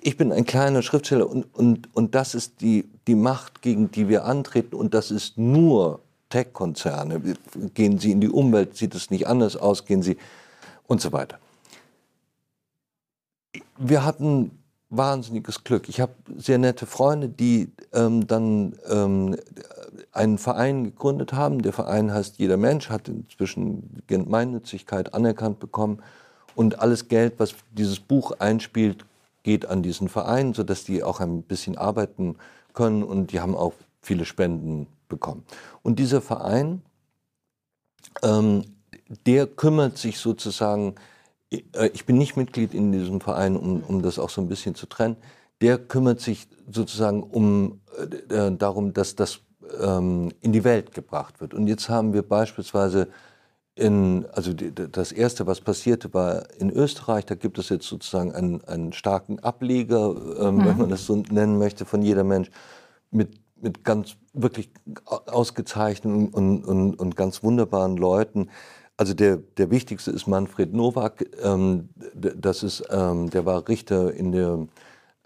ich 0.01 0.17
bin 0.17 0.33
ein 0.33 0.43
kleiner 0.45 0.81
Schriftsteller 0.81 1.29
und, 1.29 1.45
und, 1.55 1.95
und 1.95 2.15
das 2.15 2.36
ist 2.36 2.59
die, 2.59 2.89
die 3.07 3.15
Macht, 3.15 3.62
gegen 3.62 3.91
die 3.91 4.09
wir 4.09 4.25
antreten 4.25 4.75
und 4.75 4.93
das 4.93 5.09
ist 5.09 5.38
nur 5.38 6.01
Tech-Konzerne. 6.27 7.21
Gehen 7.73 7.97
Sie 7.97 8.12
in 8.12 8.19
die 8.19 8.29
Umwelt, 8.29 8.75
sieht 8.75 8.93
es 8.93 9.09
nicht 9.09 9.25
anders 9.25 9.55
aus, 9.55 9.86
gehen 9.86 10.03
Sie 10.03 10.17
und 10.86 10.99
so 10.99 11.13
weiter. 11.13 11.38
Wir 13.77 14.03
hatten 14.03 14.51
wahnsinniges 14.95 15.63
Glück. 15.63 15.89
Ich 15.89 15.99
habe 15.99 16.13
sehr 16.38 16.58
nette 16.58 16.86
Freunde, 16.86 17.29
die 17.29 17.71
ähm, 17.93 18.27
dann 18.27 18.75
ähm, 18.89 19.36
einen 20.12 20.38
Verein 20.38 20.84
gegründet 20.84 21.34
haben. 21.34 21.62
Der 21.62 21.73
Verein 21.73 22.13
heißt 22.13 22.38
Jeder 22.38 22.58
Mensch, 22.58 22.89
hat 22.89 23.08
inzwischen 23.08 24.03
Gemeinnützigkeit 24.08 25.13
anerkannt 25.13 25.60
bekommen. 25.60 26.01
Und 26.56 26.79
alles 26.79 27.08
Geld, 27.08 27.34
was 27.38 27.56
dieses 27.71 27.99
Buch 27.99 28.34
einspielt, 28.39 29.06
geht 29.41 29.65
an 29.65 29.82
diesen 29.82 30.08
Verein, 30.08 30.53
sodass 30.53 30.84
die 30.84 31.03
auch 31.03 31.19
ein 31.19 31.41
bisschen 31.41 31.77
arbeiten 31.77 32.36
können. 32.73 33.03
Und 33.03 33.32
die 33.32 33.39
haben 33.39 33.56
auch 33.56 33.73
viele 34.01 34.25
Spenden 34.25 34.88
bekommen. 35.10 35.43
Und 35.82 35.97
dieser 35.97 36.21
Verein, 36.21 36.84
ähm, 38.21 38.63
der 39.25 39.47
kümmert 39.47 39.97
sich 39.97 40.19
sozusagen 40.19 40.95
ich 41.93 42.05
bin 42.05 42.17
nicht 42.17 42.37
Mitglied 42.37 42.73
in 42.73 42.91
diesem 42.91 43.21
Verein, 43.21 43.55
um, 43.55 43.83
um 43.83 44.01
das 44.01 44.19
auch 44.19 44.29
so 44.29 44.41
ein 44.41 44.47
bisschen 44.47 44.75
zu 44.75 44.85
trennen. 44.85 45.17
Der 45.61 45.77
kümmert 45.77 46.19
sich 46.19 46.47
sozusagen 46.69 47.23
um 47.23 47.81
äh, 48.29 48.47
äh, 48.47 48.57
darum, 48.57 48.93
dass 48.93 49.15
das 49.15 49.41
ähm, 49.79 50.31
in 50.41 50.51
die 50.51 50.63
Welt 50.63 50.93
gebracht 50.93 51.41
wird. 51.41 51.53
Und 51.53 51.67
jetzt 51.67 51.89
haben 51.89 52.13
wir 52.13 52.23
beispielsweise 52.23 53.07
in, 53.75 54.25
also 54.33 54.53
die, 54.53 54.73
das 54.73 55.11
erste, 55.11 55.47
was 55.47 55.61
passierte, 55.61 56.13
war 56.13 56.43
in 56.57 56.69
Österreich. 56.69 57.25
Da 57.25 57.35
gibt 57.35 57.57
es 57.57 57.69
jetzt 57.69 57.87
sozusagen 57.87 58.33
einen, 58.33 58.63
einen 58.65 58.93
starken 58.93 59.39
Ableger, 59.39 60.15
ähm, 60.39 60.57
mhm. 60.57 60.65
wenn 60.65 60.77
man 60.77 60.89
das 60.89 61.05
so 61.05 61.15
nennen 61.15 61.57
möchte, 61.57 61.85
von 61.85 62.01
jeder 62.01 62.23
Mensch 62.23 62.49
mit 63.11 63.43
mit 63.63 63.83
ganz 63.83 64.17
wirklich 64.34 64.69
ausgezeichneten 65.07 66.30
und, 66.30 66.63
und, 66.65 66.99
und 66.99 67.15
ganz 67.15 67.43
wunderbaren 67.43 67.97
Leuten. 67.97 68.49
Also 68.97 69.13
der, 69.13 69.37
der 69.37 69.71
wichtigste 69.71 70.11
ist 70.11 70.27
Manfred 70.27 70.73
Nowak. 70.73 71.25
Ähm, 71.41 71.87
das 72.13 72.63
ist, 72.63 72.83
ähm, 72.89 73.29
der 73.29 73.45
war 73.45 73.65
Richter 73.67 74.13
in 74.13 74.31
der 74.31 74.67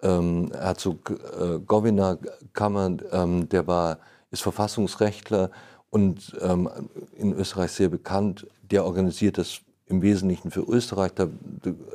ähm, 0.02 0.52
Herzog-Gowina-Kammer. 0.54 2.98
Ähm, 3.12 3.48
der 3.50 3.68
war, 3.68 4.00
ist 4.32 4.42
Verfassungsrechtler 4.42 5.52
und 5.90 6.36
ähm, 6.42 6.70
in 7.18 7.34
Österreich 7.34 7.72
sehr 7.72 7.90
bekannt. 7.90 8.48
Der 8.72 8.86
organisiert 8.86 9.38
das 9.38 9.60
im 9.88 10.02
Wesentlichen 10.02 10.52
für 10.52 10.62
Österreich. 10.62 11.14
Da 11.14 11.28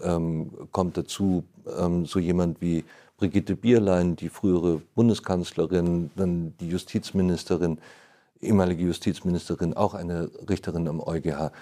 ähm, 0.02 0.50
kommt 0.72 0.96
dazu 0.96 1.44
ähm, 1.78 2.06
so 2.06 2.18
jemand 2.18 2.60
wie 2.60 2.84
Brigitte 3.16 3.54
Bierlein, 3.54 4.16
die 4.16 4.28
frühere 4.28 4.82
Bundeskanzlerin, 4.94 6.10
dann 6.16 6.54
die 6.58 6.68
Justizministerin 6.68 7.78
ehemalige 8.42 8.84
Justizministerin, 8.84 9.74
auch 9.74 9.94
eine 9.94 10.30
Richterin 10.48 10.88
am 10.88 11.00
EuGH, 11.00 11.52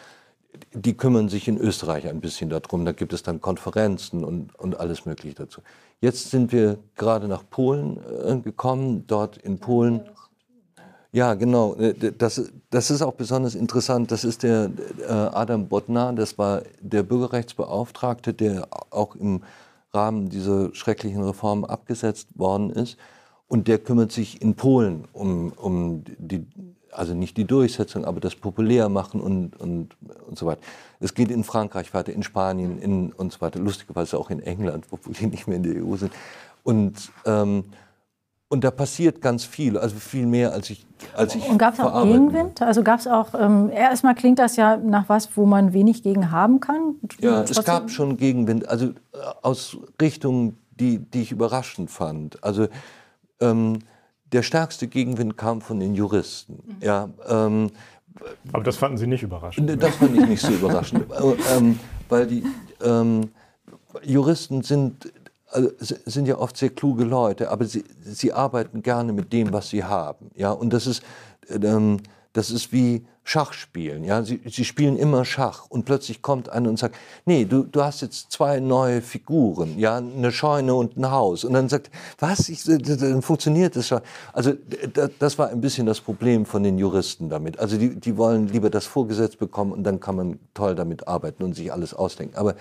die 0.72 0.97
kümmern 0.97 1.28
sich 1.28 1.47
in 1.47 1.59
Österreich 1.59 2.09
ein 2.09 2.20
bisschen 2.20 2.51
darum. 2.51 2.85
Da 2.85 2.93
gibt 2.93 3.12
es 3.12 3.22
dann 3.22 3.41
Konferenzen 3.41 4.24
und, 4.24 4.59
und 4.59 4.81
alles 4.81 5.07
Mögliche 5.07 5.35
dazu. 5.35 5.61
Jetzt 6.01 6.31
sind 6.31 6.53
wir 6.53 6.78
gerade 6.97 7.28
nach 7.28 7.45
Polen 7.49 7.99
äh, 8.24 8.37
gekommen. 8.41 9.05
Dort 9.07 9.37
in 9.37 9.59
Polen, 9.59 10.03
Ja, 11.12 11.35
genau. 11.35 11.74
Äh, 11.74 12.12
das, 12.16 12.51
das 12.70 12.91
ist 12.91 13.03
auch 13.03 13.14
besonders 13.14 13.55
interessant. 13.55 14.11
Das 14.11 14.24
ist 14.24 14.43
der 14.43 14.70
äh, 15.01 15.12
Adam 15.12 15.68
Bodnar, 15.68 16.12
das 16.12 16.39
war 16.39 16.62
der 16.81 17.03
Bürgerrechtsbeauftragte, 17.03 18.33
der 18.33 18.68
auch 18.91 19.14
im 19.16 19.43
Rahmen 19.93 20.28
dieser 20.31 20.74
schrecklichen 20.74 21.22
Reform 21.22 21.64
abgesetzt 21.64 22.28
worden 22.37 22.70
ist. 22.70 22.97
Und 23.51 23.66
der 23.66 23.78
kümmert 23.78 24.12
sich 24.12 24.40
in 24.40 24.55
Polen 24.55 25.09
um, 25.12 25.53
um 25.57 26.05
die, 26.18 26.46
also 26.92 27.14
nicht 27.14 27.36
die 27.36 27.46
Durchsetzung, 27.46 28.05
aber 28.05 28.20
das 28.20 28.36
Populärmachen 28.36 29.20
und, 29.20 29.61
und, 29.61 29.96
und 30.28 30.38
so 30.38 30.46
weiter. 30.46 30.61
Es 31.01 31.14
geht 31.14 31.32
in 31.32 31.42
Frankreich 31.42 31.92
weiter, 31.92 32.12
in 32.12 32.22
Spanien 32.22 32.78
in, 32.78 33.11
und 33.12 33.32
so 33.32 33.40
weiter, 33.40 33.59
lustigerweise 33.59 34.18
auch 34.18 34.30
in 34.30 34.40
England, 34.40 34.86
obwohl 34.92 35.14
die 35.14 35.26
nicht 35.26 35.48
mehr 35.48 35.57
in 35.57 35.64
der 35.64 35.84
EU 35.84 35.96
sind. 35.96 36.12
Und 36.62 37.11
ähm, 37.26 37.64
und 38.53 38.64
da 38.64 38.72
passiert 38.72 39.20
ganz 39.20 39.44
viel, 39.44 39.78
also 39.78 39.94
viel 39.94 40.26
mehr, 40.26 40.53
als 40.53 40.70
ich 40.70 40.84
als 41.16 41.36
ich 41.36 41.48
Und 41.48 41.59
gab 41.59 41.74
es 41.74 41.80
auch 41.80 42.03
Gegenwind? 42.03 42.61
Also 42.61 42.82
gab 42.82 42.98
es 42.98 43.07
auch, 43.07 43.32
ähm, 43.34 43.70
erstmal 43.70 44.16
klingt 44.16 44.40
das 44.40 44.57
ja 44.57 44.76
nach 44.76 45.09
was, 45.09 45.36
wo 45.36 45.46
man 45.46 45.72
wenig 45.72 46.03
gegen 46.03 46.32
haben 46.32 46.59
kann. 46.59 46.96
Ja, 47.20 47.36
Trotzdem. 47.36 47.59
es 47.59 47.64
gab 47.64 47.90
schon 47.90 48.16
Gegenwind, 48.16 48.68
also 48.68 48.86
äh, 48.86 48.92
aus 49.42 49.76
Richtungen, 50.03 50.59
die, 50.72 50.98
die 50.98 51.22
ich 51.22 51.30
überraschend 51.30 51.92
fand. 51.92 52.42
Also 52.42 52.66
ähm, 53.41 53.80
der 54.32 54.43
stärkste 54.43 54.86
Gegenwind 54.86 55.36
kam 55.36 55.61
von 55.61 55.80
den 55.80 55.95
Juristen. 55.95 56.62
Mhm. 56.66 56.76
Ja, 56.80 57.09
ähm, 57.28 57.70
Aber 58.53 58.62
das 58.62 58.76
fanden 58.76 58.99
Sie 58.99 59.07
nicht 59.07 59.22
überraschend? 59.22 59.82
Das 59.82 59.97
fand 59.97 60.16
ich 60.16 60.26
nicht 60.26 60.43
so 60.43 60.53
überraschend, 60.53 61.11
äh, 61.11 61.57
ähm, 61.57 61.78
weil 62.09 62.26
die 62.26 62.45
ähm, 62.82 63.30
Juristen 64.05 64.62
sind 64.62 65.12
also, 65.53 65.70
sind 66.07 66.26
ja 66.26 66.38
oft 66.38 66.57
sehr 66.57 66.70
kluge 66.70 67.05
Leute, 67.05 67.51
aber 67.51 67.64
sie, 67.64 67.84
sie 68.05 68.32
arbeiten 68.32 68.82
gerne 68.82 69.12
mit 69.12 69.32
dem, 69.32 69.53
was 69.53 69.68
sie 69.68 69.82
haben. 69.82 70.30
Ja? 70.34 70.53
Und 70.53 70.72
das 70.72 70.86
ist, 70.86 71.03
ähm, 71.51 71.99
das 72.32 72.51
ist 72.51 72.72
wie 72.72 73.05
Schachspielen. 73.23 74.05
Ja? 74.05 74.23
Sie, 74.23 74.41
sie 74.47 74.64
spielen 74.64 74.97
immer 74.97 75.25
Schach 75.25 75.66
und 75.68 75.85
plötzlich 75.85 76.23
kommt 76.23 76.49
einer 76.49 76.68
und 76.68 76.79
sagt, 76.79 76.97
nee, 77.27 77.45
du, 77.45 77.64
du 77.64 77.83
hast 77.83 78.01
jetzt 78.01 78.33
zwei 78.33 78.61
neue 78.61 79.03
Figuren, 79.03 79.79
ja? 79.79 79.99
eine 79.99 80.33
Scheune 80.33 80.75
und 80.75 80.97
ein 80.97 81.11
Haus. 81.11 81.45
Und 81.45 81.53
dann 81.53 81.68
sagt, 81.68 81.91
was, 82.18 82.49
ich, 82.49 82.64
dann 82.64 83.23
funktioniert 83.23 83.77
das 83.77 83.89
schon. 83.89 84.01
Also 84.33 84.55
das 85.18 85.39
war 85.39 85.49
ein 85.51 85.61
bisschen 85.61 85.87
das 85.87 86.01
Problem 86.01 86.47
von 86.47 86.62
den 86.62 86.79
Juristen 86.79 87.29
damit. 87.29 87.59
Also 87.59 87.79
die, 87.79 87.95
die 87.99 88.16
wollen 88.16 88.49
lieber 88.49 88.71
das 88.71 88.87
vorgesetzt 88.87 89.39
bekommen 89.39 89.73
und 89.73 89.85
dann 89.85 90.01
kann 90.01 90.16
man 90.16 90.39
toll 90.55 90.75
damit 90.75 91.07
arbeiten 91.07 91.43
und 91.43 91.55
sich 91.55 91.73
alles 91.73 91.95
ausdenken. 91.95 92.37
Aber 92.37 92.55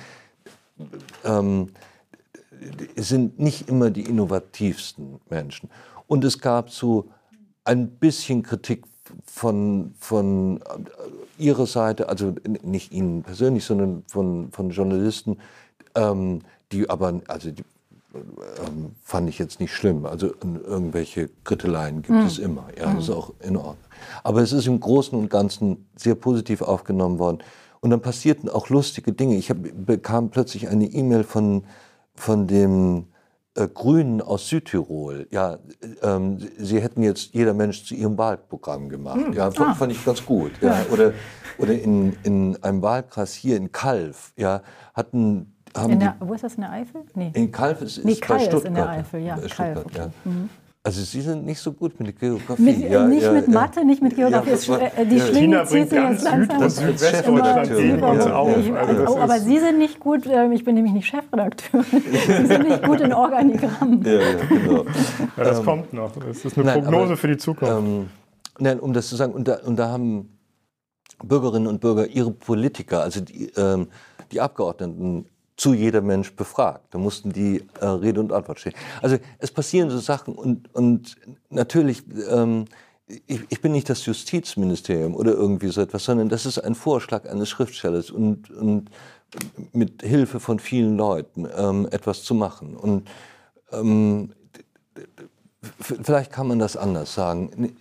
ähm, 1.23 1.69
sind 2.95 3.39
nicht 3.39 3.69
immer 3.69 3.89
die 3.89 4.03
innovativsten 4.03 5.19
Menschen. 5.29 5.69
Und 6.07 6.23
es 6.23 6.39
gab 6.39 6.69
so 6.69 7.09
ein 7.63 7.89
bisschen 7.89 8.43
Kritik 8.43 8.83
von, 9.25 9.93
von 9.99 10.57
äh, 10.57 11.43
Ihrer 11.43 11.65
Seite, 11.65 12.09
also 12.09 12.35
nicht 12.63 12.91
Ihnen 12.91 13.23
persönlich, 13.23 13.65
sondern 13.65 14.03
von, 14.07 14.51
von 14.51 14.69
Journalisten, 14.69 15.37
ähm, 15.95 16.41
die 16.71 16.89
aber, 16.89 17.21
also 17.27 17.51
die, 17.51 17.63
ähm, 18.13 18.95
fand 19.03 19.29
ich 19.29 19.39
jetzt 19.39 19.59
nicht 19.59 19.73
schlimm. 19.73 20.05
Also 20.05 20.33
irgendwelche 20.41 21.29
Kritteleien 21.43 22.01
gibt 22.01 22.17
mhm. 22.17 22.25
es 22.25 22.37
immer. 22.37 22.67
Ja, 22.77 22.93
das 22.93 23.05
ist 23.05 23.09
auch 23.09 23.33
in 23.41 23.57
Ordnung. 23.57 23.77
Aber 24.23 24.41
es 24.41 24.51
ist 24.51 24.67
im 24.67 24.79
Großen 24.79 25.17
und 25.17 25.29
Ganzen 25.29 25.87
sehr 25.95 26.15
positiv 26.15 26.61
aufgenommen 26.61 27.19
worden. 27.19 27.39
Und 27.81 27.91
dann 27.91 28.01
passierten 28.01 28.49
auch 28.49 28.69
lustige 28.69 29.13
Dinge. 29.13 29.35
Ich 29.35 29.49
hab, 29.49 29.57
bekam 29.85 30.29
plötzlich 30.29 30.67
eine 30.67 30.85
E-Mail 30.85 31.23
von 31.23 31.63
von 32.19 32.47
dem 32.47 32.97
äh, 32.97 33.03
Grünen 33.67 34.21
aus 34.21 34.47
Südtirol, 34.47 35.27
ja, 35.31 35.57
ähm, 36.01 36.37
sie 36.57 36.81
hätten 36.81 37.03
jetzt 37.03 37.33
jeder 37.33 37.53
Mensch 37.53 37.85
zu 37.85 37.95
ihrem 37.95 38.17
Wahlprogramm 38.17 38.89
gemacht. 38.89 39.19
Hm. 39.19 39.33
Ja, 39.33 39.51
fand, 39.51 39.69
ah. 39.69 39.73
fand, 39.73 39.91
ich 39.91 40.03
ganz 40.05 40.25
gut. 40.25 40.51
Ja. 40.61 40.85
Oder, 40.91 41.13
oder 41.57 41.73
in, 41.73 42.15
in 42.23 42.63
einem 42.63 42.81
Wahlkreis 42.81 43.33
hier 43.33 43.57
in 43.57 43.71
Kalf, 43.71 44.33
ja, 44.37 44.61
hatten 44.93 45.55
haben 45.77 45.99
der, 45.99 46.15
wo 46.19 46.33
ist 46.33 46.43
das 46.43 46.55
in 46.55 46.61
der 46.61 46.71
Eifel? 46.71 47.03
Nee. 47.13 47.31
In 47.35 47.51
Kalf 47.51 47.81
ist, 47.81 47.99
ist 47.99 48.05
nee, 48.05 48.15
Kalf 48.15 48.39
bei 48.39 48.45
Stuttgart. 48.45 48.63
Ist 48.63 48.67
in 48.67 48.75
der 48.75 48.89
Eifel, 48.89 49.21
ja. 49.21 49.37
Kalf, 49.37 49.85
okay. 49.85 49.97
ja. 49.97 50.11
Mhm. 50.23 50.49
Also 50.89 51.03
Sie 51.03 51.21
sind 51.21 51.45
nicht 51.45 51.59
so 51.59 51.71
gut 51.71 51.99
mit 51.99 52.19
Geografie. 52.19 52.63
Mit, 52.63 52.79
ja, 52.79 53.05
nicht 53.05 53.21
ja, 53.21 53.31
mit 53.31 53.47
Mathe, 53.47 53.85
nicht 53.85 54.01
mit 54.01 54.15
Geografie. 54.15 54.49
Ja, 54.49 54.67
war, 54.69 54.97
äh, 54.97 55.05
die 55.05 55.19
Schlinge 55.19 55.63
zieht 55.65 55.91
sich 55.91 55.99
jetzt 55.99 56.23
langsam. 56.23 56.59
Das 56.59 56.77
Südwestdeutschland 56.77 57.77
gegen 57.77 58.01
uns 58.01 58.25
auf. 58.25 58.57
Also 58.75 59.05
oh, 59.05 59.19
aber 59.19 59.39
Sie 59.39 59.59
sind 59.59 59.77
nicht 59.77 59.99
gut, 59.99 60.25
äh, 60.25 60.51
ich 60.51 60.65
bin 60.65 60.73
nämlich 60.73 60.93
nicht 60.93 61.05
Chefredakteur. 61.05 61.83
Sie 61.91 62.45
sind 62.47 62.67
nicht 62.67 62.81
gut 62.81 63.01
in 63.01 63.13
Organigrammen. 63.13 64.03
Ja, 64.03 64.19
genau. 64.49 64.85
das 65.37 65.59
ähm, 65.59 65.65
kommt 65.65 65.93
noch. 65.93 66.11
Das 66.11 66.43
ist 66.43 66.57
eine 66.57 66.65
nein, 66.65 66.83
Prognose 66.83 67.05
aber, 67.05 67.17
für 67.17 67.27
die 67.27 67.37
Zukunft. 67.37 67.71
Ähm, 67.71 68.09
nein, 68.57 68.79
um 68.79 68.91
das 68.91 69.09
zu 69.09 69.15
sagen, 69.15 69.33
und 69.33 69.47
da, 69.47 69.59
und 69.63 69.77
da 69.77 69.89
haben 69.89 70.39
Bürgerinnen 71.23 71.67
und 71.67 71.81
Bürger 71.81 72.07
ihre 72.07 72.31
Politiker, 72.31 73.03
also 73.03 73.21
die, 73.21 73.51
ähm, 73.57 73.89
die 74.31 74.41
Abgeordneten, 74.41 75.27
zu 75.59 75.73
jeder 75.73 76.01
Mensch 76.01 76.33
befragt. 76.35 76.85
Da 76.91 76.97
mussten 76.97 77.33
die 77.33 77.65
äh, 77.81 77.85
Rede 77.85 78.21
und 78.21 78.31
Antwort 78.31 78.61
stehen. 78.61 78.73
Also 79.01 79.17
es 79.39 79.51
passieren 79.51 79.89
so 79.89 79.99
Sachen 79.99 80.33
und, 80.35 80.73
und 80.73 81.17
natürlich, 81.49 82.03
ähm, 82.29 82.65
ich, 83.27 83.41
ich, 83.49 83.61
bin 83.61 83.73
nicht 83.73 83.89
das 83.89 84.05
Justizministerium 84.05 85.15
oder 85.15 85.33
irgendwie 85.33 85.67
so 85.67 85.81
etwas, 85.81 86.05
sondern 86.05 86.29
das 86.29 86.45
ist 86.45 86.59
ein 86.59 86.75
Vorschlag 86.75 87.29
eines 87.29 87.49
Schriftstellers 87.49 88.09
und, 88.09 88.49
und 88.51 88.89
mit 89.73 90.01
Hilfe 90.01 90.39
von 90.39 90.59
vielen 90.59 90.95
Leuten 90.95 91.45
ähm, 91.57 91.87
etwas 91.91 92.23
zu 92.23 92.35
machen. 92.35 92.77
Und 92.77 93.09
ähm, 93.73 94.31
vielleicht 95.81 96.31
kann 96.31 96.47
man 96.47 96.59
das 96.59 96.77
anders 96.77 97.13
sagen. 97.13 97.75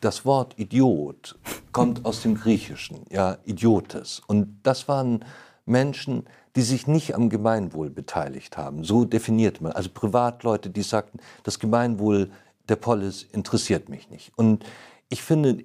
Das 0.00 0.24
Wort 0.24 0.58
Idiot 0.58 1.38
kommt 1.70 2.04
aus 2.04 2.22
dem 2.22 2.34
Griechischen, 2.34 3.06
ja, 3.08 3.38
Idiotes. 3.44 4.20
Und 4.26 4.58
das 4.64 4.88
waren 4.88 5.24
Menschen, 5.64 6.24
die 6.56 6.62
sich 6.62 6.86
nicht 6.86 7.14
am 7.14 7.28
Gemeinwohl 7.28 7.90
beteiligt 7.90 8.56
haben. 8.56 8.84
So 8.84 9.04
definiert 9.04 9.60
man. 9.60 9.72
Also 9.72 9.90
Privatleute, 9.92 10.70
die 10.70 10.82
sagten, 10.82 11.20
das 11.44 11.58
Gemeinwohl 11.58 12.30
der 12.68 12.76
Polis 12.76 13.22
interessiert 13.22 13.88
mich 13.88 14.10
nicht. 14.10 14.32
Und 14.36 14.64
ich 15.08 15.22
finde, 15.22 15.64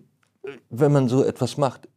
wenn 0.70 0.92
man 0.92 1.08
so 1.08 1.24
etwas 1.24 1.58
macht, 1.58 1.88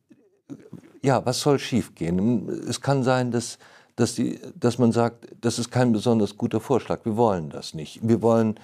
ja, 1.03 1.25
was 1.25 1.41
soll 1.41 1.59
schiefgehen? 1.59 2.49
Es 2.69 2.81
kann 2.81 3.03
sein, 3.05 3.31
dass, 3.31 3.59
dass, 3.97 4.15
die, 4.15 4.41
dass 4.59 4.79
man 4.79 4.93
sagt, 4.93 5.29
das 5.41 5.59
ist 5.59 5.71
kein 5.71 5.93
besonders 5.93 6.37
guter 6.37 6.61
Vorschlag. 6.61 7.05
Wir 7.05 7.17
wollen 7.17 7.51
das 7.51 7.75
nicht. 7.75 8.01
Wir 8.03 8.23
wollen 8.23 8.59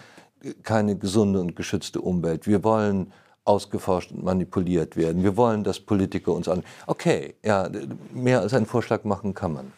keine 0.62 0.96
gesunde 0.96 1.40
und 1.40 1.56
geschützte 1.56 2.00
Umwelt. 2.00 2.46
Wir 2.46 2.64
wollen 2.64 3.12
ausgeforscht 3.44 4.10
und 4.12 4.24
manipuliert 4.24 4.96
werden. 4.96 5.22
Wir 5.22 5.36
wollen, 5.36 5.64
dass 5.64 5.80
Politiker 5.80 6.32
uns 6.32 6.48
an. 6.48 6.64
Okay, 6.86 7.34
ja, 7.44 7.68
mehr 8.12 8.40
als 8.40 8.54
einen 8.54 8.66
Vorschlag 8.66 9.04
machen 9.04 9.34
kann 9.34 9.52
man. 9.52 9.72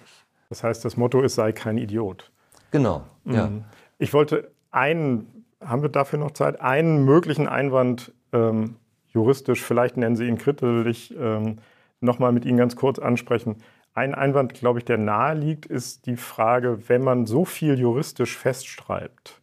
Das 0.48 0.62
heißt, 0.62 0.84
das 0.84 0.96
Motto 0.96 1.22
ist, 1.22 1.34
sei 1.34 1.52
kein 1.52 1.78
Idiot. 1.78 2.30
Genau, 2.70 3.04
ja. 3.24 3.48
Mhm. 3.48 3.64
Ich 3.98 4.12
wollte 4.12 4.50
einen, 4.70 5.44
haben 5.64 5.82
wir 5.82 5.88
dafür 5.88 6.18
noch 6.18 6.32
Zeit, 6.32 6.60
einen 6.60 7.04
möglichen 7.04 7.48
Einwand 7.48 8.12
ähm, 8.32 8.76
juristisch, 9.08 9.62
vielleicht 9.62 9.96
nennen 9.96 10.16
Sie 10.16 10.26
ihn 10.26 10.38
kritisch, 10.38 11.12
ähm, 11.18 11.58
nochmal 12.00 12.32
mit 12.32 12.44
Ihnen 12.44 12.58
ganz 12.58 12.76
kurz 12.76 12.98
ansprechen. 12.98 13.56
Ein 13.94 14.14
Einwand, 14.14 14.52
glaube 14.52 14.78
ich, 14.78 14.84
der 14.84 14.98
nahe 14.98 15.34
liegt, 15.34 15.64
ist 15.64 16.04
die 16.04 16.16
Frage, 16.16 16.88
wenn 16.88 17.02
man 17.02 17.24
so 17.24 17.46
viel 17.46 17.78
juristisch 17.78 18.36
festschreibt, 18.36 19.40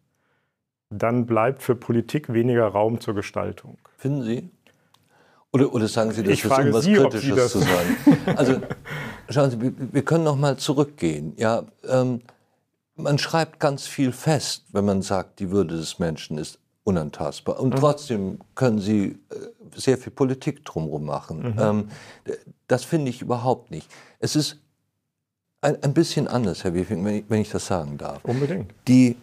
dann 0.91 1.25
bleibt 1.25 1.63
für 1.63 1.75
Politik 1.75 2.31
weniger 2.31 2.67
Raum 2.67 2.99
zur 2.99 3.15
Gestaltung. 3.15 3.79
Finden 3.97 4.21
Sie? 4.21 4.49
Oder, 5.51 5.73
oder 5.73 5.87
sagen 5.87 6.11
Sie, 6.11 6.23
das 6.23 6.33
ich 6.33 6.45
ist 6.45 6.51
irgendwas 6.51 6.83
Sie, 6.83 6.93
Kritisches 6.93 7.51
zu 7.51 7.59
sagen? 7.59 7.97
Also 8.35 8.61
schauen 9.29 9.51
Sie, 9.51 9.73
wir, 9.93 10.05
können 10.05 10.23
noch 10.23 10.35
mal 10.35 10.57
zurückgehen. 10.57 11.33
Ja, 11.37 11.63
ähm, 11.87 12.21
man 12.95 13.17
schreibt 13.17 13.59
ganz 13.59 13.87
viel 13.87 14.11
fest, 14.11 14.65
wenn 14.71 14.85
man 14.85 15.01
sagt, 15.01 15.39
die 15.39 15.51
Würde 15.51 15.75
des 15.77 15.99
Menschen 15.99 16.37
ist 16.37 16.59
unantastbar. 16.83 17.59
Und 17.59 17.73
mhm. 17.73 17.79
trotzdem 17.79 18.39
können 18.55 18.79
Sie 18.79 19.17
äh, 19.29 19.35
sehr 19.75 19.97
viel 19.97 20.11
Politik 20.11 20.65
drumherum 20.65 21.05
machen. 21.05 21.53
Mhm. 21.53 21.59
Ähm, 21.59 21.89
das 22.67 22.83
finde 22.83 23.09
ich 23.09 23.21
überhaupt 23.21 23.71
nicht. 23.71 23.89
Es 24.19 24.35
ist 24.35 24.57
ein, 25.61 25.81
ein 25.81 25.93
bisschen 25.93 26.27
anders, 26.27 26.63
Herr 26.63 26.73
Wiefing, 26.73 27.03
wenn 27.05 27.15
ich, 27.15 27.23
wenn 27.29 27.41
ich 27.41 27.49
das 27.49 27.65
sagen 27.65 27.97
darf. 27.97 28.23
Unbedingt. 28.25 28.73
Die, 28.87 29.15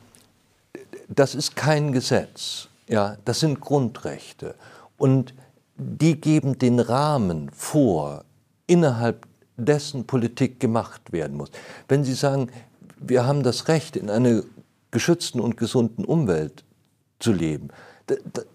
das 1.08 1.34
ist 1.34 1.54
kein 1.54 1.92
Gesetz. 1.92 2.68
Ja, 2.88 3.16
das 3.24 3.40
sind 3.40 3.60
Grundrechte. 3.60 4.54
Und 4.96 5.34
die 5.76 6.20
geben 6.20 6.58
den 6.58 6.80
Rahmen 6.80 7.50
vor, 7.50 8.24
innerhalb 8.66 9.26
dessen 9.60 10.06
Politik 10.06 10.60
gemacht 10.60 11.12
werden 11.12 11.36
muss. 11.36 11.50
Wenn 11.88 12.04
Sie 12.04 12.14
sagen, 12.14 12.50
wir 12.98 13.26
haben 13.26 13.42
das 13.42 13.68
Recht, 13.68 13.96
in 13.96 14.10
einer 14.10 14.42
geschützten 14.90 15.40
und 15.40 15.56
gesunden 15.56 16.04
Umwelt 16.04 16.64
zu 17.18 17.32
leben, 17.32 17.68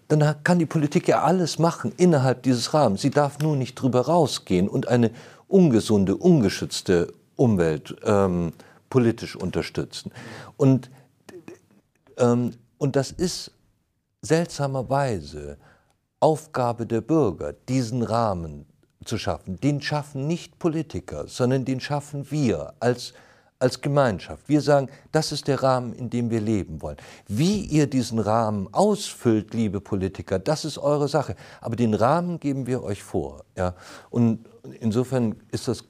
dann 0.08 0.42
kann 0.44 0.58
die 0.58 0.66
Politik 0.66 1.08
ja 1.08 1.22
alles 1.22 1.58
machen 1.58 1.92
innerhalb 1.96 2.42
dieses 2.42 2.74
Rahmens. 2.74 3.02
Sie 3.02 3.10
darf 3.10 3.38
nur 3.38 3.56
nicht 3.56 3.74
drüber 3.74 4.02
rausgehen 4.02 4.68
und 4.68 4.88
eine 4.88 5.10
ungesunde, 5.48 6.16
ungeschützte 6.16 7.12
Umwelt 7.36 7.96
ähm, 8.04 8.52
politisch 8.90 9.36
unterstützen. 9.36 10.12
Und, 10.56 10.90
ähm, 12.18 12.52
und 12.78 12.96
das 12.96 13.10
ist 13.10 13.50
seltsamerweise 14.22 15.56
Aufgabe 16.20 16.86
der 16.86 17.00
Bürger, 17.00 17.52
diesen 17.68 18.02
Rahmen 18.02 18.66
zu 19.06 19.18
schaffen. 19.18 19.60
Den 19.60 19.80
schaffen 19.80 20.26
nicht 20.26 20.58
Politiker, 20.58 21.26
sondern 21.26 21.64
den 21.64 21.80
schaffen 21.80 22.30
wir 22.30 22.74
als 22.80 23.14
als 23.58 23.80
Gemeinschaft. 23.80 24.48
Wir 24.48 24.60
sagen, 24.60 24.88
das 25.12 25.32
ist 25.32 25.48
der 25.48 25.62
Rahmen, 25.62 25.94
in 25.94 26.10
dem 26.10 26.30
wir 26.30 26.40
leben 26.40 26.82
wollen. 26.82 26.96
Wie 27.26 27.60
ihr 27.62 27.86
diesen 27.86 28.18
Rahmen 28.18 28.68
ausfüllt, 28.72 29.54
liebe 29.54 29.80
Politiker, 29.80 30.38
das 30.38 30.64
ist 30.64 30.78
eure 30.78 31.08
Sache. 31.08 31.36
Aber 31.60 31.76
den 31.76 31.94
Rahmen 31.94 32.38
geben 32.38 32.66
wir 32.66 32.82
euch 32.82 33.02
vor. 33.02 33.44
Ja? 33.56 33.74
Und 34.10 34.40
insofern 34.80 35.36
ist 35.50 35.68
das 35.68 35.84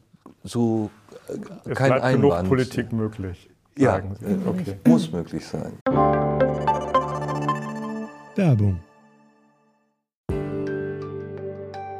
so 0.45 0.91
äh, 1.29 1.75
kein 1.75 1.93
es 1.93 2.03
Einwand. 2.03 2.23
genug 2.23 2.49
Politik 2.49 2.93
möglich. 2.93 3.51
Ja, 3.77 4.01
okay. 4.47 4.79
muss 4.87 5.13
möglich 5.13 5.45
sein. 5.45 5.75
Werbung. 8.35 8.81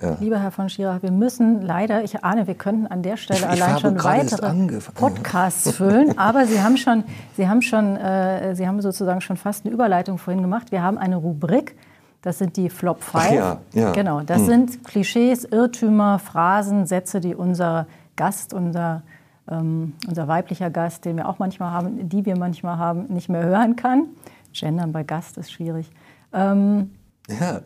Ja. 0.00 0.16
Lieber 0.18 0.38
Herr 0.38 0.50
von 0.50 0.70
Schirach, 0.70 1.02
wir 1.02 1.10
müssen 1.10 1.60
leider, 1.60 2.02
ich 2.02 2.24
ahne, 2.24 2.46
wir 2.46 2.54
könnten 2.54 2.86
an 2.86 3.02
der 3.02 3.18
Stelle 3.18 3.46
allein 3.46 3.78
schon 3.78 4.02
weitere 4.02 4.80
Podcasts 4.94 5.70
füllen, 5.76 6.16
aber 6.18 6.46
Sie 6.46 6.62
haben 6.62 6.78
schon, 6.78 7.04
Sie 7.36 7.46
haben 7.46 7.60
schon, 7.60 7.96
äh, 7.96 8.54
Sie 8.54 8.66
haben 8.66 8.80
sozusagen 8.80 9.20
schon 9.20 9.36
fast 9.36 9.66
eine 9.66 9.74
Überleitung 9.74 10.16
vorhin 10.16 10.42
gemacht. 10.42 10.72
Wir 10.72 10.82
haben 10.82 10.96
eine 10.96 11.16
Rubrik, 11.16 11.76
das 12.22 12.38
sind 12.38 12.56
die 12.56 12.70
Flop 12.70 13.02
5. 13.02 13.30
Ja, 13.30 13.58
ja. 13.74 13.92
Genau, 13.92 14.20
das 14.20 14.38
hm. 14.38 14.46
sind 14.46 14.84
Klischees, 14.84 15.44
Irrtümer, 15.44 16.18
Phrasen, 16.18 16.86
Sätze, 16.86 17.20
die 17.20 17.34
unser 17.34 17.86
Gast, 18.16 18.54
unser, 18.54 19.02
ähm, 19.50 19.94
unser 20.08 20.28
weiblicher 20.28 20.70
Gast, 20.70 21.04
den 21.04 21.18
wir 21.18 21.28
auch 21.28 21.38
manchmal 21.38 21.72
haben, 21.72 22.08
die 22.08 22.24
wir 22.24 22.38
manchmal 22.38 22.78
haben, 22.78 23.06
nicht 23.08 23.28
mehr 23.28 23.42
hören 23.42 23.76
kann. 23.76 24.06
Gendern 24.52 24.92
bei 24.92 25.02
Gast 25.02 25.36
ist 25.36 25.52
schwierig. 25.52 25.90
Ähm, 26.32 26.90
ja. 27.28 27.60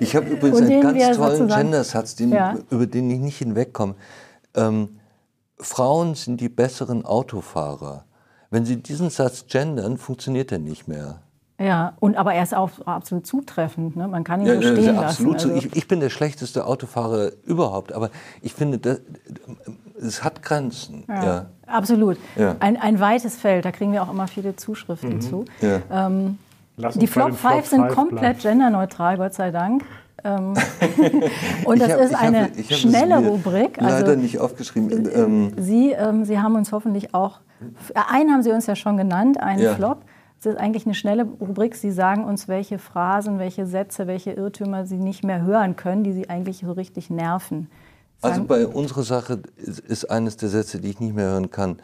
Ich 0.00 0.16
habe 0.16 0.28
übrigens 0.28 0.60
einen 0.62 0.80
ganz 0.80 1.16
tollen 1.16 1.48
Gendersatz, 1.48 2.14
den, 2.14 2.32
ja. 2.32 2.56
über 2.70 2.86
den 2.86 3.10
ich 3.10 3.20
nicht 3.20 3.38
hinwegkomme. 3.38 3.94
Ähm, 4.54 5.00
Frauen 5.58 6.14
sind 6.14 6.40
die 6.40 6.48
besseren 6.48 7.04
Autofahrer. 7.04 8.04
Wenn 8.50 8.64
Sie 8.64 8.76
diesen 8.76 9.10
Satz 9.10 9.46
gendern, 9.46 9.98
funktioniert 9.98 10.50
er 10.52 10.58
nicht 10.58 10.88
mehr. 10.88 11.20
Ja, 11.60 11.92
und 12.00 12.16
aber 12.16 12.32
er 12.32 12.42
ist 12.42 12.54
auch 12.54 12.70
absolut 12.86 13.26
zutreffend. 13.26 13.94
Ne? 13.94 14.08
Man 14.08 14.24
kann 14.24 14.40
ihn 14.40 14.46
ja, 14.46 14.54
so 14.54 14.62
stehen 14.62 14.94
ja, 14.94 15.02
absolut 15.02 15.34
lassen. 15.34 15.50
Also. 15.52 15.66
Ich, 15.66 15.76
ich, 15.76 15.88
bin 15.88 16.00
der 16.00 16.08
schlechteste 16.08 16.64
Autofahrer 16.64 17.32
überhaupt, 17.44 17.92
aber 17.92 18.10
ich 18.40 18.54
finde, 18.54 19.02
es 20.00 20.24
hat 20.24 20.42
Grenzen. 20.42 21.04
Ja, 21.06 21.24
ja. 21.24 21.46
Absolut. 21.66 22.16
Ein, 22.60 22.78
ein 22.78 22.98
weites 22.98 23.36
Feld, 23.36 23.66
da 23.66 23.72
kriegen 23.72 23.92
wir 23.92 24.02
auch 24.02 24.10
immer 24.10 24.26
viele 24.26 24.56
Zuschriften 24.56 25.16
mhm. 25.16 25.20
zu. 25.20 25.44
Ähm, 25.60 26.38
die 26.94 27.06
Flop 27.06 27.34
5 27.34 27.66
sind 27.66 27.88
komplett 27.88 28.20
bleiben. 28.20 28.58
genderneutral, 28.58 29.16
Gott 29.16 29.34
sei 29.34 29.50
Dank. 29.50 29.84
Ähm, 30.24 30.54
und 31.64 31.80
das 31.80 31.92
hab, 31.92 32.00
ist 32.00 32.14
eine 32.14 32.44
hab, 32.44 32.72
schnelle 32.72 33.18
Rubrik. 33.18 33.80
Also, 33.80 34.04
leider 34.04 34.16
nicht 34.16 34.38
aufgeschrieben. 34.38 35.08
Ähm, 35.14 35.52
Sie, 35.58 35.92
ähm, 35.92 36.24
Sie 36.24 36.38
haben 36.38 36.54
uns 36.56 36.72
hoffentlich 36.72 37.14
auch, 37.14 37.40
einen 37.94 38.32
haben 38.32 38.42
Sie 38.42 38.50
uns 38.50 38.66
ja 38.66 38.76
schon 38.76 38.96
genannt, 38.96 39.40
einen 39.40 39.62
ja. 39.62 39.74
Flop. 39.74 40.02
Es 40.38 40.46
ist 40.46 40.58
eigentlich 40.58 40.86
eine 40.86 40.94
schnelle 40.94 41.24
Rubrik. 41.24 41.74
Sie 41.74 41.90
sagen 41.90 42.24
uns, 42.24 42.48
welche 42.48 42.78
Phrasen, 42.78 43.38
welche 43.38 43.66
Sätze, 43.66 44.06
welche 44.06 44.32
Irrtümer 44.32 44.86
Sie 44.86 44.96
nicht 44.96 45.22
mehr 45.22 45.42
hören 45.42 45.76
können, 45.76 46.02
die 46.02 46.12
Sie 46.12 46.30
eigentlich 46.30 46.62
so 46.64 46.72
richtig 46.72 47.10
nerven. 47.10 47.68
Sagen 48.22 48.34
also 48.34 48.44
bei 48.44 48.66
unserer 48.66 49.02
Sache 49.02 49.40
ist, 49.56 49.80
ist 49.80 50.10
eines 50.10 50.36
der 50.38 50.48
Sätze, 50.48 50.80
die 50.80 50.90
ich 50.90 51.00
nicht 51.00 51.14
mehr 51.14 51.26
hören 51.26 51.50
kann, 51.50 51.76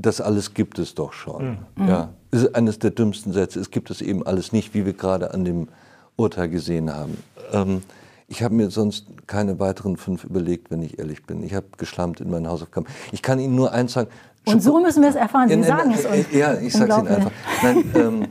das 0.00 0.20
alles 0.20 0.54
gibt 0.54 0.78
es 0.78 0.94
doch 0.94 1.12
schon. 1.12 1.58
Mhm. 1.76 1.88
Ja, 1.88 2.08
ist 2.30 2.54
eines 2.54 2.78
der 2.78 2.90
dümmsten 2.90 3.32
Sätze. 3.32 3.60
Es 3.60 3.70
gibt 3.70 3.90
es 3.90 4.00
eben 4.00 4.26
alles 4.26 4.52
nicht, 4.52 4.74
wie 4.74 4.86
wir 4.86 4.92
gerade 4.92 5.34
an 5.34 5.44
dem 5.44 5.68
Urteil 6.16 6.48
gesehen 6.48 6.94
haben. 6.94 7.18
Ähm, 7.52 7.82
ich 8.26 8.42
habe 8.42 8.54
mir 8.54 8.70
sonst 8.70 9.06
keine 9.26 9.58
weiteren 9.58 9.96
fünf 9.96 10.24
überlegt, 10.24 10.70
wenn 10.70 10.82
ich 10.82 10.98
ehrlich 10.98 11.24
bin. 11.24 11.42
Ich 11.42 11.54
habe 11.54 11.66
geschlammt 11.78 12.20
in 12.20 12.30
meinen 12.30 12.46
Hausaufgaben. 12.46 12.86
Ich 13.10 13.22
kann 13.22 13.38
Ihnen 13.38 13.54
nur 13.54 13.72
eins 13.72 13.94
sagen. 13.94 14.10
Und 14.44 14.62
so 14.62 14.80
müssen 14.80 15.02
wir 15.02 15.08
es 15.08 15.14
erfahren. 15.14 15.48
Sie 15.48 15.54
ja, 15.54 15.62
sagen 15.62 15.92
es 15.92 16.04
uns. 16.04 16.32
Ja, 16.32 16.54
ich 16.54 16.72
sage 16.72 16.92
es 16.92 16.98
Ihnen 16.98 17.08
einfach. 17.08 17.30
Nein, 17.62 17.90
ähm, 17.94 18.26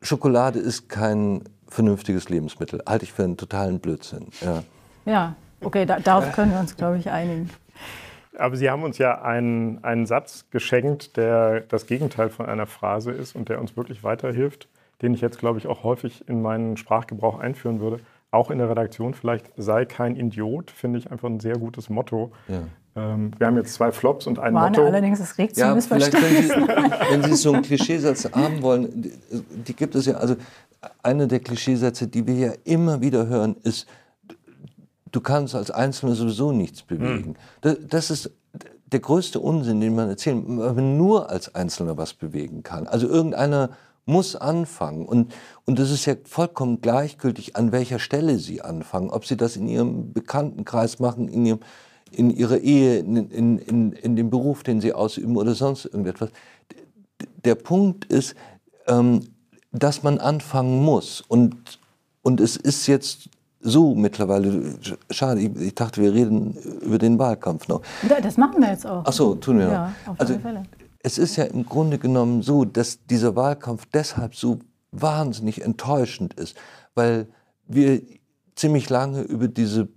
Schokolade 0.00 0.58
ist 0.58 0.88
kein 0.88 1.42
vernünftiges 1.68 2.28
Lebensmittel. 2.28 2.82
Halte 2.86 3.04
ich 3.04 3.12
für 3.12 3.24
einen 3.24 3.36
totalen 3.36 3.80
Blödsinn. 3.80 4.28
Ja, 4.40 4.62
ja 5.04 5.34
okay, 5.60 5.84
da, 5.84 5.98
darauf 6.00 6.32
können 6.32 6.52
wir 6.52 6.60
uns, 6.60 6.76
glaube 6.76 6.98
ich, 6.98 7.10
einigen. 7.10 7.50
Aber 8.38 8.56
Sie 8.56 8.70
haben 8.70 8.82
uns 8.82 8.98
ja 8.98 9.22
einen, 9.22 9.82
einen 9.84 10.06
Satz 10.06 10.46
geschenkt, 10.50 11.16
der 11.16 11.60
das 11.60 11.86
Gegenteil 11.86 12.30
von 12.30 12.46
einer 12.46 12.66
Phrase 12.66 13.12
ist 13.12 13.36
und 13.36 13.48
der 13.48 13.60
uns 13.60 13.76
wirklich 13.76 14.02
weiterhilft, 14.02 14.68
den 15.02 15.14
ich 15.14 15.20
jetzt, 15.20 15.38
glaube 15.38 15.58
ich, 15.58 15.66
auch 15.66 15.84
häufig 15.84 16.28
in 16.28 16.42
meinen 16.42 16.76
Sprachgebrauch 16.76 17.38
einführen 17.38 17.80
würde. 17.80 18.00
Auch 18.30 18.50
in 18.50 18.58
der 18.58 18.68
Redaktion 18.68 19.14
vielleicht, 19.14 19.46
sei 19.56 19.84
kein 19.84 20.16
Idiot, 20.16 20.70
finde 20.70 20.98
ich 20.98 21.10
einfach 21.12 21.28
ein 21.28 21.38
sehr 21.38 21.56
gutes 21.56 21.88
Motto. 21.88 22.32
Ja. 22.48 22.62
Ähm, 22.96 23.32
wir 23.38 23.46
haben 23.46 23.56
jetzt 23.56 23.74
zwei 23.74 23.92
Flops 23.92 24.26
und 24.26 24.38
ein 24.38 24.54
Warne 24.54 24.76
Motto. 24.78 24.86
allerdings, 24.86 25.20
es 25.20 25.36
regt 25.38 25.56
ja, 25.56 25.74
vielleicht, 25.80 26.12
wenn 26.12 26.42
Sie, 26.42 26.50
wenn 27.10 27.22
Sie 27.22 27.34
so 27.34 27.52
einen 27.52 27.62
Klischeesatz 27.62 28.30
haben 28.32 28.62
wollen, 28.62 29.02
die, 29.02 29.12
die 29.66 29.74
gibt 29.74 29.94
es 29.94 30.06
ja, 30.06 30.14
also 30.14 30.36
eine 31.02 31.26
der 31.26 31.40
Klischeesätze, 31.40 32.06
die 32.06 32.26
wir 32.26 32.34
ja 32.34 32.52
immer 32.64 33.00
wieder 33.00 33.26
hören, 33.26 33.56
ist, 33.62 33.86
du 35.14 35.20
kannst 35.20 35.54
als 35.54 35.70
Einzelner 35.70 36.14
sowieso 36.14 36.52
nichts 36.52 36.82
bewegen. 36.82 37.30
Mhm. 37.30 37.36
Das, 37.60 37.76
das, 37.88 38.10
ist 38.10 38.30
der 38.86 39.00
größte 39.00 39.38
Unsinn, 39.38 39.80
den 39.80 39.94
man 39.94 40.08
erzählt, 40.08 40.42
weil 40.46 40.74
man 40.74 40.96
nur 40.96 41.30
als 41.30 41.54
Einzelner 41.54 41.96
was 41.96 42.14
bewegen 42.14 42.62
kann. 42.62 42.86
Also 42.86 43.08
irgendeiner 43.08 43.70
muss 44.06 44.36
anfangen. 44.36 45.06
Und, 45.06 45.32
und 45.64 45.78
das 45.78 45.90
ist 45.90 46.04
ja 46.04 46.14
vollkommen 46.24 46.80
gleichgültig, 46.80 47.56
an 47.56 47.72
welcher 47.72 47.98
Stelle 47.98 48.38
sie 48.38 48.60
anfangen. 48.60 49.10
Ob 49.10 49.24
sie 49.24 49.36
das 49.36 49.56
in 49.56 49.68
ihrem 49.68 50.12
Bekanntenkreis 50.12 50.98
machen, 50.98 51.28
in, 51.28 51.46
ihrem, 51.46 51.60
in 52.10 52.30
ihrer 52.30 52.58
Ehe, 52.58 52.98
in, 52.98 53.16
in, 53.30 53.58
in, 53.58 53.92
in 53.92 54.16
dem 54.16 54.30
Beruf, 54.30 54.62
den 54.64 54.80
sie 54.80 54.92
ausüben 54.92 55.36
oder 55.36 55.54
sonst 55.54 55.86
irgendetwas. 55.86 56.30
Der 57.44 57.54
Punkt 57.54 58.04
ist, 58.06 58.34
ähm, 58.86 59.20
dass 59.70 60.02
man 60.02 60.18
anfangen 60.18 60.84
muss. 60.84 61.20
Und, 61.20 61.78
und 62.22 62.40
es 62.40 62.56
ist 62.56 62.86
jetzt 62.88 63.30
so 63.64 63.94
mittlerweile. 63.94 64.74
Schade, 65.10 65.40
ich, 65.40 65.56
ich, 65.56 65.74
dachte, 65.74 66.00
wir 66.00 66.12
reden 66.12 66.54
über 66.82 66.98
den 66.98 67.18
Wahlkampf 67.18 67.66
noch. 67.66 67.82
Das 68.22 68.36
machen 68.36 68.60
wir 68.60 68.70
jetzt 68.70 68.86
auch. 68.86 69.02
Ach 69.04 69.12
so, 69.12 69.34
tun 69.34 69.58
wir 69.58 69.68
ja, 69.68 69.94
noch. 70.06 70.12
Auf 70.12 70.20
also, 70.20 70.38
Fälle. 70.38 70.62
Es 71.02 71.18
ist 71.18 71.36
ja 71.36 71.44
im 71.44 71.66
Grunde 71.66 71.98
genommen 71.98 72.42
so, 72.42 72.64
dass 72.64 73.04
dieser 73.06 73.34
Wahlkampf 73.34 73.86
deshalb 73.92 74.36
so 74.36 74.60
wahnsinnig 74.92 75.62
enttäuschend 75.62 76.34
ist, 76.34 76.56
weil 76.94 77.26
wir 77.66 78.02
ziemlich 78.54 78.88
lange 78.90 79.22
über 79.22 79.48
diese 79.48 79.88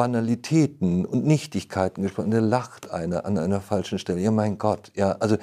Banalitäten 0.00 1.04
und 1.04 1.26
Nichtigkeiten 1.26 2.00
gesprochen. 2.00 2.30
Da 2.30 2.38
lacht 2.38 2.90
einer 2.90 3.26
an 3.26 3.36
einer 3.36 3.60
falschen 3.60 3.98
Stelle. 3.98 4.18
Ja, 4.20 4.30
mein 4.30 4.56
Gott. 4.56 4.90
Ja, 4.94 5.12
also 5.20 5.36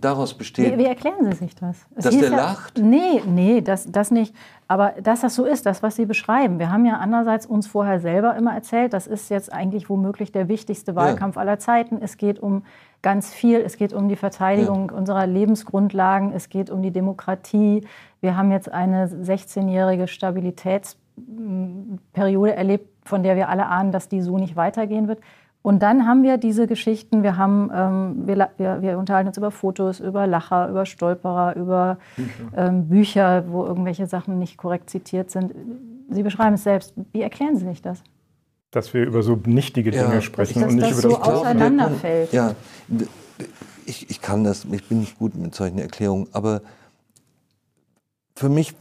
daraus 0.00 0.34
besteht. 0.34 0.74
Wie, 0.74 0.78
wie, 0.78 0.86
erklären 0.86 1.24
Sie 1.24 1.36
sich 1.36 1.56
das? 1.56 1.78
Es 1.96 2.04
dass 2.04 2.16
der 2.16 2.30
ja, 2.30 2.36
lacht? 2.36 2.78
Nee, 2.78 3.22
nee, 3.26 3.62
das, 3.62 3.90
das 3.90 4.12
nicht. 4.12 4.32
Aber 4.68 4.94
dass 5.02 5.22
das 5.22 5.34
so 5.34 5.44
ist, 5.44 5.66
das, 5.66 5.82
was 5.82 5.96
Sie 5.96 6.06
beschreiben. 6.06 6.60
Wir 6.60 6.70
haben 6.70 6.84
ja 6.86 6.98
andererseits 6.98 7.44
uns 7.44 7.66
vorher 7.66 7.98
selber 7.98 8.36
immer 8.36 8.54
erzählt, 8.54 8.92
das 8.92 9.08
ist 9.08 9.30
jetzt 9.30 9.52
eigentlich 9.52 9.90
womöglich 9.90 10.30
der 10.30 10.46
wichtigste 10.46 10.94
Wahlkampf 10.94 11.34
ja. 11.34 11.42
aller 11.42 11.58
Zeiten. 11.58 11.98
Es 12.00 12.18
geht 12.18 12.38
um 12.38 12.62
ganz 13.02 13.34
viel. 13.34 13.58
Es 13.62 13.76
geht 13.76 13.92
um 13.92 14.08
die 14.08 14.14
Verteidigung 14.14 14.90
ja. 14.92 14.96
unserer 14.96 15.26
Lebensgrundlagen. 15.26 16.30
Es 16.32 16.50
geht 16.50 16.70
um 16.70 16.82
die 16.82 16.92
Demokratie. 16.92 17.84
Wir 18.20 18.36
haben 18.36 18.52
jetzt 18.52 18.70
eine 18.70 19.08
16-jährige 19.08 20.06
Stabilitätsperiode 21.16 22.54
erlebt, 22.54 22.88
von 23.04 23.22
der 23.22 23.36
wir 23.36 23.48
alle 23.48 23.66
ahnen, 23.66 23.92
dass 23.92 24.08
die 24.08 24.20
so 24.20 24.38
nicht 24.38 24.56
weitergehen 24.56 25.08
wird. 25.08 25.20
Und 25.62 25.80
dann 25.82 26.06
haben 26.06 26.22
wir 26.22 26.36
diese 26.36 26.68
Geschichten, 26.68 27.24
wir, 27.24 27.36
haben, 27.36 27.70
ähm, 27.74 28.26
wir, 28.26 28.50
wir, 28.56 28.82
wir, 28.82 28.98
unterhalten 28.98 29.28
uns 29.28 29.36
über 29.36 29.50
Fotos, 29.50 29.98
über 29.98 30.26
Lacher, 30.26 30.68
über 30.68 30.86
Stolperer, 30.86 31.56
über 31.56 31.98
Bücher. 32.16 32.30
Ähm, 32.56 32.88
Bücher, 32.88 33.44
wo 33.48 33.64
irgendwelche 33.64 34.06
Sachen 34.06 34.38
nicht 34.38 34.58
korrekt 34.58 34.90
zitiert 34.90 35.30
sind. 35.30 35.52
Sie 36.08 36.22
beschreiben 36.22 36.54
es 36.54 36.62
selbst. 36.62 36.94
Wie 37.12 37.20
erklären 37.20 37.56
Sie 37.56 37.66
sich 37.66 37.82
das? 37.82 38.04
Dass 38.70 38.94
wir 38.94 39.04
über 39.06 39.24
so 39.24 39.40
nichtige 39.44 39.90
Dinge 39.90 40.14
ja, 40.14 40.20
sprechen 40.20 40.62
und 40.62 40.76
nicht 40.76 40.90
das 40.90 41.04
über 41.04 41.14
das 41.14 41.26
so 41.26 41.32
auseinanderfällt. 41.32 42.32
Ja, 42.32 42.54
ich, 43.86 44.08
ich 44.08 44.20
kann 44.20 44.44
das, 44.44 44.66
ich 44.70 44.88
bin 44.88 45.00
nicht 45.00 45.18
gut 45.18 45.34
mit 45.34 45.54
solchen 45.54 45.78
Erklärungen, 45.78 46.28
aber 46.32 46.60
für 48.36 48.48
mich 48.48 48.74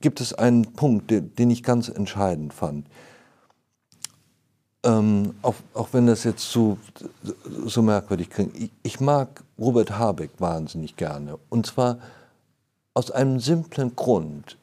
gibt 0.00 0.20
es 0.20 0.32
einen 0.34 0.72
Punkt, 0.72 1.10
den 1.10 1.50
ich 1.50 1.62
ganz 1.62 1.88
entscheidend 1.88 2.54
fand. 2.54 2.86
ähm, 4.84 5.34
auch, 5.42 5.54
auch, 5.74 5.88
wenn 5.92 6.06
das 6.06 6.24
jetzt 6.24 6.50
so, 6.50 6.78
so 7.66 7.82
merkwürdig 7.82 8.30
klingt, 8.30 8.56
ich, 8.56 8.70
ich, 8.82 9.00
mag 9.00 9.44
Robert 9.58 9.96
Habeck 9.98 10.30
wahnsinnig 10.38 10.96
gerne. 10.96 11.38
Und 11.48 11.66
zwar 11.66 11.98
aus 12.94 13.10
einem 13.10 13.38
simplen 13.38 13.94
Grund. 13.94 14.56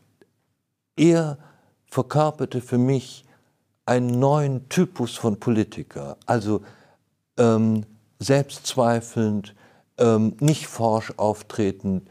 Er 0.95 1.37
verkörperte 1.85 2.61
für 2.61 2.77
mich 2.77 3.25
einen 3.85 4.19
neuen 4.19 4.67
Typus 4.69 5.15
von 5.15 5.39
Politiker. 5.39 6.17
Also 6.25 6.61
ähm, 7.37 7.85
selbstzweifelnd, 8.19 9.55
ähm, 9.97 10.35
nicht 10.39 10.67
forsch 10.67 11.13
auftreten, 11.17 12.05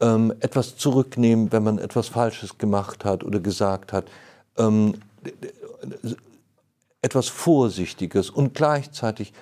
ähm, 0.00 0.32
etwas 0.40 0.76
zurücknehmen, 0.76 1.52
wenn 1.52 1.62
man 1.62 1.78
etwas 1.78 2.08
Falsches 2.08 2.58
gemacht 2.58 3.04
hat 3.04 3.24
oder 3.24 3.40
gesagt 3.40 3.92
hat, 3.92 4.06
ähm, 4.56 4.94
etwas 7.02 7.28
Vorsichtiges 7.28 8.30
und 8.30 8.54
gleichzeitig 8.54 9.32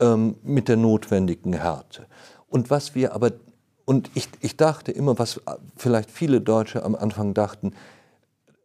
ähm, 0.00 0.36
mit 0.42 0.68
der 0.68 0.76
notwendigen 0.76 1.52
Härte. 1.52 2.06
Und 2.48 2.70
was 2.70 2.94
wir 2.94 3.14
aber, 3.14 3.32
und 3.84 4.10
ich, 4.14 4.28
ich 4.40 4.56
dachte 4.56 4.92
immer, 4.92 5.18
was 5.18 5.40
vielleicht 5.76 6.10
viele 6.10 6.40
Deutsche 6.40 6.82
am 6.82 6.94
Anfang 6.94 7.34
dachten, 7.34 7.72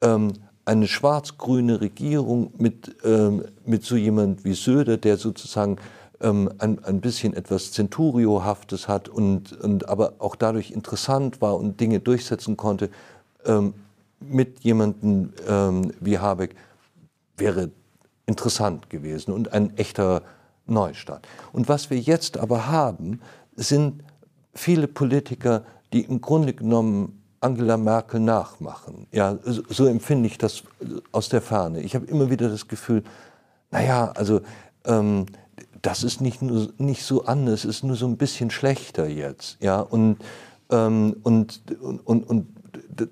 ähm, 0.01 0.33
eine 0.65 0.87
schwarz-grüne 0.87 1.81
Regierung 1.81 2.53
mit, 2.57 2.95
ähm, 3.03 3.45
mit 3.65 3.83
so 3.83 3.95
jemand 3.95 4.43
wie 4.43 4.53
Söder, 4.53 4.97
der 4.97 5.17
sozusagen 5.17 5.77
ähm, 6.21 6.51
ein, 6.57 6.83
ein 6.83 7.01
bisschen 7.01 7.33
etwas 7.33 7.71
Zenturiohaftes 7.71 8.87
hat 8.87 9.09
und, 9.09 9.53
und 9.53 9.87
aber 9.89 10.13
auch 10.19 10.35
dadurch 10.35 10.71
interessant 10.71 11.41
war 11.41 11.55
und 11.57 11.79
Dinge 11.79 11.99
durchsetzen 11.99 12.57
konnte, 12.57 12.89
ähm, 13.45 13.73
mit 14.19 14.59
jemandem 14.59 15.33
ähm, 15.47 15.93
wie 15.99 16.19
Habeck 16.19 16.55
wäre 17.37 17.71
interessant 18.25 18.89
gewesen 18.89 19.33
und 19.33 19.53
ein 19.53 19.75
echter 19.77 20.21
Neustart. 20.65 21.27
Und 21.51 21.69
was 21.69 21.89
wir 21.89 21.99
jetzt 21.99 22.37
aber 22.37 22.67
haben, 22.67 23.21
sind 23.55 24.03
viele 24.53 24.87
Politiker, 24.87 25.63
die 25.93 26.01
im 26.01 26.21
Grunde 26.21 26.53
genommen 26.53 27.21
Angela 27.41 27.77
Merkel 27.77 28.19
nachmachen. 28.19 29.07
Ja, 29.11 29.37
so, 29.43 29.63
so 29.69 29.85
empfinde 29.85 30.27
ich 30.27 30.37
das 30.37 30.63
aus 31.11 31.29
der 31.29 31.41
Ferne. 31.41 31.81
Ich 31.81 31.95
habe 31.95 32.05
immer 32.05 32.29
wieder 32.29 32.49
das 32.49 32.67
Gefühl, 32.67 33.03
naja, 33.71 34.11
also 34.11 34.41
ähm, 34.85 35.25
das 35.81 36.03
ist 36.03 36.21
nicht, 36.21 36.41
nur, 36.41 36.73
nicht 36.77 37.03
so 37.03 37.25
anders, 37.25 37.63
es 37.63 37.77
ist 37.77 37.83
nur 37.83 37.95
so 37.95 38.07
ein 38.07 38.17
bisschen 38.17 38.49
schlechter 38.49 39.07
jetzt. 39.07 39.57
Ja, 39.61 39.79
und, 39.79 40.17
ähm, 40.69 41.15
und, 41.23 41.61
und, 41.81 41.99
und, 42.05 42.23
und 42.23 42.47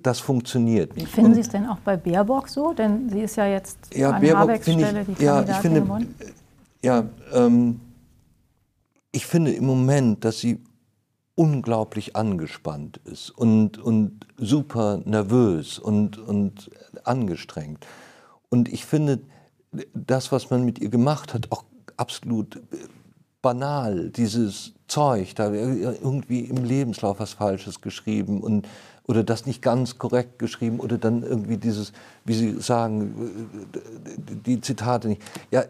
das 0.03 0.19
funktioniert 0.19 0.95
nicht. 0.95 1.07
Finden 1.07 1.33
Sie 1.33 1.41
es 1.41 1.49
denn 1.49 1.65
auch 1.65 1.79
bei 1.79 1.95
Baerbock 1.95 2.49
so? 2.49 2.73
Denn 2.73 3.09
sie 3.09 3.21
ist 3.21 3.37
ja 3.37 3.47
jetzt 3.47 3.77
ja, 3.93 4.11
an 4.11 4.21
Baerbock 4.21 4.41
Habecks 4.41 4.65
Stelle 4.65 5.05
ich, 5.07 5.17
die 5.17 5.23
ja, 5.23 5.41
ich 5.43 5.55
finde. 5.57 6.07
Ja, 6.83 7.03
ähm, 7.33 7.79
ich 9.11 9.25
finde 9.25 9.51
im 9.53 9.65
Moment, 9.65 10.25
dass 10.25 10.39
sie 10.39 10.61
unglaublich 11.35 12.15
angespannt 12.15 12.99
ist 13.05 13.29
und, 13.29 13.77
und 13.77 14.27
super 14.37 15.01
nervös 15.05 15.79
und, 15.79 16.17
und 16.17 16.69
angestrengt. 17.03 17.85
Und 18.49 18.71
ich 18.71 18.85
finde, 18.85 19.21
das, 19.93 20.31
was 20.31 20.49
man 20.49 20.65
mit 20.65 20.79
ihr 20.79 20.89
gemacht 20.89 21.33
hat, 21.33 21.51
auch 21.51 21.63
absolut 21.97 22.61
banal, 23.41 24.09
dieses 24.09 24.73
Zeug, 24.87 25.35
da 25.35 25.51
irgendwie 25.51 26.41
im 26.41 26.63
Lebenslauf 26.63 27.19
was 27.19 27.33
Falsches 27.33 27.81
geschrieben 27.81 28.41
und 28.41 28.67
oder 29.07 29.23
das 29.23 29.45
nicht 29.45 29.61
ganz 29.61 29.97
korrekt 29.97 30.37
geschrieben 30.37 30.79
oder 30.79 30.97
dann 30.97 31.23
irgendwie 31.23 31.57
dieses, 31.57 31.93
wie 32.25 32.33
Sie 32.33 32.59
sagen, 32.59 33.69
die 34.45 34.59
Zitate 34.59 35.07
nicht. 35.07 35.21
Ja, 35.49 35.63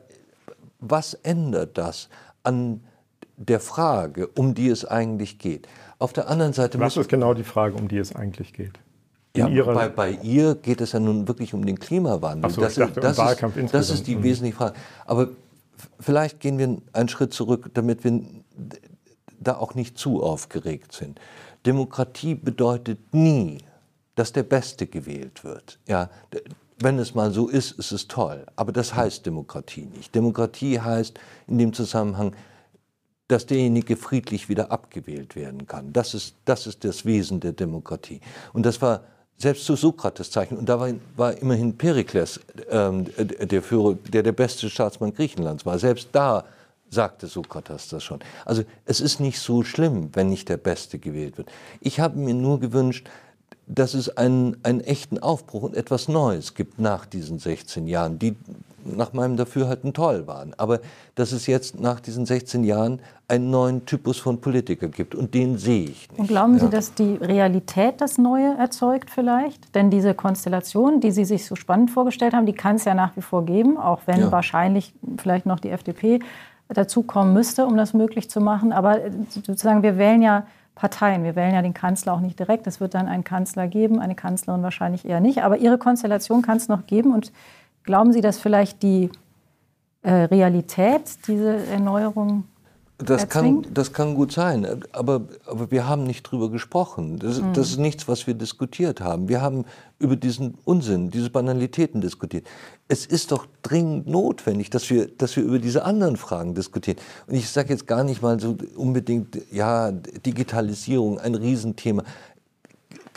was 0.80 1.14
ändert 1.14 1.78
das 1.78 2.10
an 2.44 2.82
der 3.36 3.60
Frage, 3.60 4.28
um 4.28 4.56
die 4.56 4.70
es 4.70 4.86
eigentlich 4.86 5.38
geht? 5.38 5.68
Auf 6.00 6.14
der 6.14 6.30
anderen 6.30 6.54
Seite. 6.54 6.80
Was 6.80 6.98
ist 6.98 7.10
genau 7.10 7.36
die 7.36 7.44
Frage, 7.44 7.76
um 7.76 7.88
die 7.88 7.98
es 7.98 8.16
eigentlich 8.16 8.54
geht? 8.54 8.74
ja, 9.36 9.64
bei, 9.64 9.90
bei, 9.90 10.12
ihr 10.24 10.56
geht 10.56 10.82
es 10.82 10.94
ja 10.94 11.00
nun 11.00 11.28
wirklich 11.28 11.54
um 11.54 11.64
den 11.64 11.78
Klimawandel. 11.78 12.50
So, 12.50 12.62
das, 12.62 12.74
dachte, 12.74 13.00
das, 13.00 13.20
um 13.20 13.52
ist, 13.56 13.74
das 13.74 13.90
ist 13.92 14.08
die 14.08 14.16
mhm. 14.16 14.24
wesentliche 14.24 14.56
Frage. 14.56 14.74
Aber 15.06 15.30
vielleicht 16.00 16.40
gehen 16.40 16.58
wir 16.58 16.82
einen 16.94 17.10
Schritt 17.10 17.34
zurück, 17.34 17.72
damit 17.74 18.04
wir 18.04 18.22
da 19.40 19.58
auch 19.58 19.76
nicht 19.76 19.98
zu 19.98 20.24
aufgeregt 20.24 20.94
sind. 20.94 21.20
Demokratie 21.66 22.36
bedeutet 22.36 23.14
nie, 23.14 23.60
dass 24.16 24.34
der 24.34 24.44
Beste 24.44 24.88
gewählt 24.88 25.44
wird. 25.44 25.80
Ja, 25.88 26.10
wenn 26.80 27.00
es 27.00 27.16
mal 27.16 27.32
so 27.32 27.48
ist, 27.48 27.72
ist 27.72 27.92
es 27.92 28.08
toll. 28.08 28.46
Aber 28.56 28.72
das 28.72 28.96
heißt 28.96 29.26
Demokratie 29.26 29.86
nicht. 29.86 30.14
Demokratie 30.14 30.80
heißt 30.80 31.20
in 31.48 31.58
dem 31.58 31.74
Zusammenhang, 31.74 32.36
dass 33.28 33.46
derjenige 33.46 33.98
friedlich 33.98 34.48
wieder 34.48 34.72
abgewählt 34.72 35.36
werden 35.36 35.68
kann. 35.68 35.92
Das 35.92 36.14
ist 36.14 36.36
das, 36.46 36.66
ist 36.66 36.84
das 36.84 37.06
Wesen 37.06 37.40
der 37.40 37.52
Demokratie. 37.52 38.22
Und 38.54 38.66
das 38.66 38.82
war 38.82 39.04
selbst 39.38 39.66
zu 39.66 39.76
Sokrates 39.76 40.32
Zeichen. 40.32 40.58
Und 40.58 40.68
da 40.68 40.80
war, 40.80 40.90
war 41.16 41.38
immerhin 41.38 41.78
Perikles 41.78 42.40
ähm, 42.70 43.06
der 43.18 43.62
Führer, 43.62 43.96
der 43.96 44.24
der 44.24 44.32
beste 44.32 44.70
Staatsmann 44.70 45.14
Griechenlands 45.14 45.66
war. 45.66 45.78
Selbst 45.78 46.10
da 46.12 46.46
sagte 46.90 47.28
Sokrates 47.28 47.90
das 47.90 48.04
schon. 48.04 48.20
Also 48.46 48.64
es 48.86 49.02
ist 49.02 49.20
nicht 49.20 49.40
so 49.40 49.64
schlimm, 49.64 50.10
wenn 50.14 50.30
nicht 50.30 50.50
der 50.50 50.58
Beste 50.58 51.00
gewählt 51.00 51.38
wird. 51.38 51.50
Ich 51.82 52.00
habe 52.00 52.18
mir 52.18 52.34
nur 52.34 52.60
gewünscht, 52.60 53.08
dass 53.68 53.94
es 53.94 54.16
einen, 54.16 54.58
einen 54.64 54.80
echten 54.80 55.20
Aufbruch 55.20 55.64
und 55.64 55.76
etwas 55.76 56.08
Neues 56.08 56.54
gibt 56.54 56.80
nach 56.80 57.06
diesen 57.06 57.38
16 57.38 57.88
Jahren, 57.88 58.18
die 58.18 58.36
nach 58.96 59.14
meinem 59.14 59.38
Dafürhalten 59.38 59.94
toll 59.94 60.28
waren. 60.28 60.54
Aber 60.58 60.80
dass 61.16 61.32
es 61.32 61.48
jetzt 61.48 61.80
nach 61.80 62.00
diesen 62.00 62.26
16 62.26 62.64
Jahren 62.64 63.02
einen 63.28 63.50
neuen 63.50 63.86
Typus 63.86 64.18
von 64.18 64.40
Politiker 64.40 64.88
gibt 64.88 65.16
und 65.16 65.34
den 65.34 65.58
sehe 65.58 65.86
ich 65.86 66.10
nicht. 66.10 66.20
Und 66.20 66.28
glauben 66.28 66.54
ja. 66.54 66.60
Sie, 66.66 66.70
dass 66.70 66.94
die 66.94 67.16
Realität 67.16 68.00
das 68.00 68.18
Neue 68.18 68.56
erzeugt 68.58 69.10
vielleicht? 69.10 69.76
Denn 69.76 69.90
diese 69.90 70.14
Konstellation, 70.14 71.02
die 71.02 71.12
Sie 71.12 71.26
sich 71.26 71.46
so 71.46 71.56
spannend 71.56 71.92
vorgestellt 71.92 72.34
haben, 72.34 72.46
die 72.46 72.54
kann 72.54 72.78
es 72.78 72.86
ja 72.86 72.94
nach 72.94 73.16
wie 73.18 73.22
vor 73.22 73.46
geben, 73.46 73.78
auch 73.78 74.02
wenn 74.06 74.22
ja. 74.22 74.32
wahrscheinlich 74.32 74.94
vielleicht 75.18 75.46
noch 75.46 75.60
die 75.60 75.70
FDP 75.70 76.20
dazukommen 76.70 77.34
müsste, 77.34 77.66
um 77.66 77.78
das 77.78 77.94
möglich 77.94 78.30
zu 78.30 78.42
machen. 78.42 78.72
Aber 78.74 79.04
äh, 79.04 79.12
sozusagen, 79.30 79.84
wir 79.84 79.98
wählen 79.98 80.22
ja 80.22 80.46
Parteien. 80.78 81.24
Wir 81.24 81.36
wählen 81.36 81.54
ja 81.54 81.62
den 81.62 81.74
Kanzler 81.74 82.14
auch 82.14 82.20
nicht 82.20 82.40
direkt. 82.40 82.68
Es 82.68 82.80
wird 82.80 82.94
dann 82.94 83.08
einen 83.08 83.24
Kanzler 83.24 83.68
geben, 83.68 84.00
eine 84.00 84.16
Kanzlerin 84.16 84.62
wahrscheinlich 84.64 85.06
eher 85.06 85.20
nicht. 85.20 85.44
Aber 85.44 85.58
Ihre 85.58 85.78
Konstellation 85.78 86.42
kann 86.42 86.58
es 86.58 86.68
noch 86.68 86.86
geben. 86.86 87.14
Und 87.14 87.32
glauben 87.88 88.14
Sie, 88.14 88.22
dass 88.22 88.38
vielleicht 88.38 88.84
die 88.84 89.10
äh, 90.04 90.12
Realität 90.12 91.02
diese 91.28 91.66
Erneuerung 91.66 92.44
das 93.00 93.30
kann, 93.30 93.64
das 93.72 93.94
kann 93.94 94.16
gut 94.16 94.32
sein, 94.32 94.66
aber, 94.92 95.22
aber 95.46 95.70
wir 95.70 95.88
haben 95.88 96.06
nicht 96.06 96.24
drüber 96.24 96.50
gesprochen. 96.50 97.20
Das, 97.20 97.40
mhm. 97.40 97.54
das, 97.54 97.70
ist 97.70 97.78
nichts, 97.78 98.08
was 98.08 98.26
wir 98.26 98.34
diskutiert 98.34 99.02
haben. 99.02 99.30
Wir 99.30 99.40
haben 99.40 99.66
über 100.00 100.16
diesen 100.16 100.56
Unsinn, 100.66 101.12
diese 101.12 101.30
Banalitäten 101.30 102.02
diskutiert. 102.02 102.48
Es 102.88 103.06
ist 103.06 103.32
doch 103.32 103.46
dringend 103.62 104.08
notwendig, 104.08 104.72
dass 104.72 104.90
wir, 104.90 105.08
dass 105.08 105.36
wir 105.36 105.44
über 105.44 105.60
diese 105.60 105.86
anderen 105.86 106.18
Fragen 106.18 106.56
diskutieren. 106.56 106.98
Und 107.28 107.36
ich 107.36 107.48
sage 107.50 107.70
jetzt 107.70 107.86
gar 107.86 108.04
nicht 108.04 108.24
mal 108.24 108.40
so 108.40 108.58
unbedingt, 108.76 109.38
ja, 109.52 109.92
Digitalisierung, 109.92 111.20
ein 111.20 111.36
Riesenthema. 111.36 112.04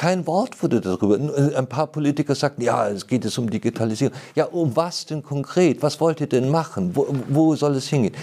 Kein 0.01 0.26
Wort 0.26 0.62
wurde 0.62 0.80
darüber. 0.80 1.18
Ein 1.55 1.66
paar 1.66 1.86
Politiker 1.86 2.34
sagten, 2.34 2.62
ja, 2.62 2.88
es 2.88 3.07
geht 3.07 3.22
jetzt 3.22 3.36
um 3.36 3.51
Digitalisierung. 3.51 4.16
Ja, 4.34 4.46
um 4.46 4.74
was 4.74 5.05
denn 5.05 5.22
konkret? 5.22 5.82
Was 5.82 6.01
wollt 6.01 6.22
ihr 6.22 6.26
denn 6.26 6.48
machen? 6.48 6.96
Wo, 6.96 7.07
wo 7.28 7.55
soll 7.55 7.76
es 7.76 7.88
hingehen? 7.88 8.14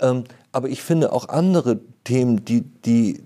Ähm, 0.00 0.24
aber 0.52 0.68
ich 0.68 0.82
finde 0.82 1.14
auch 1.14 1.30
andere 1.30 1.80
Themen, 2.04 2.44
die, 2.44 2.60
die 2.60 3.24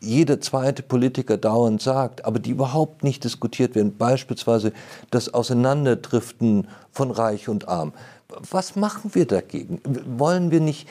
jeder 0.00 0.40
zweite 0.40 0.82
Politiker 0.82 1.36
dauernd 1.36 1.80
sagt, 1.80 2.24
aber 2.24 2.40
die 2.40 2.50
überhaupt 2.50 3.04
nicht 3.04 3.22
diskutiert 3.22 3.76
werden. 3.76 3.96
Beispielsweise 3.96 4.72
das 5.12 5.32
Auseinanderdriften 5.32 6.66
von 6.90 7.12
Reich 7.12 7.48
und 7.48 7.68
Arm. 7.68 7.92
Was 8.50 8.74
machen 8.74 9.12
wir 9.14 9.24
dagegen? 9.24 9.80
Wollen 10.18 10.50
wir 10.50 10.58
nicht 10.58 10.88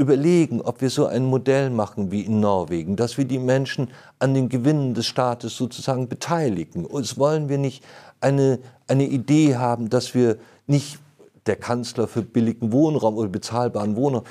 überlegen, 0.00 0.62
ob 0.62 0.80
wir 0.80 0.88
so 0.88 1.06
ein 1.06 1.26
Modell 1.26 1.68
machen 1.68 2.10
wie 2.10 2.22
in 2.22 2.40
Norwegen, 2.40 2.96
dass 2.96 3.18
wir 3.18 3.26
die 3.26 3.38
Menschen 3.38 3.88
an 4.18 4.32
den 4.32 4.48
Gewinnen 4.48 4.94
des 4.94 5.06
Staates 5.06 5.56
sozusagen 5.56 6.08
beteiligen? 6.08 6.86
Und 6.86 7.18
wollen 7.18 7.50
wir 7.50 7.58
nicht 7.58 7.84
eine, 8.20 8.58
eine 8.88 9.04
Idee 9.04 9.56
haben, 9.56 9.90
dass 9.90 10.14
wir 10.14 10.38
nicht 10.66 10.98
der 11.44 11.56
Kanzler 11.56 12.08
für 12.08 12.22
billigen 12.22 12.72
Wohnraum 12.72 13.16
oder 13.16 13.28
bezahlbaren 13.28 13.94
Wohnraum. 13.94 14.24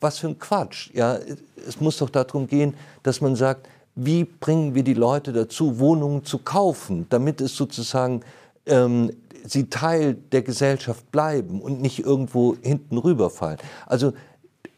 Was 0.00 0.18
für 0.18 0.28
ein 0.28 0.38
Quatsch. 0.38 0.90
Ja, 0.94 1.18
es 1.66 1.80
muss 1.80 1.98
doch 1.98 2.10
darum 2.10 2.46
gehen, 2.46 2.74
dass 3.02 3.20
man 3.20 3.34
sagt, 3.34 3.68
wie 3.96 4.24
bringen 4.24 4.74
wir 4.74 4.84
die 4.84 4.94
Leute 4.94 5.32
dazu, 5.32 5.80
Wohnungen 5.80 6.24
zu 6.24 6.38
kaufen, 6.38 7.06
damit 7.08 7.40
es 7.40 7.56
sozusagen 7.56 8.20
ähm, 8.66 9.10
sie 9.44 9.70
Teil 9.70 10.14
der 10.32 10.42
Gesellschaft 10.42 11.10
bleiben 11.10 11.60
und 11.60 11.80
nicht 11.80 12.00
irgendwo 12.00 12.56
hinten 12.62 12.98
rüberfallen. 12.98 13.58
Also 13.86 14.12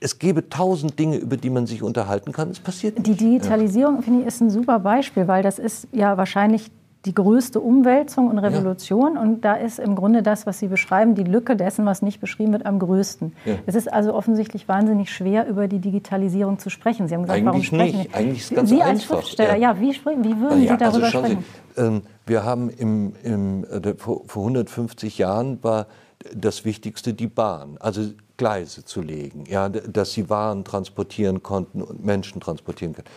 es 0.01 0.19
gäbe 0.19 0.49
tausend 0.49 0.99
Dinge, 0.99 1.17
über 1.17 1.37
die 1.37 1.51
man 1.51 1.67
sich 1.67 1.83
unterhalten 1.83 2.33
kann. 2.33 2.51
Es 2.51 2.61
passiert 2.61 2.97
nicht. 2.97 3.07
Die 3.07 3.15
Digitalisierung, 3.15 3.97
ja. 3.97 4.03
finde 4.03 4.21
ich, 4.21 4.27
ist 4.27 4.41
ein 4.41 4.51
super 4.51 4.79
Beispiel, 4.79 5.27
weil 5.27 5.43
das 5.43 5.59
ist 5.59 5.89
ja 5.93 6.17
wahrscheinlich 6.17 6.71
die 7.05 7.15
größte 7.15 7.61
Umwälzung 7.61 8.29
und 8.29 8.39
Revolution. 8.39 9.15
Ja. 9.15 9.23
Und 9.23 9.45
da 9.45 9.55
ist 9.55 9.79
im 9.79 9.95
Grunde 9.95 10.23
das, 10.23 10.47
was 10.47 10.59
Sie 10.59 10.69
beschreiben, 10.69 11.15
die 11.15 11.23
Lücke 11.23 11.57
dessen, 11.57 11.87
was 11.87 12.03
nicht 12.03 12.21
beschrieben 12.21 12.53
wird, 12.53 12.67
am 12.67 12.79
größten. 12.79 13.33
Ja. 13.45 13.55
Es 13.67 13.75
ist 13.75 13.93
also 13.93 14.15
offensichtlich 14.15 14.69
wahnsinnig 14.69 15.11
schwer, 15.11 15.47
über 15.47 15.69
die 15.69 15.79
Digitalisierung 15.79 16.59
zu 16.59 16.71
sprechen. 16.71 17.09
Sie 17.09 17.15
haben 17.15 17.23
gesagt, 17.23 17.39
Eigentlich 17.39 17.47
warum 17.47 17.63
sprechen 17.63 17.99
nicht. 17.99 18.15
Eigentlich 18.15 18.39
ist 18.39 18.51
es 18.51 18.57
ganz 18.57 18.69
Sie 18.69 18.83
einfach. 18.83 18.89
als 18.91 19.05
Schriftsteller, 19.05 19.57
ja, 19.57 19.73
ja 19.73 19.81
wie, 19.81 19.91
wie, 19.91 20.41
würden 20.41 20.63
ja, 20.63 20.73
Sie 20.73 20.77
darüber 20.77 21.05
also 21.05 21.19
sprechen? 21.19 21.45
Sie, 21.75 21.81
ähm, 21.81 22.03
wir 22.27 22.45
haben 22.45 22.69
im, 22.71 23.13
im, 23.23 23.65
äh, 23.65 23.95
vor, 23.97 24.23
vor 24.27 24.43
150 24.43 25.19
Jahren 25.19 25.63
war 25.63 25.87
das 26.35 26.65
Wichtigste 26.65 27.15
die 27.15 27.29
Bahn, 27.29 27.77
also 27.79 28.03
Gleise 28.39 28.85
zu 28.85 29.03
legen, 29.03 29.45
ja, 29.47 29.69
dass 29.69 30.13
sie 30.13 30.31
Waren 30.31 30.65
transportieren 30.65 31.43
konnten 31.43 31.83
und 31.83 32.03
Menschen 32.03 32.41
transportieren 32.41 32.95
können 32.95 33.09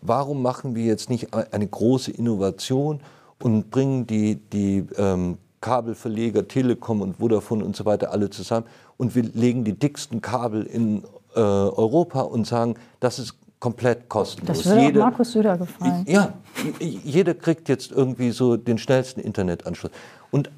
warum 0.00 0.42
machen 0.42 0.74
wir 0.74 0.84
jetzt 0.84 1.10
nicht 1.10 1.34
eine 1.34 1.66
große 1.66 2.10
Innovation 2.10 3.00
und 3.42 3.70
bringen 3.70 4.06
die, 4.06 4.36
die 4.36 4.84
ähm, 4.96 5.38
Kabelverleger 5.60 6.46
Telekom 6.46 7.00
und 7.00 7.16
Vodafone 7.18 7.64
und 7.64 7.74
so 7.74 7.84
weiter 7.84 8.12
alle 8.12 8.30
zusammen 8.30 8.66
und 8.96 9.14
wir 9.14 9.22
legen 9.22 9.64
die 9.64 9.74
dicksten 9.74 10.20
Kabel 10.20 10.64
in 10.64 11.02
äh, 11.34 11.40
Europa 11.40 12.20
und 12.20 12.46
sagen, 12.46 12.76
das 13.00 13.18
ist 13.18 13.34
komplett 13.58 14.08
kostenlos. 14.08 14.58
Das 14.58 14.66
würde 14.66 14.82
jeder, 14.82 15.00
Markus 15.00 15.32
Söder 15.32 15.58
gefallen. 15.58 16.04
Ja, 16.06 16.32
jeder 16.80 17.34
kriegt 17.34 17.68
jetzt 17.68 17.90
irgendwie 17.90 18.30
so 18.30 18.56
den 18.56 18.78
schnellsten 18.78 19.20
Internetanschluss. 19.20 19.90
Und 20.30 20.50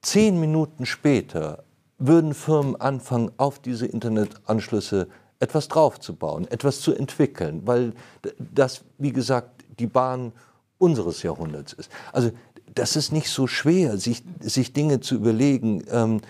zehn 0.00 0.40
Minuten 0.40 0.84
später 0.84 1.62
würden 2.06 2.34
Firmen 2.34 2.80
anfangen, 2.80 3.30
auf 3.36 3.58
diese 3.58 3.86
Internetanschlüsse 3.86 5.08
etwas 5.40 5.68
draufzubauen, 5.68 6.46
etwas 6.50 6.80
zu 6.80 6.94
entwickeln, 6.94 7.62
weil 7.64 7.92
das, 8.38 8.84
wie 8.98 9.12
gesagt, 9.12 9.64
die 9.78 9.86
Bahn 9.86 10.32
unseres 10.78 11.22
Jahrhunderts 11.22 11.72
ist. 11.72 11.90
Also 12.12 12.30
das 12.74 12.96
ist 12.96 13.12
nicht 13.12 13.28
so 13.28 13.46
schwer, 13.46 13.98
sich, 13.98 14.22
sich 14.40 14.72
Dinge 14.72 15.00
zu 15.00 15.16
überlegen, 15.16 15.84
ähm, 15.90 16.20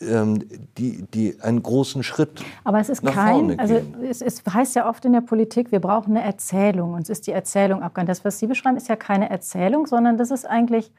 ähm, 0.00 0.44
die, 0.78 1.02
die 1.02 1.40
einen 1.40 1.62
großen 1.62 2.02
Schritt 2.02 2.42
Aber 2.64 2.78
es 2.80 2.88
ist 2.88 3.04
kein, 3.04 3.58
also 3.58 3.80
es, 4.02 4.22
es, 4.22 4.42
heißt 4.48 4.76
ja 4.76 4.88
oft 4.88 5.04
in 5.04 5.12
der 5.12 5.20
Politik, 5.20 5.72
wir 5.72 5.80
brauchen 5.80 6.16
eine 6.16 6.24
Erzählung. 6.24 6.94
Uns 6.94 7.08
ist 7.08 7.26
die 7.26 7.32
Erzählung 7.32 7.82
abgegangen. 7.82 8.06
Das, 8.06 8.24
was 8.24 8.38
Sie 8.38 8.46
beschreiben, 8.46 8.76
ist 8.76 8.88
ja 8.88 8.96
keine 8.96 9.30
Erzählung, 9.30 9.86
sondern 9.86 10.18
das 10.18 10.30
ist 10.30 10.46
eigentlich, 10.46 10.92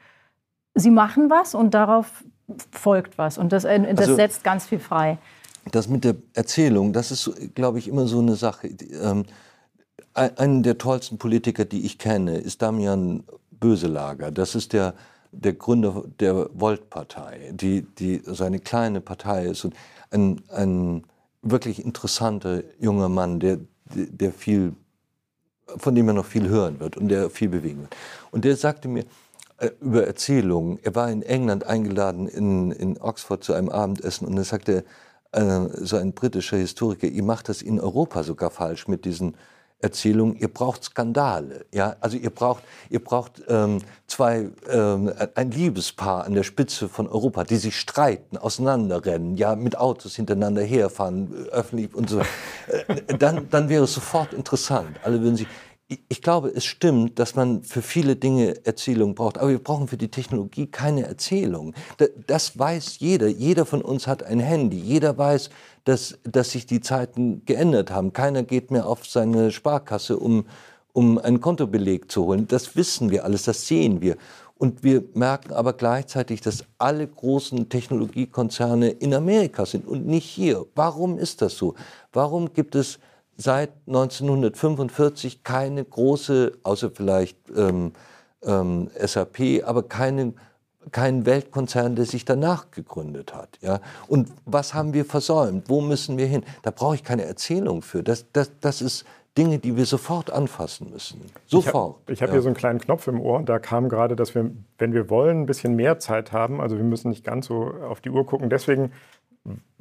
Sie 0.74 0.90
machen 0.90 1.30
was 1.30 1.54
und 1.54 1.72
darauf 1.74 2.24
folgt 2.70 3.18
was. 3.18 3.38
Und 3.38 3.52
das, 3.52 3.62
das 3.62 3.72
also, 3.72 4.16
setzt 4.16 4.44
ganz 4.44 4.66
viel 4.66 4.78
frei 4.80 5.18
das 5.70 5.88
mit 5.88 6.04
der 6.04 6.16
Erzählung, 6.34 6.92
das 6.92 7.10
ist, 7.10 7.54
glaube 7.54 7.78
ich, 7.78 7.88
immer 7.88 8.06
so 8.06 8.18
eine 8.18 8.34
Sache. 8.34 8.68
Ähm, 8.68 9.24
einen 10.14 10.62
der 10.62 10.76
tollsten 10.76 11.18
Politiker, 11.18 11.64
die 11.64 11.86
ich 11.86 11.98
kenne, 11.98 12.38
ist 12.38 12.60
Damian 12.60 13.24
Böselager. 13.50 14.30
Das 14.30 14.54
ist 14.54 14.72
der, 14.72 14.94
der 15.30 15.54
Gründer 15.54 16.04
der 16.20 16.50
Volt-Partei, 16.52 17.52
die, 17.52 17.82
die 17.82 18.20
so 18.24 18.44
eine 18.44 18.58
kleine 18.58 19.00
Partei 19.00 19.46
ist 19.46 19.64
und 19.64 19.74
ein, 20.10 20.42
ein 20.48 21.04
wirklich 21.40 21.82
interessanter 21.82 22.62
junger 22.78 23.08
Mann, 23.08 23.40
der, 23.40 23.58
der 23.94 24.32
viel, 24.32 24.74
von 25.66 25.94
dem 25.94 26.08
er 26.08 26.14
noch 26.14 26.26
viel 26.26 26.48
hören 26.48 26.78
wird 26.80 26.96
und 26.98 27.08
der 27.08 27.30
viel 27.30 27.48
bewegen 27.48 27.82
wird. 27.82 27.96
Und 28.32 28.44
der 28.44 28.56
sagte 28.56 28.88
mir, 28.88 29.04
äh, 29.04 29.06
über 29.80 30.06
Erzählungen. 30.06 30.78
Er 30.82 30.94
war 30.94 31.10
in 31.10 31.22
England 31.22 31.64
eingeladen 31.64 32.28
in, 32.28 32.72
in 32.72 33.00
Oxford 33.00 33.44
zu 33.44 33.52
einem 33.52 33.68
Abendessen 33.68 34.26
und 34.26 34.36
er 34.36 34.44
sagte, 34.44 34.84
äh, 35.32 35.60
so 35.74 35.96
ein 35.96 36.12
britischer 36.12 36.56
Historiker, 36.56 37.06
ihr 37.06 37.22
macht 37.22 37.48
das 37.48 37.62
in 37.62 37.80
Europa 37.80 38.22
sogar 38.22 38.50
falsch 38.50 38.88
mit 38.88 39.04
diesen 39.04 39.34
Erzählungen. 39.82 40.36
Ihr 40.36 40.48
braucht 40.48 40.84
Skandale, 40.84 41.66
ja. 41.72 41.96
Also 42.00 42.16
ihr 42.16 42.30
braucht, 42.30 42.62
ihr 42.88 43.02
braucht 43.02 43.42
ähm, 43.48 43.78
zwei, 44.06 44.50
ähm, 44.70 45.12
ein 45.34 45.50
Liebespaar 45.50 46.24
an 46.24 46.34
der 46.34 46.44
Spitze 46.44 46.88
von 46.88 47.08
Europa, 47.08 47.44
die 47.44 47.56
sich 47.56 47.78
streiten, 47.78 48.36
auseinanderrennen, 48.36 49.36
ja, 49.36 49.56
mit 49.56 49.76
Autos 49.76 50.14
hintereinander 50.14 50.62
herfahren, 50.62 51.34
öffentlich 51.50 51.94
und 51.94 52.08
so. 52.08 52.20
Äh, 52.20 53.16
dann, 53.18 53.48
dann 53.50 53.68
wäre 53.68 53.84
es 53.84 53.94
sofort 53.94 54.32
interessant. 54.32 55.00
Alle 55.02 55.20
würden 55.20 55.36
sich, 55.36 55.48
ich 56.08 56.22
glaube, 56.22 56.48
es 56.48 56.64
stimmt, 56.64 57.18
dass 57.18 57.34
man 57.34 57.62
für 57.62 57.82
viele 57.82 58.16
Dinge 58.16 58.64
Erzählung 58.64 59.14
braucht, 59.14 59.38
aber 59.38 59.50
wir 59.50 59.62
brauchen 59.62 59.88
für 59.88 59.96
die 59.96 60.10
Technologie 60.10 60.66
keine 60.66 61.06
Erzählung. 61.06 61.74
Das 62.26 62.58
weiß 62.58 62.98
jeder. 63.00 63.28
Jeder 63.28 63.66
von 63.66 63.82
uns 63.82 64.06
hat 64.06 64.22
ein 64.22 64.40
Handy. 64.40 64.78
Jeder 64.78 65.18
weiß, 65.18 65.50
dass, 65.84 66.18
dass 66.24 66.52
sich 66.52 66.66
die 66.66 66.80
Zeiten 66.80 67.44
geändert 67.44 67.90
haben. 67.90 68.12
Keiner 68.12 68.42
geht 68.42 68.70
mehr 68.70 68.86
auf 68.86 69.06
seine 69.06 69.50
Sparkasse, 69.50 70.16
um, 70.18 70.46
um 70.92 71.18
einen 71.18 71.40
Kontobeleg 71.40 72.10
zu 72.10 72.26
holen. 72.26 72.46
Das 72.48 72.76
wissen 72.76 73.10
wir 73.10 73.24
alles, 73.24 73.44
das 73.44 73.66
sehen 73.66 74.00
wir. 74.00 74.16
Und 74.56 74.84
wir 74.84 75.02
merken 75.14 75.52
aber 75.52 75.72
gleichzeitig, 75.72 76.40
dass 76.40 76.64
alle 76.78 77.06
großen 77.06 77.68
Technologiekonzerne 77.68 78.90
in 78.90 79.12
Amerika 79.12 79.66
sind 79.66 79.88
und 79.88 80.06
nicht 80.06 80.24
hier. 80.24 80.64
Warum 80.76 81.18
ist 81.18 81.42
das 81.42 81.56
so? 81.56 81.74
Warum 82.12 82.52
gibt 82.52 82.76
es 82.76 83.00
seit 83.36 83.70
1945 83.86 85.42
keine 85.42 85.84
große, 85.84 86.52
außer 86.62 86.90
vielleicht 86.90 87.38
ähm, 87.56 87.92
ähm, 88.44 88.90
SAP, 88.98 89.62
aber 89.64 89.84
keine, 89.84 90.34
kein 90.90 91.26
Weltkonzern, 91.26 91.96
der 91.96 92.04
sich 92.04 92.24
danach 92.24 92.70
gegründet 92.70 93.34
hat. 93.34 93.58
Ja? 93.60 93.80
Und 94.08 94.28
was 94.44 94.74
haben 94.74 94.94
wir 94.94 95.04
versäumt? 95.04 95.68
Wo 95.68 95.80
müssen 95.80 96.18
wir 96.18 96.26
hin? 96.26 96.44
Da 96.62 96.70
brauche 96.70 96.94
ich 96.94 97.04
keine 97.04 97.24
Erzählung 97.24 97.82
für. 97.82 98.02
Das, 98.02 98.26
das, 98.32 98.50
das 98.60 98.82
ist 98.82 99.04
Dinge, 99.38 99.58
die 99.58 99.76
wir 99.76 99.86
sofort 99.86 100.30
anfassen 100.30 100.90
müssen. 100.90 101.22
Sofort. 101.46 102.00
Ich 102.08 102.20
habe 102.20 102.22
hab 102.22 102.28
ja. 102.28 102.32
hier 102.34 102.42
so 102.42 102.48
einen 102.48 102.56
kleinen 102.56 102.80
Knopf 102.80 103.06
im 103.06 103.18
Ohr. 103.18 103.42
Da 103.42 103.58
kam 103.58 103.88
gerade, 103.88 104.14
dass 104.14 104.34
wir, 104.34 104.50
wenn 104.76 104.92
wir 104.92 105.08
wollen, 105.08 105.42
ein 105.42 105.46
bisschen 105.46 105.74
mehr 105.74 105.98
Zeit 105.98 106.32
haben. 106.32 106.60
Also 106.60 106.76
wir 106.76 106.84
müssen 106.84 107.08
nicht 107.08 107.24
ganz 107.24 107.46
so 107.46 107.72
auf 107.88 108.02
die 108.02 108.10
Uhr 108.10 108.26
gucken. 108.26 108.50
Deswegen 108.50 108.92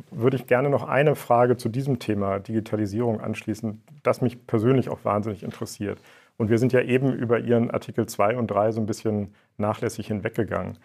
würde 0.09 0.38
ich 0.38 0.47
gerne 0.47 0.70
noch 0.70 0.88
eine 0.88 1.16
Frage 1.16 1.57
zu 1.57 1.70
diesem 1.70 1.99
Thema 1.99 2.39
Digitalisierung 2.39 3.22
anschließen, 3.22 3.82
das 4.03 4.22
mich 4.22 4.45
persönlich 4.47 4.89
auch 4.89 5.05
wahnsinnig 5.05 5.43
interessiert. 5.43 6.01
Und 6.38 6.49
wir 6.49 6.57
sind 6.57 6.74
ja 6.74 6.82
eben 6.82 7.14
über 7.14 7.39
Ihren 7.39 7.70
Artikel 7.72 8.07
2 8.07 8.38
und 8.38 8.47
3 8.47 8.72
so 8.72 8.82
ein 8.82 8.88
bisschen 8.88 9.34
nachlässig 9.57 10.07
hinweggegangen. 10.07 10.80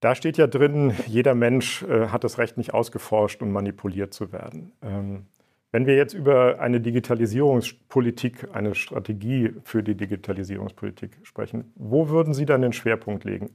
Da 0.00 0.14
steht 0.14 0.38
ja 0.38 0.46
drin, 0.46 0.94
jeder 1.06 1.34
Mensch 1.34 1.82
äh, 1.82 2.08
hat 2.08 2.24
das 2.24 2.38
Recht, 2.38 2.56
nicht 2.56 2.72
ausgeforscht 2.72 3.42
und 3.42 3.52
manipuliert 3.52 4.14
zu 4.14 4.32
werden. 4.32 4.72
Ähm, 4.82 5.26
wenn 5.72 5.86
wir 5.86 5.94
jetzt 5.94 6.14
über 6.14 6.58
eine 6.58 6.80
Digitalisierungspolitik, 6.80 8.48
eine 8.54 8.74
Strategie 8.74 9.52
für 9.62 9.82
die 9.82 9.94
Digitalisierungspolitik 9.94 11.18
sprechen, 11.22 11.72
wo 11.76 12.08
würden 12.08 12.34
Sie 12.34 12.46
dann 12.46 12.62
den 12.62 12.72
Schwerpunkt 12.72 13.24
legen? 13.24 13.50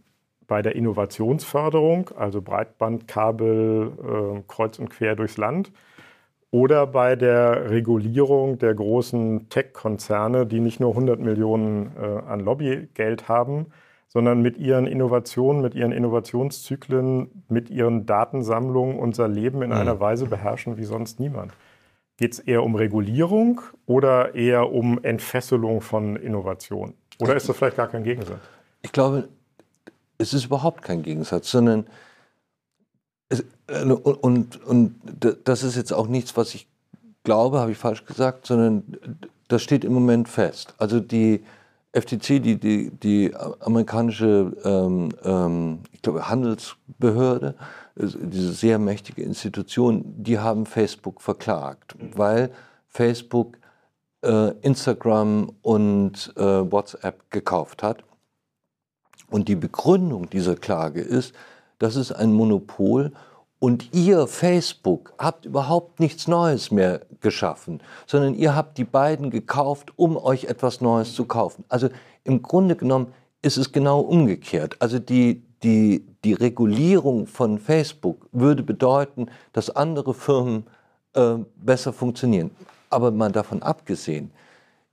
Bei 0.47 0.61
der 0.61 0.75
Innovationsförderung, 0.75 2.11
also 2.17 2.41
Breitbandkabel 2.41 3.91
äh, 4.37 4.43
kreuz 4.47 4.79
und 4.79 4.89
quer 4.89 5.15
durchs 5.15 5.37
Land, 5.37 5.71
oder 6.51 6.87
bei 6.87 7.15
der 7.15 7.69
Regulierung 7.69 8.57
der 8.59 8.73
großen 8.73 9.49
Tech-Konzerne, 9.49 10.45
die 10.45 10.61
nicht 10.61 10.79
nur 10.79 10.91
100 10.91 11.19
Millionen 11.19 11.91
äh, 11.97 12.05
an 12.27 12.39
Lobbygeld 12.39 13.27
haben, 13.27 13.67
sondern 14.07 14.41
mit 14.41 14.57
ihren 14.57 14.87
Innovationen, 14.87 15.61
mit 15.61 15.75
ihren 15.75 15.91
Innovationszyklen, 15.91 17.43
mit 17.49 17.69
ihren 17.69 18.05
Datensammlungen 18.05 18.97
unser 18.97 19.27
Leben 19.27 19.61
in 19.61 19.71
mhm. 19.71 19.75
einer 19.75 19.99
Weise 19.99 20.27
beherrschen 20.27 20.77
wie 20.77 20.85
sonst 20.85 21.19
niemand. 21.19 21.51
Geht 22.15 22.31
es 22.31 22.39
eher 22.39 22.63
um 22.63 22.75
Regulierung 22.75 23.59
oder 23.85 24.35
eher 24.35 24.71
um 24.71 25.03
Entfesselung 25.03 25.81
von 25.81 26.15
Innovation? 26.15 26.93
Oder 27.19 27.35
ist 27.35 27.49
das 27.49 27.57
vielleicht 27.57 27.75
gar 27.75 27.89
kein 27.89 28.05
Gegensatz? 28.05 28.39
Ich 28.81 28.93
glaube, 28.93 29.27
es 30.17 30.33
ist 30.33 30.45
überhaupt 30.45 30.81
kein 30.81 31.03
Gegensatz, 31.03 31.51
sondern 31.51 31.87
es, 33.29 33.43
äh, 33.67 33.83
und, 33.83 34.03
und, 34.03 34.65
und 34.65 34.95
das 35.43 35.63
ist 35.63 35.75
jetzt 35.75 35.93
auch 35.93 36.07
nichts, 36.07 36.35
was 36.37 36.53
ich 36.55 36.67
glaube, 37.23 37.59
habe 37.59 37.71
ich 37.71 37.77
falsch 37.77 38.05
gesagt, 38.05 38.45
sondern 38.45 38.83
das 39.47 39.61
steht 39.61 39.83
im 39.83 39.93
Moment 39.93 40.29
fest. 40.29 40.73
Also 40.77 40.99
die 40.99 41.43
FTC, 41.91 42.41
die, 42.41 42.57
die, 42.59 42.91
die 42.91 43.33
amerikanische 43.61 44.51
ähm, 44.63 45.09
ähm, 45.23 45.79
ich 45.91 46.01
glaube, 46.01 46.29
Handelsbehörde, 46.29 47.55
diese 47.95 48.51
sehr 48.51 48.79
mächtige 48.79 49.23
Institution, 49.23 50.03
die 50.17 50.39
haben 50.39 50.65
Facebook 50.65 51.21
verklagt, 51.21 51.95
weil 52.13 52.51
Facebook 52.89 53.57
äh, 54.23 54.51
Instagram 54.61 55.51
und 55.61 56.33
äh, 56.35 56.41
WhatsApp 56.41 57.31
gekauft 57.31 57.81
hat 57.81 58.03
und 59.29 59.47
die 59.47 59.55
Begründung 59.55 60.29
dieser 60.29 60.55
Klage 60.55 61.01
ist, 61.01 61.33
das 61.79 61.95
ist 61.95 62.11
ein 62.11 62.31
Monopol 62.31 63.11
und 63.59 63.93
ihr 63.93 64.27
Facebook 64.27 65.13
habt 65.17 65.45
überhaupt 65.45 65.99
nichts 65.99 66.27
Neues 66.27 66.71
mehr 66.71 67.01
geschaffen, 67.21 67.81
sondern 68.05 68.35
ihr 68.35 68.55
habt 68.55 68.77
die 68.77 68.83
beiden 68.83 69.29
gekauft, 69.31 69.93
um 69.95 70.17
euch 70.17 70.45
etwas 70.45 70.81
Neues 70.81 71.15
zu 71.15 71.25
kaufen. 71.25 71.63
Also 71.69 71.89
im 72.23 72.41
Grunde 72.41 72.75
genommen 72.75 73.13
ist 73.41 73.57
es 73.57 73.71
genau 73.71 74.01
umgekehrt. 74.01 74.75
Also 74.79 74.99
die, 74.99 75.43
die, 75.63 76.05
die 76.23 76.33
Regulierung 76.33 77.27
von 77.27 77.59
Facebook 77.59 78.27
würde 78.31 78.63
bedeuten, 78.63 79.27
dass 79.53 79.69
andere 79.69 80.13
Firmen 80.13 80.65
äh, 81.13 81.35
besser 81.55 81.93
funktionieren. 81.93 82.51
Aber 82.89 83.11
mal 83.11 83.31
davon 83.31 83.63
abgesehen, 83.63 84.31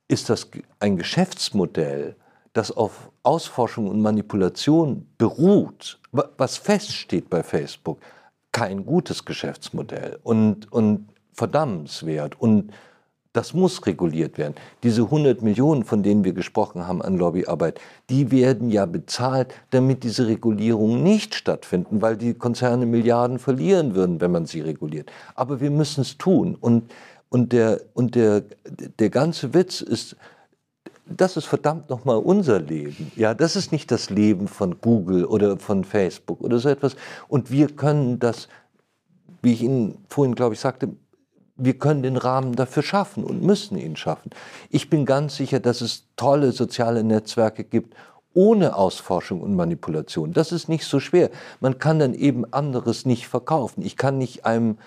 ist 0.09 0.31
das 0.31 0.49
ein 0.79 0.97
Geschäftsmodell, 0.97 2.17
das 2.53 2.71
auf 2.71 3.11
Ausforschung 3.23 3.89
und 3.89 4.01
Manipulation 4.01 5.07
beruht, 5.19 5.99
was 6.11 6.57
feststeht 6.57 7.31
bei 7.31 7.43
Facebook, 7.43 7.99
kein 8.53 8.85
gutes 8.85 9.25
Geschäftsmodell 9.25 10.19
und, 10.23 10.71
und 10.71 11.09
verdammenswert. 11.33 12.39
Und 12.39 12.73
das 13.33 13.55
muss 13.55 13.87
reguliert 13.87 14.37
werden. 14.37 14.55
Diese 14.83 15.05
100 15.05 15.41
Millionen, 15.41 15.85
von 15.85 16.03
denen 16.03 16.23
wir 16.23 16.35
gesprochen 16.35 16.87
haben 16.87 17.01
an 17.01 17.17
Lobbyarbeit, 17.17 17.81
die 18.11 18.31
werden 18.31 18.69
ja 18.69 18.85
bezahlt, 18.85 19.55
damit 19.71 20.05
diese 20.05 20.27
Regulierungen 20.27 21.03
nicht 21.03 21.35
stattfinden, 21.35 22.03
weil 22.03 22.19
die 22.19 22.35
Konzerne 22.35 22.85
Milliarden 22.85 23.39
verlieren 23.39 23.95
würden, 23.95 24.21
wenn 24.21 24.33
man 24.33 24.45
sie 24.45 24.61
reguliert. 24.61 25.11
Aber 25.35 25.61
wir 25.63 25.71
müssen 25.71 26.03
es 26.03 26.19
tun. 26.19 26.55
Und, 26.61 26.93
und, 27.31 27.53
der, 27.55 27.81
und 27.95 28.15
der, 28.15 28.43
der 28.99 29.09
ganze 29.09 29.55
Witz 29.55 29.81
ist, 29.81 30.17
das 31.07 31.37
ist 31.37 31.47
verdammt 31.47 31.91
nochmal 31.91 32.19
unser 32.19 32.61
Leben. 32.61 33.13
Ja, 33.17 33.35
das 33.35 33.57
ist 33.57 33.73
nicht 33.73 33.91
das 33.91 34.11
Leben 34.11 34.49
von 34.49 34.81
Google 34.81 35.25
oder 35.25 35.59
von 35.59 35.85
Facebook 35.85 36.41
oder 36.41 36.59
so 36.59 36.69
etwas. 36.69 36.97
Und 37.29 37.51
wir 37.51 37.69
können 37.69 38.19
das, 38.19 38.49
wie 39.43 39.53
ich 39.53 39.63
Ihnen 39.63 39.99
vorhin, 40.09 40.35
glaube 40.35 40.55
ich, 40.55 40.61
sagte, 40.61 40.91
wir 41.57 41.79
können 41.79 42.03
den 42.03 42.17
Rahmen 42.17 42.57
dafür 42.57 42.83
schaffen 42.83 43.25
und 43.25 43.43
müssen 43.43 43.77
ihn 43.77 43.97
schaffen. 43.97 44.31
Ich 44.71 44.91
bin 44.91 45.05
ganz 45.05 45.37
sicher, 45.37 45.61
dass 45.61 45.81
es 45.81 46.05
tolle 46.17 46.53
soziale 46.53 47.05
Netzwerke 47.05 47.65
gibt, 47.65 47.95
ohne 48.35 48.77
Ausforschung 48.77 49.43
und 49.43 49.55
Manipulation. 49.55 50.33
Das 50.33 50.53
ist 50.53 50.69
nicht 50.69 50.87
so 50.87 51.01
schwer. 51.01 51.31
Man 51.61 51.79
kann 51.79 51.99
dann 51.99 52.15
eben 52.15 52.51
anderes 52.53 53.05
nicht 53.05 53.29
verkaufen. 53.29 53.83
Ich 53.83 53.97
kann 53.97 54.17
nicht 54.19 54.47
einem, 54.47 54.79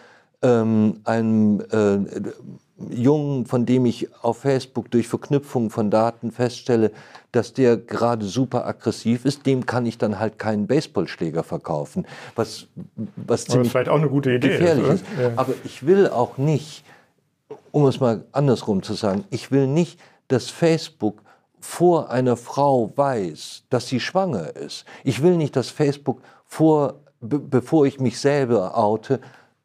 ähm, 0.41 1.01
einem 1.03 1.61
äh, 1.71 2.31
Jungen, 2.77 3.45
von 3.45 3.65
dem 3.65 3.85
ich 3.85 4.09
auf 4.21 4.39
Facebook 4.39 4.91
durch 4.91 5.07
Verknüpfung 5.07 5.69
von 5.69 5.89
Daten 5.89 6.31
feststelle, 6.31 6.91
dass 7.31 7.53
der 7.53 7.77
gerade 7.77 8.25
super 8.25 8.65
aggressiv 8.65 9.23
ist, 9.23 9.45
dem 9.45 9.65
kann 9.65 9.85
ich 9.85 9.97
dann 9.97 10.19
halt 10.19 10.39
keinen 10.39 10.67
Baseballschläger 10.67 11.43
verkaufen, 11.43 12.05
was, 12.35 12.67
was 13.15 13.45
ziemlich 13.45 13.71
vielleicht 13.71 13.89
auch 13.89 13.97
eine 13.97 14.09
gute 14.09 14.31
Idee 14.31 14.49
gefährlich 14.49 14.87
ist. 14.87 15.05
Ja. 15.19 15.31
Aber 15.37 15.53
ich 15.63 15.85
will 15.85 16.09
auch 16.09 16.37
nicht, 16.37 16.83
um 17.71 17.85
es 17.85 17.99
mal 17.99 18.25
andersrum 18.33 18.83
zu 18.83 18.93
sagen, 18.93 19.23
ich 19.29 19.51
will 19.51 19.67
nicht, 19.67 19.99
dass 20.27 20.49
Facebook 20.49 21.21
vor 21.59 22.09
einer 22.11 22.37
Frau 22.37 22.91
weiß, 22.95 23.63
dass 23.69 23.87
sie 23.87 23.99
schwanger 23.99 24.55
ist. 24.55 24.85
Ich 25.03 25.23
will 25.23 25.37
nicht, 25.37 25.55
dass 25.55 25.69
Facebook 25.69 26.21
vor, 26.45 26.95
bevor 27.21 27.85
ich 27.85 27.99
mich 27.99 28.19
selber 28.19 28.77
oute, 28.77 29.19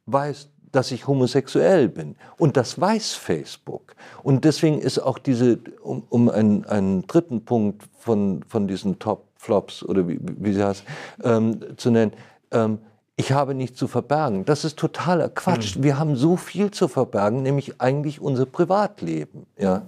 weiß, 0.06 0.48
dass 0.72 0.90
ich 0.92 1.06
homosexuell 1.06 1.88
bin. 1.88 2.16
Und 2.38 2.56
das 2.56 2.80
weiß 2.80 3.12
Facebook. 3.12 3.94
Und 4.22 4.44
deswegen 4.44 4.78
ist 4.78 4.98
auch 4.98 5.18
diese, 5.18 5.58
um, 5.82 6.04
um 6.08 6.28
einen, 6.30 6.64
einen 6.66 7.06
dritten 7.06 7.44
Punkt 7.44 7.88
von, 7.98 8.42
von 8.48 8.68
diesen 8.68 8.98
Top-Flops 8.98 9.82
oder 9.82 10.08
wie, 10.08 10.18
wie 10.20 10.52
sie 10.52 10.64
heißt, 10.64 10.84
ähm, 11.24 11.60
zu 11.76 11.90
nennen, 11.90 12.12
ähm, 12.52 12.78
ich 13.16 13.32
habe 13.32 13.54
nichts 13.54 13.78
zu 13.78 13.86
verbergen. 13.86 14.46
Das 14.46 14.64
ist 14.64 14.78
totaler 14.78 15.28
Quatsch. 15.28 15.76
Mhm. 15.76 15.82
Wir 15.82 15.98
haben 15.98 16.16
so 16.16 16.36
viel 16.36 16.70
zu 16.70 16.88
verbergen, 16.88 17.42
nämlich 17.42 17.80
eigentlich 17.80 18.20
unser 18.20 18.46
Privatleben. 18.46 19.46
Ja. 19.58 19.82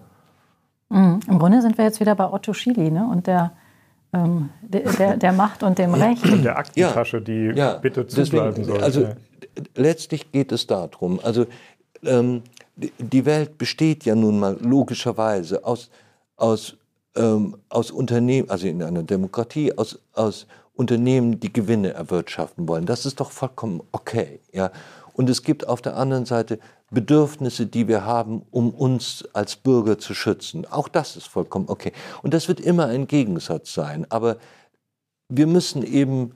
Mhm. 0.91 1.21
Im 1.27 1.39
Grunde 1.39 1.63
sind 1.63 1.79
wir 1.79 1.85
jetzt 1.85 2.01
wieder 2.01 2.15
bei 2.15 2.31
Otto 2.31 2.53
Schily 2.53 2.91
ne? 2.91 3.09
und 3.11 3.27
der, 3.27 3.53
ähm, 4.15 4.51
der, 4.63 5.17
der, 5.17 5.33
Macht 5.33 5.63
und 5.63 5.79
dem 5.79 5.95
Recht. 5.95 6.25
Und 6.25 6.45
der 6.45 6.59
Aktentasche, 6.59 7.19
ja. 7.19 7.23
die 7.23 7.53
ja. 7.57 7.75
bitte 7.75 8.07
zubleiben 8.07 8.65
soll. 8.65 8.83
Also, 8.83 9.09
letztlich 9.75 10.31
geht 10.33 10.53
es 10.53 10.67
darum, 10.67 11.21
also 11.23 11.47
ähm, 12.05 12.43
die 12.77 13.25
Welt 13.25 13.59
besteht 13.59 14.05
ja 14.05 14.15
nun 14.15 14.39
mal 14.39 14.57
logischerweise 14.61 15.65
aus, 15.65 15.91
aus, 16.37 16.77
ähm, 17.17 17.57
aus 17.69 17.91
Unternehmen, 17.91 18.51
also 18.51 18.67
in 18.67 18.83
einer 18.83 19.03
Demokratie, 19.03 19.77
aus, 19.77 19.99
aus 20.13 20.47
Unternehmen, 20.75 21.39
die 21.39 21.53
Gewinne 21.53 21.93
erwirtschaften 21.93 22.67
wollen. 22.67 22.87
Das 22.87 23.05
ist 23.07 23.21
doch 23.21 23.31
vollkommen 23.31 23.83
okay. 23.93 24.41
Ja? 24.53 24.71
Und 25.13 25.29
es 25.29 25.43
gibt 25.43 25.69
auf 25.69 25.83
der 25.83 25.97
anderen 25.97 26.25
Seite 26.25 26.59
Bedürfnisse, 26.93 27.67
die 27.67 27.89
wir 27.89 28.05
haben, 28.05 28.43
um 28.51 28.71
uns 28.71 29.25
als 29.33 29.57
Bürger 29.57 29.99
zu 29.99 30.15
schützen. 30.15 30.67
Auch 30.71 30.89
das 30.89 31.17
ist 31.17 31.27
vollkommen 31.27 31.67
okay. 31.69 31.93
Und 32.23 32.35
das 32.35 32.49
wird 32.49 32.61
immer 32.61 32.87
ein 32.87 33.07
Gegensatz 33.07 33.73
sein. 33.73 34.07
Aber 34.11 34.37
wir 35.29 35.47
müssen 35.47 35.83
eben 35.83 36.35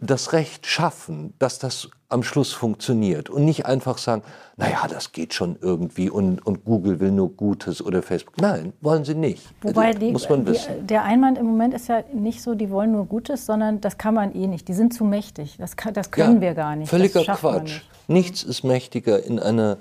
das 0.00 0.32
Recht 0.32 0.66
schaffen, 0.66 1.32
dass 1.38 1.58
das 1.58 1.88
am 2.08 2.22
Schluss 2.22 2.52
funktioniert 2.52 3.30
und 3.30 3.44
nicht 3.44 3.66
einfach 3.66 3.98
sagen, 3.98 4.22
naja, 4.56 4.86
das 4.88 5.12
geht 5.12 5.34
schon 5.34 5.56
irgendwie 5.60 6.10
und, 6.10 6.44
und 6.46 6.64
Google 6.64 7.00
will 7.00 7.10
nur 7.10 7.30
Gutes 7.30 7.84
oder 7.84 8.02
Facebook. 8.02 8.38
Nein, 8.38 8.74
wollen 8.80 9.04
sie 9.04 9.14
nicht. 9.14 9.42
Wobei 9.62 9.92
die, 9.92 10.12
muss 10.12 10.28
man 10.28 10.46
wissen. 10.46 10.80
Die, 10.82 10.86
der 10.88 11.04
Einwand 11.04 11.38
im 11.38 11.46
Moment 11.46 11.74
ist 11.74 11.88
ja 11.88 12.02
nicht 12.12 12.42
so, 12.42 12.54
die 12.54 12.70
wollen 12.70 12.92
nur 12.92 13.06
Gutes, 13.06 13.46
sondern 13.46 13.80
das 13.80 13.98
kann 13.98 14.14
man 14.14 14.34
eh 14.34 14.46
nicht. 14.46 14.68
Die 14.68 14.74
sind 14.74 14.94
zu 14.94 15.04
mächtig. 15.04 15.56
Das, 15.58 15.76
kann, 15.76 15.94
das 15.94 16.10
können 16.10 16.36
ja, 16.36 16.40
wir 16.42 16.54
gar 16.54 16.76
nicht. 16.76 16.88
Völliger 16.88 17.24
Quatsch. 17.24 17.80
Nicht. 18.06 18.26
Nichts 18.26 18.42
ist 18.42 18.64
mächtiger 18.64 19.22
in 19.22 19.38
einer 19.38 19.78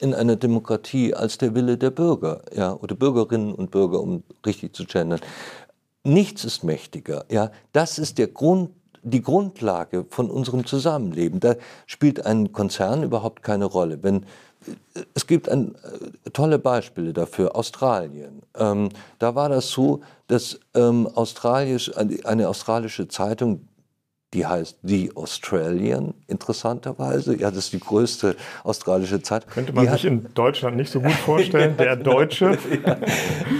in 0.00 0.14
einer 0.14 0.36
Demokratie 0.36 1.12
als 1.12 1.38
der 1.38 1.54
Wille 1.54 1.76
der 1.76 1.90
Bürger, 1.90 2.42
ja, 2.54 2.72
oder 2.72 2.94
Bürgerinnen 2.94 3.52
und 3.52 3.70
Bürger, 3.72 4.00
um 4.00 4.22
richtig 4.46 4.74
zu 4.74 4.84
gendern. 4.84 5.20
Nichts 6.04 6.44
ist 6.44 6.62
mächtiger, 6.62 7.24
ja. 7.28 7.50
Das 7.72 7.98
ist 7.98 8.18
der 8.18 8.28
Grund 8.28 8.70
die 9.02 9.22
Grundlage 9.22 10.06
von 10.10 10.30
unserem 10.30 10.66
Zusammenleben. 10.66 11.40
Da 11.40 11.54
spielt 11.86 12.26
ein 12.26 12.52
Konzern 12.52 13.02
überhaupt 13.02 13.42
keine 13.42 13.64
Rolle. 13.64 14.02
Wenn, 14.02 14.26
es 15.14 15.26
gibt 15.26 15.48
ein, 15.48 15.74
äh, 15.74 16.30
tolle 16.30 16.58
Beispiele 16.58 17.12
dafür. 17.12 17.56
Australien. 17.56 18.42
Ähm, 18.56 18.90
da 19.18 19.34
war 19.34 19.48
das 19.48 19.70
so, 19.70 20.00
dass 20.26 20.58
ähm, 20.74 21.06
Australisch, 21.06 21.96
eine 21.96 22.48
australische 22.48 23.08
Zeitung, 23.08 23.68
die 24.34 24.46
heißt 24.46 24.78
The 24.82 25.12
Australian, 25.14 26.14
interessanterweise. 26.26 27.36
Ja, 27.36 27.50
das 27.50 27.64
ist 27.64 27.72
die 27.72 27.80
größte 27.80 28.36
australische 28.62 29.22
Zeitung. 29.22 29.50
Könnte 29.50 29.72
man 29.72 29.84
die 29.84 29.90
sich 29.90 30.04
hat, 30.04 30.10
in 30.10 30.28
Deutschland 30.34 30.76
nicht 30.76 30.90
so 30.90 31.00
gut 31.00 31.12
vorstellen, 31.24 31.76
der 31.76 31.96
Deutsche. 31.96 32.58
ja, 32.86 32.98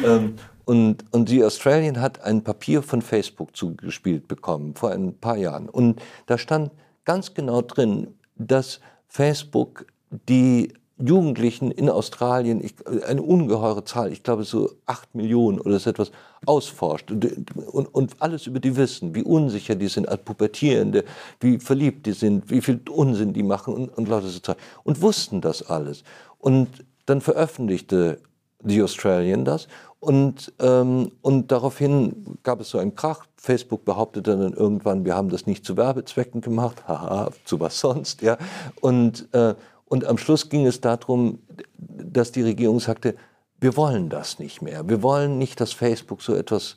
ähm, 0.04 0.34
und, 0.64 1.04
und 1.12 1.30
die 1.30 1.42
Australian 1.42 2.00
hat 2.00 2.22
ein 2.22 2.44
Papier 2.44 2.82
von 2.82 3.00
Facebook 3.00 3.56
zugespielt 3.56 4.28
bekommen 4.28 4.74
vor 4.74 4.90
ein 4.90 5.18
paar 5.18 5.38
Jahren. 5.38 5.68
Und 5.70 6.02
da 6.26 6.36
stand 6.36 6.72
ganz 7.06 7.32
genau 7.32 7.62
drin, 7.62 8.08
dass 8.36 8.80
Facebook 9.06 9.86
die 10.10 10.74
Jugendlichen 10.98 11.70
in 11.70 11.88
Australien, 11.88 12.62
ich, 12.62 12.74
eine 13.06 13.22
ungeheure 13.22 13.84
Zahl, 13.84 14.12
ich 14.12 14.22
glaube 14.22 14.44
so 14.44 14.70
acht 14.86 15.14
Millionen 15.14 15.60
oder 15.60 15.78
so 15.78 15.90
etwas, 15.90 16.10
ausforscht 16.46 17.10
und, 17.10 17.56
und, 17.56 17.86
und, 17.94 18.16
alles 18.20 18.46
über 18.46 18.60
die 18.60 18.76
wissen, 18.76 19.14
wie 19.14 19.22
unsicher 19.22 19.74
die 19.74 19.88
sind 19.88 20.08
als 20.08 20.22
Pubertierende, 20.22 21.04
wie 21.40 21.58
verliebt 21.58 22.06
die 22.06 22.12
sind, 22.12 22.50
wie 22.50 22.60
viel 22.60 22.80
Unsinn 22.90 23.32
die 23.32 23.42
machen 23.42 23.74
und, 23.74 23.96
und 23.96 24.08
lauter 24.08 24.28
so 24.28 24.38
Zeug. 24.40 24.56
Und 24.84 25.00
wussten 25.00 25.40
das 25.40 25.68
alles. 25.68 26.04
Und 26.38 26.68
dann 27.06 27.20
veröffentlichte 27.20 28.20
The 28.64 28.82
Australian 28.82 29.44
das 29.44 29.68
und, 30.00 30.52
ähm, 30.60 31.10
und 31.22 31.50
daraufhin 31.50 32.38
gab 32.42 32.60
es 32.60 32.70
so 32.70 32.78
einen 32.78 32.94
Krach. 32.94 33.24
Facebook 33.36 33.84
behauptete 33.84 34.36
dann 34.36 34.52
irgendwann, 34.52 35.04
wir 35.04 35.14
haben 35.14 35.28
das 35.28 35.46
nicht 35.46 35.64
zu 35.64 35.76
Werbezwecken 35.76 36.40
gemacht. 36.40 36.84
Haha, 36.88 37.30
zu 37.44 37.58
was 37.60 37.80
sonst, 37.80 38.22
ja. 38.22 38.38
Und, 38.80 39.32
äh, 39.32 39.54
und 39.88 40.04
am 40.04 40.18
Schluss 40.18 40.48
ging 40.48 40.66
es 40.66 40.80
darum, 40.80 41.40
dass 41.76 42.32
die 42.32 42.42
Regierung 42.42 42.80
sagte, 42.80 43.16
wir 43.60 43.76
wollen 43.76 44.08
das 44.08 44.38
nicht 44.38 44.62
mehr. 44.62 44.88
Wir 44.88 45.02
wollen 45.02 45.38
nicht, 45.38 45.60
dass 45.60 45.72
Facebook 45.72 46.22
so 46.22 46.34
etwas 46.34 46.76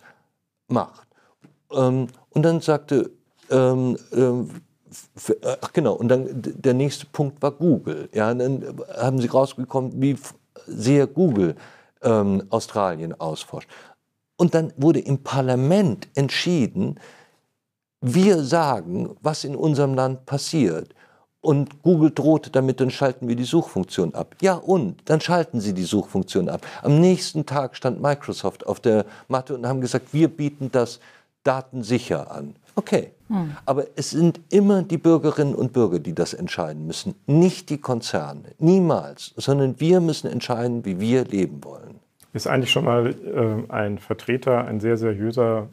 macht. 0.68 1.08
Ähm, 1.72 2.08
und 2.30 2.44
dann 2.44 2.62
sagte, 2.62 3.12
ähm, 3.50 3.98
äh, 4.12 5.34
ach 5.62 5.74
genau, 5.74 5.94
und 5.94 6.08
dann 6.08 6.28
der 6.34 6.74
nächste 6.74 7.06
Punkt 7.06 7.42
war 7.42 7.52
Google. 7.52 8.10
Ja, 8.14 8.34
dann 8.34 8.82
haben 8.98 9.20
sie 9.20 9.28
rausgekommen, 9.28 10.02
wie 10.02 10.18
sehr 10.66 11.08
Google 11.08 11.56
ähm, 12.02 12.44
Australien 12.50 13.20
ausforscht. 13.20 13.70
Und 14.38 14.56
dann 14.56 14.74
wurde 14.76 15.00
im 15.00 15.22
Parlament 15.24 16.08
entschieden, 16.16 17.00
wir 18.02 18.44
sagen, 18.44 19.16
was 19.22 19.44
in 19.44 19.56
unserem 19.56 19.94
Land 19.94 20.26
passiert. 20.26 20.96
Und 21.42 21.82
Google 21.82 22.12
drohte 22.12 22.52
damit, 22.52 22.80
dann 22.80 22.92
schalten 22.92 23.28
wir 23.28 23.36
die 23.36 23.46
Suchfunktion 23.46 24.14
ab. 24.14 24.36
Ja, 24.42 24.54
und 24.54 24.98
dann 25.06 25.22
schalten 25.22 25.60
sie 25.60 25.74
die 25.74 25.84
Suchfunktion 25.84 26.50
ab. 26.50 26.66
Am 26.84 27.00
nächsten 27.00 27.48
Tag 27.48 27.76
stand 27.76 28.00
Microsoft 28.00 28.68
auf 28.68 28.80
der 28.80 29.06
Matte 29.28 29.56
und 29.56 29.68
haben 29.68 29.82
gesagt, 29.82 30.14
wir 30.14 30.28
bieten 30.28 30.70
das 30.72 31.00
datensicher 31.44 32.32
an. 32.32 32.56
Okay. 32.76 33.12
Hm. 33.28 33.56
Aber 33.66 33.86
es 33.96 34.12
sind 34.12 34.40
immer 34.50 34.84
die 34.84 35.00
Bürgerinnen 35.00 35.56
und 35.56 35.74
Bürger, 35.74 36.00
die 36.00 36.14
das 36.14 36.34
entscheiden 36.34 36.86
müssen, 36.86 37.16
nicht 37.26 37.70
die 37.70 37.80
Konzerne. 37.80 38.54
Niemals. 38.60 39.34
Sondern 39.36 39.80
wir 39.80 40.00
müssen 40.00 40.28
entscheiden, 40.28 40.86
wie 40.86 41.00
wir 41.00 41.26
leben 41.26 41.64
wollen. 41.64 42.00
Ist 42.34 42.48
eigentlich 42.48 42.72
schon 42.72 42.86
mal 42.86 43.08
äh, 43.10 43.72
ein 43.72 43.98
Vertreter, 43.98 44.66
ein 44.66 44.80
sehr 44.80 44.98
seriöser 44.98 45.68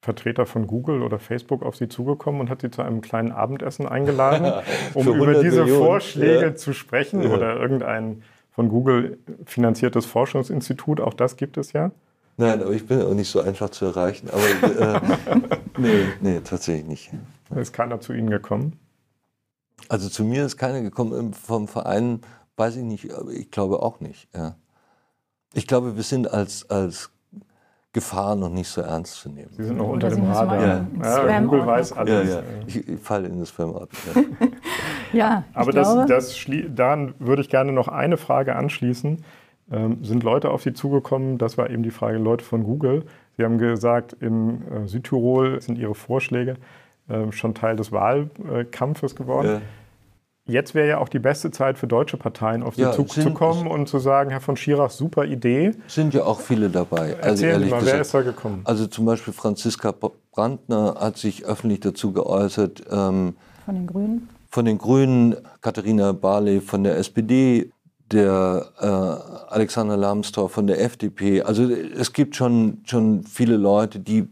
Vertreter 0.00 0.46
von 0.46 0.66
Google 0.66 1.02
oder 1.02 1.18
Facebook 1.18 1.62
auf 1.62 1.76
Sie 1.76 1.88
zugekommen 1.88 2.40
und 2.40 2.50
hat 2.50 2.60
Sie 2.60 2.70
zu 2.70 2.82
einem 2.82 3.00
kleinen 3.00 3.32
Abendessen 3.32 3.86
eingeladen, 3.88 4.64
um 4.94 5.08
über 5.08 5.42
diese 5.42 5.62
Millionen. 5.62 5.84
Vorschläge 5.84 6.46
ja. 6.46 6.54
zu 6.54 6.72
sprechen 6.72 7.22
ja. 7.22 7.30
oder 7.30 7.56
irgendein 7.56 8.22
von 8.52 8.68
Google 8.68 9.18
finanziertes 9.44 10.04
Forschungsinstitut, 10.06 11.00
auch 11.00 11.14
das 11.14 11.36
gibt 11.36 11.56
es 11.58 11.72
ja? 11.72 11.92
Nein, 12.36 12.60
aber 12.62 12.72
ich 12.72 12.86
bin 12.86 13.02
auch 13.02 13.14
nicht 13.14 13.30
so 13.30 13.40
einfach 13.40 13.70
zu 13.70 13.86
erreichen. 13.86 14.28
Aber 14.30 14.96
äh, 14.96 15.00
nee, 15.78 16.04
nee, 16.20 16.40
tatsächlich 16.40 16.86
nicht. 16.86 17.10
Ist 17.54 17.72
keiner 17.72 18.00
zu 18.00 18.12
Ihnen 18.12 18.30
gekommen? 18.30 18.78
Also 19.88 20.08
zu 20.08 20.24
mir 20.24 20.44
ist 20.44 20.56
keiner 20.56 20.80
gekommen. 20.80 21.34
Vom 21.34 21.68
Verein 21.68 22.20
weiß 22.56 22.76
ich 22.76 22.84
nicht, 22.84 23.12
aber 23.12 23.30
ich 23.30 23.50
glaube 23.50 23.82
auch 23.82 24.00
nicht. 24.00 24.28
Ja. 24.34 24.56
Ich 25.52 25.66
glaube, 25.66 25.96
wir 25.96 26.02
sind 26.02 26.32
als, 26.32 26.68
als 26.70 27.10
Gefahr 27.98 28.36
noch 28.36 28.48
nicht 28.48 28.68
so 28.68 28.80
ernst 28.80 29.14
zu 29.16 29.28
nehmen. 29.28 29.50
Sie 29.56 29.64
sind 29.64 29.76
noch 29.76 29.88
unter 29.88 30.06
Oder 30.06 30.16
dem 30.16 30.22
Sie 30.22 30.28
müssen 30.28 30.48
Radar. 30.48 30.86
Ja. 31.02 31.18
in 31.22 31.28
den 31.28 31.46
Google 31.48 31.66
weiß. 31.66 31.90
Ja, 31.90 31.96
alles. 31.96 32.28
ja. 32.34 32.42
Ich, 32.66 32.88
ich 32.88 33.00
falle 33.00 33.28
in 33.28 33.40
das 33.40 33.48
Spam-Ordner. 33.50 33.98
Ja. 34.14 34.22
Ja, 35.12 35.44
Aber 35.54 35.70
ich 35.70 35.74
das, 35.74 35.90
glaube, 35.90 36.06
das 36.06 36.46
daran 36.74 37.14
würde 37.18 37.40
ich 37.40 37.48
gerne 37.48 37.72
noch 37.72 37.88
eine 37.88 38.18
Frage 38.18 38.54
anschließen. 38.56 39.24
Ähm, 39.72 40.04
sind 40.04 40.22
Leute 40.22 40.50
auf 40.50 40.62
Sie 40.62 40.74
zugekommen? 40.74 41.38
Das 41.38 41.56
war 41.56 41.70
eben 41.70 41.82
die 41.82 41.90
Frage, 41.90 42.18
Leute 42.18 42.44
von 42.44 42.62
Google. 42.62 43.04
Sie 43.38 43.44
haben 43.44 43.56
gesagt, 43.56 44.16
im 44.20 44.62
äh, 44.70 44.86
Südtirol 44.86 45.62
sind 45.62 45.78
Ihre 45.78 45.94
Vorschläge 45.94 46.56
äh, 47.08 47.32
schon 47.32 47.54
Teil 47.54 47.76
des 47.76 47.90
Wahlkampfes 47.90 49.16
geworden. 49.16 49.62
Jetzt 50.48 50.74
wäre 50.74 50.88
ja 50.88 50.98
auch 50.98 51.10
die 51.10 51.18
beste 51.18 51.50
Zeit 51.50 51.76
für 51.76 51.86
deutsche 51.86 52.16
Parteien 52.16 52.62
auf 52.62 52.74
Sie 52.74 52.80
Ja, 52.80 52.92
sind- 52.94 53.10
zuzukommen 53.12 53.66
und 53.66 53.86
zu 53.86 53.98
sagen, 53.98 54.30
Herr 54.30 54.40
von 54.40 54.56
Schirach, 54.56 54.90
super 54.90 55.26
Idee. 55.26 55.72
Sind 55.88 56.14
ja 56.14 56.24
auch 56.24 56.40
viele 56.40 56.70
dabei. 56.70 57.16
Also 57.16 57.20
Erzählen 57.20 57.36
Sie 57.36 57.44
ehrlich 57.46 57.70
mal, 57.70 57.76
wer 57.76 57.80
gesagt. 57.84 58.00
ist 58.00 58.14
da 58.14 58.22
gekommen? 58.22 58.60
Also 58.64 58.86
zum 58.86 59.04
Beispiel 59.04 59.34
Franziska 59.34 59.94
Brandner 60.32 60.96
hat 60.98 61.18
sich 61.18 61.44
öffentlich 61.44 61.80
dazu 61.80 62.12
geäußert. 62.12 62.82
Ähm, 62.90 63.34
von 63.66 63.74
den 63.74 63.86
Grünen. 63.86 64.28
von 64.50 64.64
den 64.64 64.78
Grünen, 64.78 65.36
Katharina 65.60 66.12
Barley 66.12 66.62
von 66.62 66.82
der 66.82 66.96
SPD, 66.96 67.70
der 68.10 68.64
äh, 68.80 69.52
Alexander 69.52 69.98
Lambsdorff 69.98 70.52
von 70.52 70.66
der 70.66 70.82
FDP. 70.82 71.42
Also 71.42 71.64
es 71.70 72.14
gibt 72.14 72.36
schon, 72.36 72.78
schon 72.86 73.22
viele 73.24 73.58
Leute, 73.58 73.98
die 74.00 74.26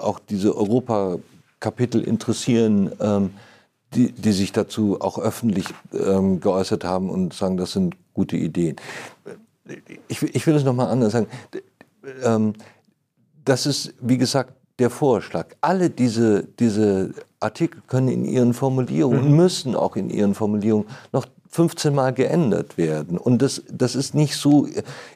auch 0.00 0.18
diese 0.20 0.56
Europakapitel 0.56 2.00
interessieren, 2.02 2.92
ähm, 2.98 3.30
die, 3.94 4.12
die 4.12 4.32
sich 4.32 4.52
dazu 4.52 5.00
auch 5.00 5.18
öffentlich 5.18 5.66
ähm, 5.92 6.40
geäußert 6.40 6.84
haben 6.84 7.10
und 7.10 7.34
sagen, 7.34 7.56
das 7.56 7.72
sind 7.72 7.96
gute 8.12 8.36
Ideen. 8.36 8.76
Ich, 10.08 10.22
ich 10.22 10.46
will 10.46 10.54
es 10.54 10.64
nochmal 10.64 10.88
anders 10.88 11.12
sagen. 11.12 11.26
Ähm, 12.22 12.54
das 13.44 13.66
ist, 13.66 13.94
wie 14.00 14.18
gesagt, 14.18 14.54
der 14.78 14.90
Vorschlag. 14.90 15.54
Alle 15.60 15.90
diese, 15.90 16.44
diese 16.58 17.14
Artikel 17.40 17.82
können 17.86 18.08
in 18.08 18.24
ihren 18.24 18.54
Formulierungen, 18.54 19.34
müssen 19.36 19.76
auch 19.76 19.96
in 19.96 20.10
ihren 20.10 20.34
Formulierungen 20.34 20.88
noch 21.12 21.26
15 21.54 21.94
Mal 21.94 22.12
geändert 22.12 22.76
werden. 22.76 23.16
Und 23.16 23.40
das, 23.40 23.62
das 23.70 23.94
ist 23.94 24.12
nicht 24.12 24.36
so, 24.36 24.66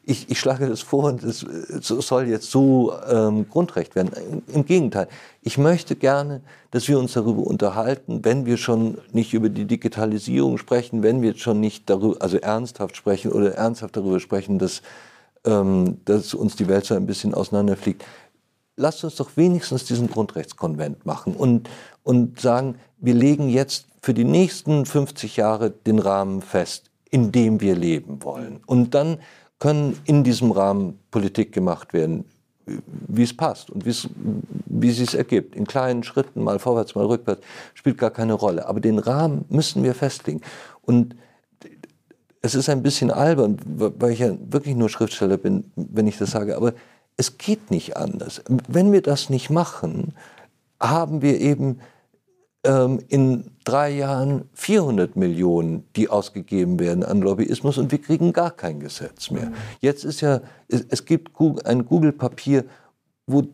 ich, 0.05 0.31
ich 0.31 0.39
schlage 0.39 0.69
das 0.69 0.83
vor, 0.83 1.13
das 1.13 1.45
soll 1.89 2.29
jetzt 2.29 2.53
so 2.53 2.93
ähm, 3.11 3.49
Grundrecht 3.49 3.97
werden. 3.97 4.45
Im 4.47 4.65
Gegenteil, 4.65 5.09
ich 5.43 5.59
möchte 5.59 5.97
gerne, 5.97 6.41
dass 6.71 6.87
wir 6.87 6.97
uns 7.01 7.15
darüber 7.15 7.43
unterhalten, 7.43 8.25
wenn 8.25 8.47
wir 8.47 8.57
schon 8.57 8.99
nicht 9.11 9.35
über 9.35 9.49
die 9.49 9.65
Digitalisierung 9.65 10.59
sprechen, 10.59 11.03
wenn 11.03 11.23
wir 11.23 11.37
schon 11.37 11.59
nicht 11.59 11.91
darüber, 11.91 12.23
also 12.23 12.37
ernsthaft 12.37 12.97
sprechen 12.97 13.33
oder 13.33 13.57
ernsthaft 13.57 13.97
darüber 13.97 14.21
sprechen, 14.21 14.61
dass, 14.61 14.83
ähm, 15.45 15.97
dass 16.05 16.35
uns 16.35 16.55
die 16.55 16.69
Welt 16.69 16.85
so 16.85 16.95
ein 16.95 17.07
bisschen 17.07 17.35
auseinanderfliegt 17.35 18.05
lasst 18.81 19.03
uns 19.03 19.17
doch 19.17 19.31
wenigstens 19.35 19.87
diesen 19.87 20.09
Grundrechtskonvent 20.09 21.05
machen 21.05 21.35
und, 21.35 21.69
und 22.05 22.39
sagen, 22.39 22.77
wir 22.99 23.15
legen 23.15 23.49
jetzt 23.49 23.87
für 24.01 24.15
die 24.15 24.25
nächsten 24.25 24.87
50 24.87 25.37
Jahre 25.37 25.71
den 25.71 25.99
Rahmen 25.99 26.43
fest, 26.43 26.91
in 27.11 27.33
dem 27.33 27.61
wir 27.61 27.75
leben 27.75 28.23
wollen. 28.23 28.61
Und 28.67 28.95
dann 28.95 29.19
können 29.59 29.99
in 30.05 30.25
diesem 30.25 30.53
Rahmen 30.53 30.99
Politik 31.11 31.53
gemacht 31.53 31.93
werden, 31.93 32.25
wie 33.09 33.23
es 33.23 33.37
passt 33.37 33.71
und 33.71 33.85
wie 33.87 34.89
es 34.89 34.97
sich 34.97 35.15
ergibt. 35.15 35.57
In 35.57 35.67
kleinen 35.67 36.03
Schritten, 36.03 36.45
mal 36.45 36.59
vorwärts, 36.59 36.95
mal 36.95 37.07
rückwärts, 37.07 37.43
spielt 37.75 37.99
gar 37.99 38.11
keine 38.11 38.35
Rolle. 38.35 38.69
Aber 38.69 38.81
den 38.81 38.99
Rahmen 38.99 39.45
müssen 39.49 39.83
wir 39.83 39.95
festlegen. 39.95 40.43
Und 40.83 41.17
es 42.43 42.55
ist 42.55 42.69
ein 42.69 42.83
bisschen 42.83 43.11
albern, 43.11 43.59
weil 43.67 44.13
ich 44.13 44.21
ja 44.21 44.37
wirklich 44.41 44.77
nur 44.77 44.89
Schriftsteller 44.89 45.39
bin, 45.39 45.73
wenn 45.75 46.07
ich 46.07 46.19
das 46.19 46.31
sage, 46.31 46.57
aber 46.57 46.73
es 47.17 47.37
geht 47.37 47.71
nicht 47.71 47.97
anders. 47.97 48.43
Wenn 48.69 48.93
wir 48.93 49.03
das 49.03 49.29
nicht 49.29 49.51
machen, 49.51 50.15
haben 50.81 51.21
wir 51.21 51.41
eben 51.41 51.81
ähm, 52.69 53.01
in 53.09 53.51
drei 53.65 53.91
Jahren 53.91 54.45
400 54.53 55.17
Millionen, 55.17 55.85
die 55.97 56.09
ausgegeben 56.09 56.79
werden 56.79 57.03
an 57.03 57.23
Lobbyismus 57.23 57.79
und 57.79 57.91
wir 57.91 58.01
kriegen 58.01 58.33
gar 58.33 58.51
kein 58.51 58.79
Gesetz 58.79 59.31
mehr. 59.31 59.51
Jetzt 59.81 60.05
ist 60.05 60.21
ja, 60.21 60.43
es, 60.69 60.85
es 60.91 61.07
gibt 61.07 61.33
Google, 61.33 61.65
ein 61.65 61.87
Google-Papier, 61.87 62.65
wo 63.27 63.45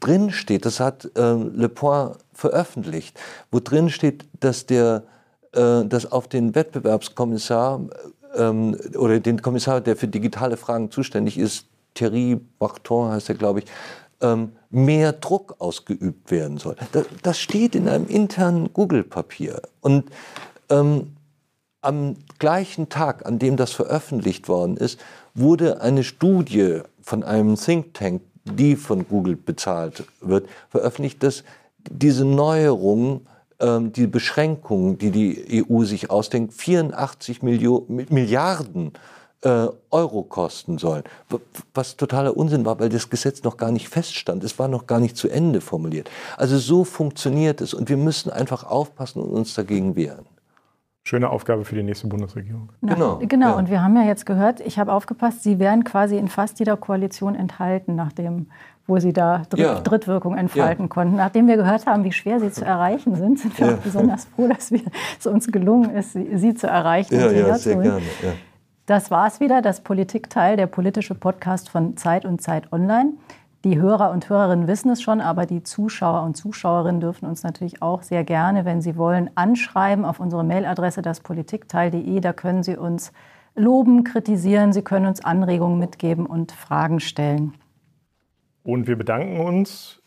drin 0.00 0.30
steht, 0.32 0.66
das 0.66 0.80
hat 0.80 1.08
ähm, 1.16 1.52
Le 1.54 1.68
Point 1.68 2.16
veröffentlicht, 2.32 3.18
wo 3.52 3.60
drin 3.60 3.90
steht, 3.90 4.24
dass 4.40 4.66
der, 4.66 5.04
äh, 5.52 5.84
dass 5.84 6.10
auf 6.10 6.26
den 6.26 6.54
Wettbewerbskommissar 6.54 7.80
ähm, 8.34 8.76
oder 8.96 9.20
den 9.20 9.40
Kommissar, 9.40 9.80
der 9.80 9.96
für 9.96 10.08
digitale 10.08 10.56
Fragen 10.56 10.90
zuständig 10.90 11.38
ist, 11.38 11.66
Thierry 11.94 12.40
Barton 12.58 13.12
heißt 13.12 13.28
er, 13.28 13.36
glaube 13.36 13.60
ich, 13.60 13.66
ähm, 14.20 14.52
mehr 14.74 15.12
Druck 15.12 15.56
ausgeübt 15.58 16.30
werden 16.30 16.58
soll. 16.58 16.76
Das, 16.92 17.06
das 17.22 17.38
steht 17.38 17.74
in 17.74 17.88
einem 17.88 18.06
internen 18.08 18.72
Google-Papier. 18.72 19.62
Und 19.80 20.10
ähm, 20.68 21.14
am 21.80 22.16
gleichen 22.38 22.88
Tag, 22.88 23.26
an 23.26 23.38
dem 23.38 23.56
das 23.56 23.72
veröffentlicht 23.72 24.48
worden 24.48 24.76
ist, 24.76 24.98
wurde 25.34 25.80
eine 25.80 26.02
Studie 26.02 26.80
von 27.00 27.22
einem 27.22 27.56
Think 27.56 27.94
Tank, 27.94 28.22
die 28.44 28.76
von 28.76 29.06
Google 29.06 29.36
bezahlt 29.36 30.04
wird, 30.20 30.48
veröffentlicht, 30.70 31.22
dass 31.22 31.44
diese 31.90 32.24
Neuerungen, 32.24 33.26
ähm, 33.60 33.92
die 33.92 34.06
Beschränkungen, 34.06 34.98
die 34.98 35.10
die 35.10 35.64
EU 35.70 35.84
sich 35.84 36.10
ausdenkt, 36.10 36.54
84 36.54 37.42
Millio 37.42 37.84
Milliarden 37.88 38.92
äh, 39.44 39.68
Euro 39.90 40.22
kosten 40.22 40.78
sollen. 40.78 41.04
Was 41.74 41.96
totaler 41.96 42.36
Unsinn 42.36 42.64
war, 42.64 42.80
weil 42.80 42.88
das 42.88 43.08
Gesetz 43.10 43.42
noch 43.42 43.56
gar 43.56 43.70
nicht 43.70 43.88
feststand. 43.88 44.42
Es 44.42 44.58
war 44.58 44.68
noch 44.68 44.86
gar 44.86 45.00
nicht 45.00 45.16
zu 45.16 45.28
Ende 45.28 45.60
formuliert. 45.60 46.10
Also 46.36 46.58
so 46.58 46.84
funktioniert 46.84 47.60
es 47.60 47.74
und 47.74 47.88
wir 47.88 47.96
müssen 47.98 48.30
einfach 48.30 48.64
aufpassen 48.64 49.20
und 49.22 49.30
uns 49.30 49.54
dagegen 49.54 49.96
wehren. 49.96 50.26
Schöne 51.06 51.28
Aufgabe 51.28 51.66
für 51.66 51.74
die 51.74 51.82
nächste 51.82 52.06
Bundesregierung. 52.06 52.70
Na, 52.80 52.94
Genau, 52.94 53.18
Genau, 53.18 53.48
ja. 53.48 53.52
und 53.56 53.68
wir 53.68 53.82
haben 53.82 53.94
ja 53.96 54.04
jetzt 54.04 54.24
gehört, 54.24 54.60
ich 54.60 54.78
habe 54.78 54.90
aufgepasst, 54.90 55.42
Sie 55.42 55.58
wären 55.58 55.84
quasi 55.84 56.16
in 56.16 56.28
fast 56.28 56.58
jeder 56.58 56.78
Koalition 56.78 57.34
enthalten, 57.34 57.94
nachdem, 57.94 58.46
wo 58.86 58.98
Sie 58.98 59.12
da 59.12 59.42
Dritt, 59.50 59.60
Ja. 59.60 59.80
Drittwirkung 59.80 60.34
entfalten 60.34 60.88
konnten. 60.88 61.16
Nachdem 61.16 61.46
wir 61.46 61.56
gehört 61.58 61.84
haben, 61.84 62.04
wie 62.04 62.12
schwer 62.12 62.40
Sie 62.40 62.50
zu 62.50 62.64
erreichen 62.64 63.16
sind, 63.16 63.38
sind 63.38 63.58
wir 63.60 63.66
Ja. 63.66 63.74
auch 63.74 63.78
besonders 63.80 64.24
froh, 64.34 64.48
dass 64.48 64.70
wir, 64.72 64.80
es 65.18 65.26
uns 65.26 65.46
gelungen 65.48 65.90
ist, 65.94 66.14
Sie, 66.14 66.38
Sie 66.38 66.54
zu 66.54 66.68
erreichen. 66.68 67.14
und 67.22 67.28
Sie 67.28 67.36
herzuholen. 67.44 68.02
Ja. 68.22 68.32
Das 68.86 69.10
war's 69.10 69.40
wieder, 69.40 69.62
das 69.62 69.80
Politikteil, 69.80 70.58
der 70.58 70.66
politische 70.66 71.14
Podcast 71.14 71.70
von 71.70 71.96
Zeit 71.96 72.26
und 72.26 72.42
Zeit 72.42 72.70
Online. 72.70 73.14
Die 73.64 73.80
Hörer 73.80 74.10
und 74.10 74.28
Hörerinnen 74.28 74.68
wissen 74.68 74.90
es 74.90 75.00
schon, 75.00 75.22
aber 75.22 75.46
die 75.46 75.62
Zuschauer 75.62 76.22
und 76.22 76.36
Zuschauerinnen 76.36 77.00
dürfen 77.00 77.26
uns 77.26 77.42
natürlich 77.42 77.80
auch 77.80 78.02
sehr 78.02 78.24
gerne, 78.24 78.66
wenn 78.66 78.82
sie 78.82 78.98
wollen, 78.98 79.30
anschreiben 79.36 80.04
auf 80.04 80.20
unsere 80.20 80.44
Mailadresse 80.44 81.00
daspolitikteil.de. 81.00 82.20
Da 82.20 82.34
können 82.34 82.62
Sie 82.62 82.76
uns 82.76 83.14
loben, 83.54 84.04
kritisieren, 84.04 84.74
Sie 84.74 84.82
können 84.82 85.06
uns 85.06 85.24
Anregungen 85.24 85.78
mitgeben 85.78 86.26
und 86.26 86.52
Fragen 86.52 87.00
stellen. 87.00 87.54
Und 88.64 88.86
wir 88.86 88.96
bedanken 88.96 89.40
uns 89.40 90.02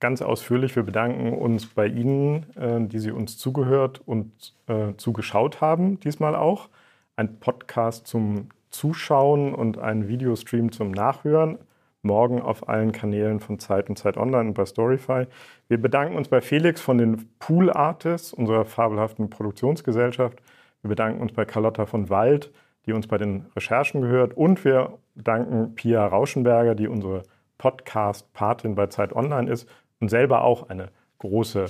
ganz 0.00 0.22
ausführlich. 0.22 0.74
Wir 0.76 0.84
bedanken 0.84 1.34
uns 1.34 1.66
bei 1.66 1.86
Ihnen, 1.86 2.46
äh, 2.56 2.80
die 2.88 3.00
Sie 3.00 3.10
uns 3.10 3.36
zugehört 3.36 4.00
und 4.06 4.54
äh, 4.66 4.94
zugeschaut 4.96 5.60
haben, 5.60 6.00
diesmal 6.00 6.34
auch. 6.34 6.70
Ein 7.18 7.40
Podcast 7.40 8.06
zum 8.06 8.50
Zuschauen 8.70 9.52
und 9.52 9.76
ein 9.76 10.06
Videostream 10.06 10.70
zum 10.70 10.92
Nachhören. 10.92 11.58
Morgen 12.02 12.40
auf 12.40 12.68
allen 12.68 12.92
Kanälen 12.92 13.40
von 13.40 13.58
Zeit 13.58 13.88
und 13.88 13.98
Zeit 13.98 14.16
Online 14.16 14.50
und 14.50 14.54
bei 14.54 14.64
Storyfy. 14.64 15.26
Wir 15.66 15.82
bedanken 15.82 16.16
uns 16.16 16.28
bei 16.28 16.40
Felix 16.40 16.80
von 16.80 16.96
den 16.96 17.28
Pool 17.40 17.72
Artists, 17.72 18.32
unserer 18.32 18.64
fabelhaften 18.64 19.30
Produktionsgesellschaft. 19.30 20.40
Wir 20.82 20.90
bedanken 20.90 21.20
uns 21.20 21.32
bei 21.32 21.44
Carlotta 21.44 21.86
von 21.86 22.08
Wald, 22.08 22.52
die 22.86 22.92
uns 22.92 23.08
bei 23.08 23.18
den 23.18 23.46
Recherchen 23.56 24.00
gehört. 24.00 24.36
Und 24.36 24.64
wir 24.64 24.96
danken 25.16 25.74
Pia 25.74 26.06
Rauschenberger, 26.06 26.76
die 26.76 26.86
unsere 26.86 27.24
Podcast-Patin 27.58 28.76
bei 28.76 28.86
Zeit 28.86 29.12
Online 29.12 29.50
ist 29.50 29.68
und 29.98 30.08
selber 30.08 30.44
auch 30.44 30.68
eine 30.68 30.92
große 31.18 31.66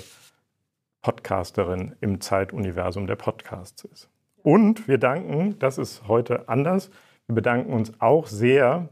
Podcasterin 1.00 1.96
im 2.02 2.20
Zeituniversum 2.20 3.06
der 3.06 3.16
Podcasts 3.16 3.84
ist. 3.84 4.10
Und 4.48 4.88
wir 4.88 4.96
danken, 4.96 5.58
das 5.58 5.76
ist 5.76 6.08
heute 6.08 6.48
anders, 6.48 6.90
wir 7.26 7.34
bedanken 7.34 7.70
uns 7.70 7.92
auch 8.00 8.26
sehr 8.26 8.88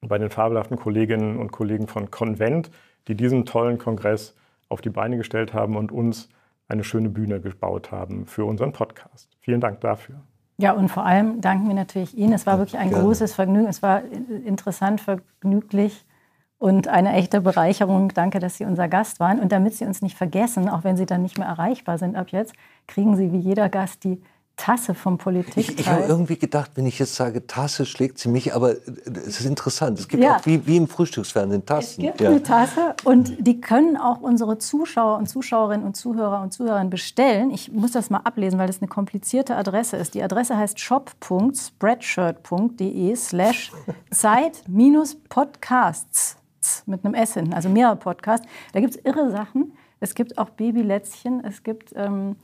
bei 0.00 0.18
den 0.18 0.30
fabelhaften 0.30 0.76
Kolleginnen 0.76 1.36
und 1.36 1.50
Kollegen 1.50 1.88
von 1.88 2.12
Konvent, 2.12 2.70
die 3.08 3.16
diesen 3.16 3.44
tollen 3.44 3.78
Kongress 3.78 4.36
auf 4.68 4.82
die 4.82 4.90
Beine 4.90 5.16
gestellt 5.16 5.52
haben 5.52 5.76
und 5.76 5.90
uns 5.90 6.28
eine 6.68 6.84
schöne 6.84 7.08
Bühne 7.08 7.40
gebaut 7.40 7.90
haben 7.90 8.26
für 8.26 8.44
unseren 8.44 8.72
Podcast. 8.72 9.36
Vielen 9.40 9.60
Dank 9.60 9.80
dafür. 9.80 10.14
Ja, 10.58 10.70
und 10.74 10.88
vor 10.88 11.04
allem 11.04 11.40
danken 11.40 11.66
wir 11.66 11.74
natürlich 11.74 12.16
Ihnen. 12.16 12.32
Es 12.32 12.46
war 12.46 12.58
wirklich 12.58 12.78
ein 12.78 12.90
Gerne. 12.90 13.02
großes 13.02 13.34
Vergnügen. 13.34 13.66
Es 13.66 13.82
war 13.82 14.02
interessant, 14.46 15.00
vergnüglich 15.00 16.06
und 16.58 16.86
eine 16.86 17.14
echte 17.14 17.40
Bereicherung. 17.40 18.10
Danke, 18.14 18.38
dass 18.38 18.58
Sie 18.58 18.64
unser 18.64 18.86
Gast 18.86 19.18
waren. 19.18 19.40
Und 19.40 19.50
damit 19.50 19.74
Sie 19.74 19.86
uns 19.86 20.02
nicht 20.02 20.16
vergessen, 20.16 20.68
auch 20.68 20.84
wenn 20.84 20.96
Sie 20.96 21.04
dann 21.04 21.22
nicht 21.22 21.36
mehr 21.36 21.48
erreichbar 21.48 21.98
sind 21.98 22.14
ab 22.14 22.28
jetzt, 22.30 22.54
kriegen 22.86 23.16
Sie 23.16 23.32
wie 23.32 23.38
jeder 23.38 23.68
Gast 23.68 24.04
die 24.04 24.22
Tasse 24.56 24.94
vom 24.94 25.18
Politik. 25.18 25.56
Ich, 25.56 25.80
ich 25.80 25.88
habe 25.88 26.04
irgendwie 26.04 26.36
gedacht, 26.36 26.70
wenn 26.76 26.86
ich 26.86 27.00
jetzt 27.00 27.16
sage 27.16 27.44
Tasse, 27.46 27.86
schlägt 27.86 28.18
sie 28.18 28.28
mich, 28.28 28.54
aber 28.54 28.70
es 28.70 29.40
ist 29.40 29.46
interessant. 29.46 29.98
Es 29.98 30.06
gibt 30.06 30.22
ja. 30.22 30.36
auch 30.36 30.46
wie, 30.46 30.64
wie 30.66 30.76
im 30.76 30.86
Frühstücksfernsehen 30.86 31.66
Tassen. 31.66 32.02
Es 32.02 32.06
gibt 32.06 32.20
ja. 32.20 32.30
eine 32.30 32.40
Tasse 32.42 32.94
und 33.02 33.44
die 33.44 33.60
können 33.60 33.96
auch 33.96 34.20
unsere 34.20 34.58
Zuschauer 34.58 35.18
und 35.18 35.28
Zuschauerinnen 35.28 35.84
und 35.84 35.96
Zuhörer 35.96 36.40
und 36.40 36.52
Zuhörerinnen 36.52 36.90
bestellen. 36.90 37.50
Ich 37.50 37.72
muss 37.72 37.90
das 37.92 38.10
mal 38.10 38.18
ablesen, 38.18 38.56
weil 38.58 38.68
das 38.68 38.80
eine 38.80 38.86
komplizierte 38.88 39.56
Adresse 39.56 39.96
ist. 39.96 40.14
Die 40.14 40.22
Adresse 40.22 40.56
heißt 40.56 40.78
shop.spreadshirt.de 40.78 43.16
slash 43.16 43.72
Zeit-Podcasts 44.10 46.36
mit 46.86 47.04
einem 47.04 47.14
S 47.14 47.34
hinten, 47.34 47.54
also 47.54 47.68
mehrere 47.68 47.96
Podcasts. 47.96 48.46
Da 48.72 48.78
gibt 48.80 48.94
es 48.94 49.00
irre 49.04 49.32
Sachen. 49.32 49.72
Es 49.98 50.14
gibt 50.14 50.38
auch 50.38 50.50
Babylätzchen, 50.50 51.44
es 51.44 51.64
gibt... 51.64 51.92
Ähm, 51.96 52.36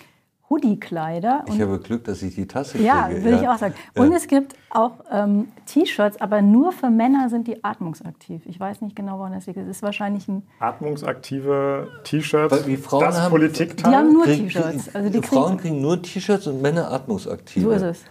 Hoodie-Kleider. 0.50 1.44
Ich 1.48 1.60
habe 1.60 1.78
Glück, 1.78 2.04
dass 2.04 2.22
ich 2.22 2.34
die 2.34 2.46
Tasse 2.46 2.72
kriege. 2.72 2.84
Ja, 2.84 3.08
will 3.08 3.32
ja. 3.32 3.40
ich 3.40 3.48
auch 3.48 3.58
sagen. 3.58 3.74
Und 3.94 4.10
ja. 4.10 4.16
es 4.16 4.26
gibt 4.26 4.56
auch 4.70 4.92
ähm, 5.10 5.48
T-Shirts, 5.66 6.20
aber 6.20 6.42
nur 6.42 6.72
für 6.72 6.90
Männer 6.90 7.28
sind 7.30 7.46
die 7.46 7.62
atmungsaktiv. 7.62 8.42
Ich 8.46 8.58
weiß 8.58 8.80
nicht 8.80 8.96
genau, 8.96 9.18
woran 9.18 9.32
das 9.32 9.46
liegt. 9.46 9.58
Es 9.58 9.68
ist 9.68 9.82
wahrscheinlich 9.82 10.26
ein... 10.26 10.42
Atmungsaktive 10.58 11.88
T-Shirts, 12.02 12.66
wie 12.66 12.76
Frauen 12.76 13.04
das 13.04 13.20
haben, 13.20 13.30
Politikteil? 13.30 13.90
Die 13.90 13.96
haben 13.96 14.12
nur 14.12 14.24
T-Shirts. 14.24 14.94
Also 14.94 15.08
die 15.08 15.22
Frauen 15.22 15.56
kriegen 15.56 15.80
nur 15.80 16.02
T-Shirts 16.02 16.48
und 16.48 16.60
Männer 16.60 16.90
atmungsaktive. 16.90 17.64
So 17.64 17.70
ist 17.70 17.82
es. 17.82 18.04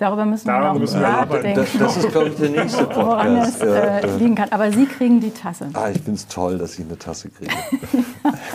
Darüber 0.00 0.24
müssen 0.24 0.46
wir 0.46 0.58
noch 0.60 0.78
müssen 0.78 0.98
wir 0.98 1.08
nachdenken. 1.08 1.56
Das, 1.56 1.76
das, 1.76 1.96
ist, 1.98 2.10
glaube 2.10 2.28
ich, 2.28 2.36
der 2.36 2.48
nächste 2.48 2.84
Podcast. 2.86 3.06
Woran 3.06 3.36
es 3.36 3.60
äh, 3.60 4.16
liegen 4.16 4.34
kann. 4.34 4.48
Aber 4.50 4.72
Sie 4.72 4.86
kriegen 4.86 5.20
die 5.20 5.30
Tasse. 5.30 5.68
Ah, 5.74 5.90
ich 5.90 5.98
finde 5.98 6.12
es 6.12 6.26
toll, 6.26 6.56
dass 6.56 6.78
ich 6.78 6.86
eine 6.86 6.96
Tasse 6.96 7.28
kriege. 7.28 7.52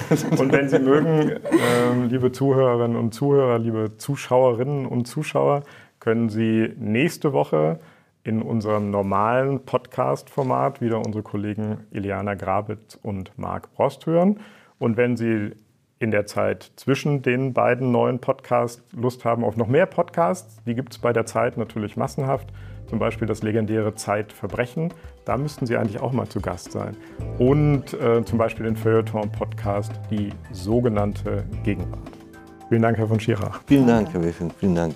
und 0.39 0.51
wenn 0.51 0.69
Sie 0.69 0.79
mögen, 0.79 1.29
äh, 1.29 2.05
liebe 2.07 2.31
Zuhörerinnen 2.31 2.97
und 2.97 3.13
Zuhörer, 3.13 3.59
liebe 3.59 3.95
Zuschauerinnen 3.95 4.87
und 4.87 5.05
Zuschauer, 5.05 5.61
können 5.99 6.29
Sie 6.29 6.73
nächste 6.79 7.31
Woche 7.31 7.79
in 8.23 8.41
unserem 8.41 8.89
normalen 8.89 9.65
Podcast-Format 9.65 10.81
wieder 10.81 10.97
unsere 10.97 11.21
Kollegen 11.21 11.85
Iliana 11.91 12.33
Grabitz 12.33 12.97
und 13.03 13.37
Marc 13.37 13.71
Brost 13.75 14.07
hören. 14.07 14.39
Und 14.79 14.97
wenn 14.97 15.15
Sie 15.15 15.51
in 15.99 16.11
der 16.11 16.25
Zeit 16.25 16.71
zwischen 16.75 17.21
den 17.21 17.53
beiden 17.53 17.91
neuen 17.91 18.19
Podcasts 18.19 18.83
Lust 18.91 19.23
haben 19.25 19.43
auf 19.43 19.55
noch 19.55 19.67
mehr 19.67 19.85
Podcasts. 19.85 20.57
Die 20.65 20.75
gibt 20.75 20.93
es 20.93 20.99
bei 20.99 21.13
der 21.13 21.25
Zeit 21.25 21.57
natürlich 21.57 21.95
massenhaft. 21.95 22.49
Zum 22.87 22.99
Beispiel 22.99 23.27
das 23.27 23.41
legendäre 23.41 23.95
Zeitverbrechen. 23.95 24.93
Da 25.25 25.37
müssten 25.37 25.65
Sie 25.65 25.75
eigentlich 25.75 26.01
auch 26.01 26.11
mal 26.11 26.27
zu 26.27 26.39
Gast 26.39 26.71
sein. 26.71 26.95
Und 27.39 27.93
äh, 27.93 28.23
zum 28.23 28.37
Beispiel 28.37 28.65
den 28.65 28.75
Feuilleton-Podcast 28.75 29.91
Die 30.11 30.29
sogenannte 30.51 31.45
Gegenwart. 31.63 31.99
Vielen 32.69 32.81
Dank, 32.81 32.97
Herr 32.97 33.07
von 33.07 33.19
Schirach. 33.19 33.61
Vielen 33.65 33.87
Dank, 33.87 34.13
Herr 34.13 34.23
Weffing. 34.23 34.51
Vielen 34.59 34.75
Dank. 34.75 34.95